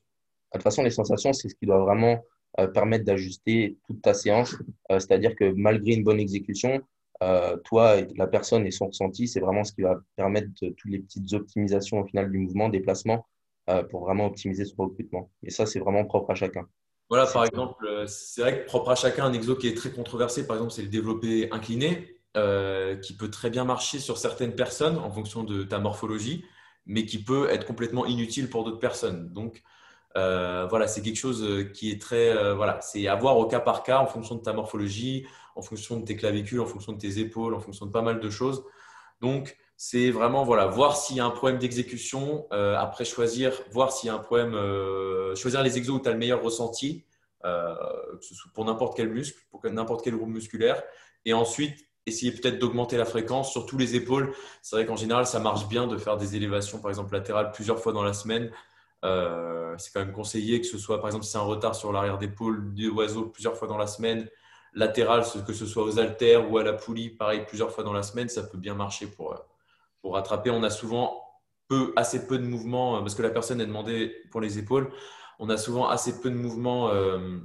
toute 0.52 0.62
façon, 0.62 0.82
les 0.82 0.90
sensations, 0.90 1.32
c'est 1.32 1.48
ce 1.48 1.54
qui 1.54 1.66
doit 1.66 1.78
vraiment 1.78 2.24
permettre 2.72 3.04
d'ajuster 3.04 3.76
toute 3.86 4.00
ta 4.00 4.14
séance. 4.14 4.56
C'est-à-dire 4.88 5.36
que 5.36 5.52
malgré 5.52 5.92
une 5.92 6.04
bonne 6.04 6.20
exécution, 6.20 6.82
euh, 7.22 7.56
toi, 7.64 7.96
la 8.16 8.26
personne 8.26 8.66
et 8.66 8.70
son 8.70 8.88
ressenti, 8.88 9.26
c'est 9.28 9.40
vraiment 9.40 9.64
ce 9.64 9.72
qui 9.72 9.82
va 9.82 10.00
permettre 10.16 10.48
toutes 10.58 10.90
les 10.90 10.98
petites 10.98 11.32
optimisations 11.32 12.00
au 12.00 12.06
final 12.06 12.30
du 12.30 12.38
mouvement, 12.38 12.68
déplacement, 12.68 13.26
euh, 13.70 13.82
pour 13.82 14.04
vraiment 14.04 14.26
optimiser 14.26 14.64
son 14.64 14.84
recrutement. 14.84 15.30
Et 15.42 15.50
ça, 15.50 15.66
c'est 15.66 15.78
vraiment 15.78 16.04
propre 16.04 16.30
à 16.30 16.34
chacun. 16.34 16.66
Voilà, 17.08 17.26
par 17.26 17.44
exemple, 17.44 17.86
euh, 17.86 18.06
c'est 18.06 18.40
vrai 18.42 18.60
que 18.60 18.66
propre 18.66 18.90
à 18.90 18.94
chacun, 18.96 19.24
un 19.24 19.32
exo 19.32 19.56
qui 19.56 19.68
est 19.68 19.76
très 19.76 19.90
controversé, 19.90 20.46
par 20.46 20.56
exemple, 20.56 20.72
c'est 20.72 20.82
le 20.82 20.88
développé 20.88 21.48
incliné, 21.52 22.15
qui 23.02 23.14
peut 23.16 23.30
très 23.30 23.50
bien 23.50 23.64
marcher 23.64 23.98
sur 23.98 24.18
certaines 24.18 24.54
personnes 24.54 24.98
en 24.98 25.10
fonction 25.10 25.42
de 25.44 25.62
ta 25.62 25.78
morphologie, 25.78 26.44
mais 26.84 27.06
qui 27.06 27.22
peut 27.22 27.48
être 27.50 27.66
complètement 27.66 28.06
inutile 28.06 28.50
pour 28.50 28.64
d'autres 28.64 28.78
personnes. 28.78 29.32
Donc, 29.32 29.62
voilà, 30.14 30.86
c'est 30.86 31.02
quelque 31.02 31.16
chose 31.16 31.46
qui 31.72 31.90
est 31.90 32.00
très, 32.00 32.54
voilà, 32.54 32.80
c'est 32.82 33.08
à 33.08 33.14
voir 33.14 33.38
au 33.38 33.46
cas 33.46 33.60
par 33.60 33.82
cas 33.82 33.98
en 34.00 34.06
fonction 34.06 34.34
de 34.34 34.42
ta 34.42 34.52
morphologie, 34.52 35.26
en 35.54 35.62
fonction 35.62 35.98
de 35.98 36.04
tes 36.04 36.16
clavicules, 36.16 36.60
en 36.60 36.66
fonction 36.66 36.92
de 36.92 36.98
tes 36.98 37.18
épaules, 37.18 37.54
en 37.54 37.60
fonction 37.60 37.86
de 37.86 37.90
pas 37.90 38.02
mal 38.02 38.20
de 38.20 38.30
choses. 38.30 38.64
Donc, 39.20 39.56
c'est 39.76 40.10
vraiment 40.10 40.44
voilà, 40.44 40.66
voir 40.66 40.96
s'il 40.96 41.16
y 41.16 41.20
a 41.20 41.24
un 41.24 41.30
problème 41.30 41.58
d'exécution, 41.58 42.46
euh, 42.52 42.76
après 42.76 43.04
choisir, 43.04 43.52
voir 43.70 43.92
s'il 43.92 44.08
y 44.08 44.10
a 44.10 44.14
un 44.14 44.18
problème, 44.18 44.54
euh, 44.54 45.34
choisir 45.34 45.62
les 45.62 45.76
exos 45.76 45.96
où 45.96 46.00
tu 46.00 46.08
as 46.08 46.12
le 46.12 46.18
meilleur 46.18 46.42
ressenti, 46.42 47.04
euh, 47.44 47.74
pour 48.54 48.64
n'importe 48.64 48.96
quel 48.96 49.10
muscle, 49.10 49.38
pour 49.50 49.62
n'importe 49.70 50.02
quel 50.02 50.16
groupe 50.16 50.30
musculaire, 50.30 50.82
et 51.24 51.34
ensuite 51.34 51.85
essayer 52.06 52.32
peut-être 52.32 52.58
d'augmenter 52.58 52.96
la 52.96 53.04
fréquence 53.04 53.52
sur 53.52 53.66
tous 53.66 53.78
les 53.78 53.96
épaules. 53.96 54.32
C'est 54.62 54.76
vrai 54.76 54.86
qu'en 54.86 54.96
général, 54.96 55.26
ça 55.26 55.40
marche 55.40 55.68
bien 55.68 55.86
de 55.86 55.96
faire 55.98 56.16
des 56.16 56.36
élévations, 56.36 56.78
par 56.78 56.90
exemple 56.90 57.12
latérales, 57.12 57.50
plusieurs 57.52 57.80
fois 57.80 57.92
dans 57.92 58.04
la 58.04 58.12
semaine. 58.12 58.50
c'est 59.02 59.92
quand 59.92 60.00
même 60.00 60.12
conseillé 60.12 60.60
que 60.60 60.66
ce 60.66 60.78
soit, 60.78 60.98
par 60.98 61.08
exemple, 61.08 61.24
si 61.24 61.32
c'est 61.32 61.38
un 61.38 61.42
retard 61.42 61.74
sur 61.74 61.92
l'arrière 61.92 62.18
d'épaule 62.18 62.74
des 62.74 62.88
oiseaux 62.88 63.26
plusieurs 63.26 63.56
fois 63.56 63.68
dans 63.68 63.78
la 63.78 63.86
semaine, 63.86 64.28
latéral, 64.76 65.24
que 65.46 65.52
ce 65.52 65.66
soit 65.66 65.82
aux 65.82 65.98
haltères 65.98 66.50
ou 66.52 66.58
à 66.58 66.62
la 66.62 66.74
poulie, 66.74 67.08
pareil, 67.08 67.44
plusieurs 67.48 67.72
fois 67.72 67.82
dans 67.82 67.94
la 67.94 68.02
semaine, 68.02 68.28
ça 68.28 68.42
peut 68.42 68.58
bien 68.58 68.74
marcher 68.74 69.06
pour, 69.06 69.32
euh, 69.32 69.38
pour 70.02 70.14
rattraper. 70.14 70.50
On 70.50 70.62
a 70.62 70.70
souvent 70.70 71.22
peu, 71.66 71.92
assez 71.96 72.26
peu 72.26 72.38
de 72.38 72.44
mouvements, 72.44 72.96
euh, 72.96 73.00
parce 73.00 73.14
que 73.14 73.22
la 73.22 73.30
personne 73.30 73.60
est 73.60 73.66
demandé 73.66 74.14
pour 74.30 74.40
les 74.40 74.58
épaules, 74.58 74.92
on 75.38 75.48
a 75.48 75.56
souvent 75.56 75.88
assez 75.88 76.20
peu 76.20 76.30
de 76.30 76.36
mouvements 76.36 76.90
euh, 76.90 77.38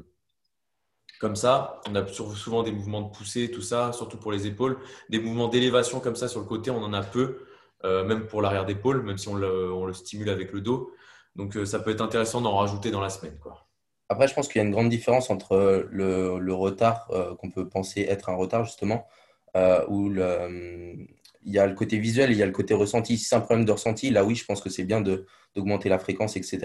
comme 1.21 1.37
ça. 1.37 1.79
On 1.89 1.95
a 1.95 2.05
souvent 2.07 2.63
des 2.63 2.73
mouvements 2.73 3.01
de 3.01 3.09
poussée, 3.09 3.49
tout 3.49 3.61
ça, 3.61 3.93
surtout 3.93 4.17
pour 4.17 4.33
les 4.33 4.47
épaules. 4.47 4.77
Des 5.09 5.19
mouvements 5.19 5.47
d'élévation 5.47 6.01
comme 6.01 6.17
ça 6.17 6.27
sur 6.27 6.41
le 6.41 6.45
côté, 6.45 6.71
on 6.71 6.83
en 6.83 6.91
a 6.91 7.03
peu, 7.03 7.45
même 7.83 8.27
pour 8.27 8.41
l'arrière 8.41 8.65
d'épaule, 8.65 9.03
même 9.03 9.17
si 9.17 9.29
on 9.29 9.35
le, 9.35 9.93
stimule 9.93 10.29
avec 10.29 10.51
le 10.51 10.61
dos. 10.61 10.91
Donc 11.35 11.57
ça 11.63 11.79
peut 11.79 11.91
être 11.91 12.01
intéressant 12.01 12.41
d'en 12.41 12.57
rajouter 12.57 12.91
dans 12.91 13.01
la 13.01 13.09
semaine. 13.09 13.37
Quoi. 13.39 13.65
Après, 14.11 14.27
je 14.27 14.33
pense 14.33 14.49
qu'il 14.49 14.57
y 14.57 14.61
a 14.61 14.67
une 14.67 14.73
grande 14.73 14.89
différence 14.89 15.29
entre 15.29 15.87
le, 15.89 16.53
retard 16.53 17.07
euh, 17.11 17.33
qu'on 17.35 17.49
peut 17.49 17.69
penser 17.69 18.01
être 18.01 18.27
un 18.27 18.35
retard, 18.35 18.65
justement, 18.65 19.07
euh, 19.55 19.85
où 19.87 20.09
le, 20.09 21.07
il 21.45 21.53
y 21.53 21.59
a 21.59 21.65
le 21.65 21.73
côté 21.73 21.97
visuel 21.97 22.29
et 22.29 22.33
il 22.33 22.37
y 22.37 22.43
a 22.43 22.45
le 22.45 22.51
côté 22.51 22.73
ressenti. 22.73 23.17
Si 23.17 23.23
c'est 23.23 23.37
un 23.37 23.39
problème 23.39 23.63
de 23.63 23.71
ressenti, 23.71 24.09
là, 24.09 24.25
oui, 24.25 24.35
je 24.35 24.43
pense 24.43 24.59
que 24.59 24.69
c'est 24.69 24.83
bien 24.83 24.99
d'augmenter 24.99 25.87
la 25.87 25.97
fréquence, 25.97 26.35
etc. 26.35 26.59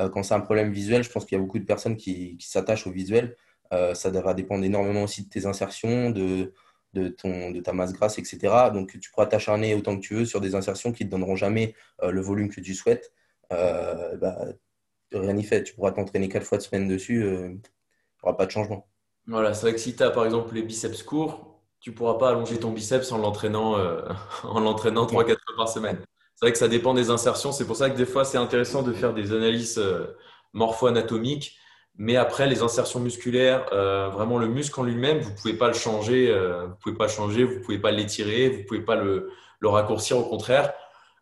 Euh, 0.00 0.08
quand 0.08 0.22
c'est 0.22 0.32
un 0.32 0.40
problème 0.40 0.72
visuel, 0.72 1.02
je 1.02 1.10
pense 1.10 1.26
qu'il 1.26 1.36
y 1.36 1.38
a 1.38 1.42
beaucoup 1.44 1.58
de 1.58 1.66
personnes 1.66 1.98
qui, 1.98 2.38
s'attachent 2.40 2.86
au 2.86 2.92
visuel. 2.92 3.36
Ça 3.70 4.10
va 4.10 4.34
dépendre 4.34 4.64
énormément 4.64 5.04
aussi 5.04 5.24
de 5.24 5.28
tes 5.28 5.46
insertions, 5.46 6.10
de, 6.10 6.52
ton, 7.08 7.50
de 7.50 7.60
ta 7.60 7.72
masse 7.72 7.92
grasse, 7.92 8.18
etc. 8.18 8.70
Donc, 8.72 8.98
tu 9.00 9.10
pourras 9.10 9.26
t'acharner 9.26 9.74
autant 9.74 9.96
que 9.96 10.00
tu 10.00 10.14
veux 10.14 10.24
sur 10.24 10.40
des 10.40 10.54
insertions 10.54 10.92
qui 10.92 11.04
ne 11.04 11.08
te 11.08 11.12
donneront 11.12 11.36
jamais 11.36 11.74
le 12.02 12.20
volume 12.20 12.48
que 12.48 12.60
tu 12.60 12.74
souhaites. 12.74 13.12
Bah, 13.50 14.36
rien 15.18 15.32
n'y 15.32 15.44
fait. 15.44 15.62
Tu 15.62 15.74
pourras 15.74 15.92
t'entraîner 15.92 16.28
quatre 16.28 16.46
fois 16.46 16.58
de 16.58 16.62
semaine 16.62 16.88
dessus, 16.88 17.22
euh, 17.22 17.48
il 17.48 17.54
n'y 17.54 17.60
aura 18.22 18.36
pas 18.36 18.46
de 18.46 18.50
changement. 18.50 18.86
Voilà, 19.26 19.54
c'est 19.54 19.62
vrai 19.62 19.74
que 19.74 19.80
si 19.80 19.94
tu 19.94 20.02
as 20.02 20.10
par 20.10 20.24
exemple 20.24 20.54
les 20.54 20.62
biceps 20.62 21.02
courts, 21.02 21.60
tu 21.80 21.90
ne 21.90 21.94
pourras 21.94 22.14
pas 22.14 22.30
allonger 22.30 22.58
ton 22.58 22.72
biceps 22.72 23.10
en 23.12 23.18
l'entraînant 23.18 23.78
euh, 23.78 24.02
en 24.44 24.60
l'entraînant 24.60 25.06
3-4 25.06 25.26
fois 25.26 25.56
par 25.56 25.68
semaine. 25.68 25.98
C'est 26.34 26.46
vrai 26.46 26.52
que 26.52 26.58
ça 26.58 26.68
dépend 26.68 26.94
des 26.94 27.10
insertions. 27.10 27.52
C'est 27.52 27.66
pour 27.66 27.76
ça 27.76 27.90
que 27.90 27.96
des 27.96 28.06
fois, 28.06 28.24
c'est 28.24 28.38
intéressant 28.38 28.82
de 28.82 28.92
faire 28.92 29.12
des 29.12 29.32
analyses 29.32 29.78
euh, 29.78 30.16
morpho-anatomiques. 30.52 31.58
Mais 31.96 32.16
après, 32.16 32.46
les 32.46 32.62
insertions 32.62 33.00
musculaires, 33.00 33.66
vraiment 34.10 34.38
le 34.38 34.48
muscle 34.48 34.80
en 34.80 34.84
lui-même, 34.84 35.18
vous 35.18 35.30
ne 35.30 35.36
pouvez 35.36 35.54
pas 35.54 35.68
le 35.68 35.74
changer. 35.74 36.32
vous 36.66 36.74
pouvez 36.76 36.96
pas 36.96 37.08
changer, 37.08 37.44
vous 37.44 37.56
ne 37.56 37.64
pouvez 37.64 37.78
pas 37.78 37.90
l'étirer, 37.90 38.48
vous 38.48 38.58
ne 38.58 38.62
pouvez 38.62 38.80
pas 38.80 38.96
le, 38.96 39.30
le, 39.58 39.68
raccourcir. 39.68 40.16
Au 40.16 40.24
contraire, 40.24 40.72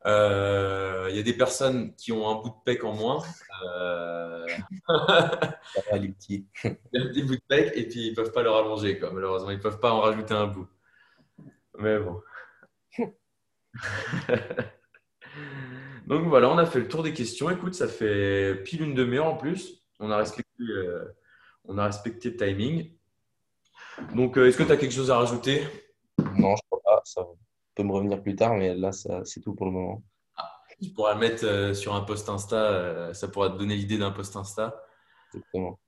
il 0.04 1.16
y 1.16 1.18
a 1.18 1.22
des 1.22 1.33
personnes 1.33 1.94
qui 1.96 2.12
ont 2.12 2.28
un 2.28 2.40
bout 2.40 2.50
de 2.50 2.62
pec 2.64 2.85
en 2.85 2.92
moins 2.92 3.22
euh... 3.64 4.46
les 5.92 6.09
petits. 6.09 6.46
des 6.92 7.22
bouts 7.22 7.37
de 7.37 7.42
pec 7.48 7.72
et 7.74 7.88
puis 7.88 8.09
ils 8.09 8.14
peuvent 8.14 8.33
pas 8.33 8.42
le 8.42 8.50
rallonger, 8.50 8.98
quoi. 8.98 9.11
malheureusement. 9.12 9.50
Ils 9.50 9.61
peuvent 9.61 9.81
pas 9.81 9.92
en 9.92 10.00
rajouter 10.00 10.35
un 10.35 10.46
bout. 10.46 10.68
Mais 11.78 11.98
bon. 11.98 12.20
Donc 16.07 16.26
voilà, 16.26 16.48
on 16.48 16.59
a 16.59 16.66
fait 16.66 16.81
le 16.81 16.88
tour 16.88 17.02
des 17.02 17.12
questions. 17.12 17.50
Écoute, 17.50 17.74
ça 17.74 17.87
fait 17.87 18.54
pile 18.64 18.83
une 18.83 18.94
demi-heure 18.94 19.26
en 19.26 19.37
plus. 19.37 19.77
On 20.00 20.11
a 20.11 20.16
respecté, 20.18 20.62
euh, 20.62 21.04
on 21.64 21.78
a 21.78 21.87
respecté 21.87 22.30
le 22.30 22.37
timing. 22.37 22.98
Donc, 24.14 24.37
euh, 24.37 24.46
est-ce 24.46 24.56
que 24.56 24.62
tu 24.62 24.72
as 24.72 24.76
quelque 24.76 24.94
chose 24.94 25.11
à 25.11 25.18
rajouter? 25.18 25.62
Non, 26.37 26.54
je 26.56 26.62
crois 26.70 26.80
pas. 26.84 27.02
Ça 27.04 27.22
peut 27.74 27.82
me 27.82 27.92
revenir 27.92 28.22
plus 28.22 28.37
tard, 28.37 28.54
mais 28.54 28.74
là, 28.74 28.92
c'est 28.92 29.40
tout 29.40 29.54
pour 29.54 29.66
le 29.66 29.72
moment. 29.72 30.02
Tu 30.80 30.90
pourras 30.90 31.14
le 31.14 31.20
mettre 31.20 31.44
euh, 31.44 31.74
sur 31.74 31.94
un 31.94 32.02
post 32.02 32.28
Insta. 32.28 33.12
Ça 33.12 33.28
pourra 33.28 33.50
te 33.50 33.58
donner 33.58 33.74
l'idée 33.74 33.98
d'un 33.98 34.12
post 34.12 34.37
Insta. 34.37 34.80
Exactement. 35.34 35.78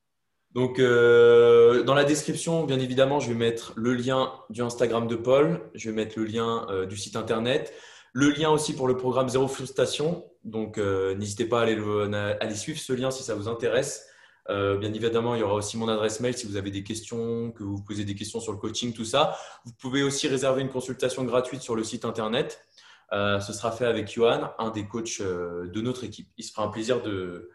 Donc, 0.53 0.81
euh, 0.81 1.85
dans 1.85 1.95
la 1.95 2.03
description, 2.03 2.65
bien 2.65 2.81
évidemment, 2.81 3.21
je 3.21 3.29
vais 3.29 3.39
mettre 3.39 3.73
le 3.77 3.95
lien 3.95 4.33
du 4.51 4.63
Instagram 4.63 5.07
de 5.07 5.15
Paul. 5.15 5.71
Je 5.75 5.91
vais 5.91 5.95
mettre 5.95 6.19
le 6.19 6.25
lien 6.25 6.67
du 6.89 6.97
site 6.97 7.15
internet. 7.15 7.73
Le 8.13 8.31
lien 8.31 8.51
aussi 8.51 8.75
pour 8.75 8.89
le 8.89 8.97
programme 8.97 9.29
Zéro 9.29 9.49
Frustration. 9.49 10.25
Donc, 10.45 10.79
n'hésitez 10.79 11.45
pas 11.45 11.61
à 11.61 11.63
aller, 11.63 12.55
suivre 12.55 12.79
ce 12.79 12.93
lien 12.93 13.11
si 13.11 13.23
ça 13.23 13.35
vous 13.35 13.49
intéresse. 13.49 14.07
Euh, 14.49 14.77
bien 14.79 14.93
évidemment, 14.93 15.35
il 15.35 15.41
y 15.41 15.45
aura 15.45 15.55
aussi 15.55 15.77
mon 15.77 15.89
adresse 15.89 16.21
mail 16.21 16.37
si 16.37 16.47
vous 16.47 16.57
avez 16.57 16.71
des 16.71 16.83
questions, 16.83 17.53
que 17.53 17.63
vous 17.63 17.83
posez 17.83 18.05
des 18.05 18.15
questions 18.15 18.41
sur 18.41 18.53
le 18.53 18.59
coaching, 18.59 18.93
tout 18.93 19.05
ça. 19.05 19.37
Vous 19.65 19.73
pouvez 19.73 20.03
aussi 20.03 20.29
réserver 20.29 20.63
une 20.63 20.71
consultation 20.71 21.25
gratuite 21.25 21.63
sur 21.63 21.77
le 21.77 21.85
site 21.85 22.05
internet. 22.05 22.65
Euh, 23.13 23.41
ce 23.41 23.53
sera 23.53 23.71
fait 23.73 23.87
avec 23.87 24.11
Johan, 24.11 24.51
un 24.59 24.71
des 24.71 24.87
coachs 24.87 25.21
de 25.21 25.81
notre 25.81 26.05
équipe. 26.05 26.29
Il 26.37 26.45
se 26.45 26.53
fera 26.53 26.65
un 26.65 26.71
plaisir 26.71 27.03
de 27.03 27.51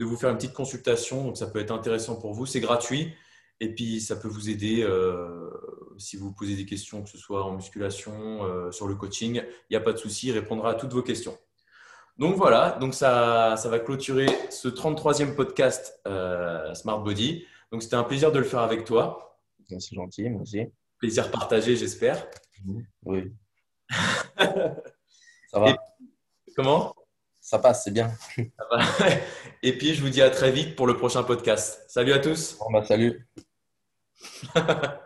vous 0.00 0.16
faire 0.16 0.30
une 0.30 0.36
petite 0.36 0.54
consultation, 0.54 1.24
donc 1.24 1.36
ça 1.36 1.46
peut 1.46 1.60
être 1.60 1.72
intéressant 1.72 2.16
pour 2.16 2.32
vous. 2.32 2.46
C'est 2.46 2.60
gratuit. 2.60 3.14
Et 3.60 3.74
puis, 3.74 4.00
ça 4.00 4.16
peut 4.16 4.28
vous 4.28 4.50
aider 4.50 4.82
euh, 4.82 5.50
si 5.98 6.16
vous 6.16 6.32
posez 6.32 6.56
des 6.56 6.66
questions, 6.66 7.02
que 7.02 7.08
ce 7.08 7.18
soit 7.18 7.44
en 7.44 7.52
musculation, 7.52 8.44
euh, 8.44 8.72
sur 8.72 8.88
le 8.88 8.94
coaching. 8.94 9.42
Il 9.70 9.72
n'y 9.72 9.76
a 9.76 9.80
pas 9.80 9.92
de 9.92 9.98
souci, 9.98 10.28
il 10.28 10.32
répondra 10.32 10.70
à 10.70 10.74
toutes 10.74 10.92
vos 10.92 11.02
questions. 11.02 11.38
Donc 12.18 12.36
voilà, 12.36 12.76
donc 12.80 12.94
ça, 12.94 13.56
ça 13.56 13.68
va 13.68 13.78
clôturer 13.78 14.26
ce 14.50 14.68
33e 14.68 15.34
podcast 15.34 16.00
euh, 16.06 16.74
Smart 16.74 17.00
Body. 17.02 17.44
Donc 17.70 17.82
c'était 17.82 17.96
un 17.96 18.04
plaisir 18.04 18.32
de 18.32 18.38
le 18.38 18.44
faire 18.44 18.60
avec 18.60 18.84
toi. 18.84 19.38
C'est 19.68 19.94
gentil, 19.94 20.28
moi 20.28 20.42
aussi. 20.42 20.66
Plaisir 20.98 21.30
partagé, 21.30 21.74
j'espère. 21.74 22.26
Oui. 23.04 23.32
ça 24.38 25.58
va. 25.58 25.76
comment? 26.54 26.94
Ça 27.52 27.58
passe, 27.58 27.84
c'est 27.84 27.90
bien. 27.90 28.10
Et 29.62 29.76
puis 29.76 29.92
je 29.92 30.00
vous 30.00 30.08
dis 30.08 30.22
à 30.22 30.30
très 30.30 30.50
vite 30.50 30.74
pour 30.74 30.86
le 30.86 30.96
prochain 30.96 31.22
podcast. 31.22 31.84
Salut 31.86 32.14
à 32.14 32.18
tous. 32.18 32.56
Bon, 32.58 32.72
bah, 32.72 32.82
salut. 32.82 33.28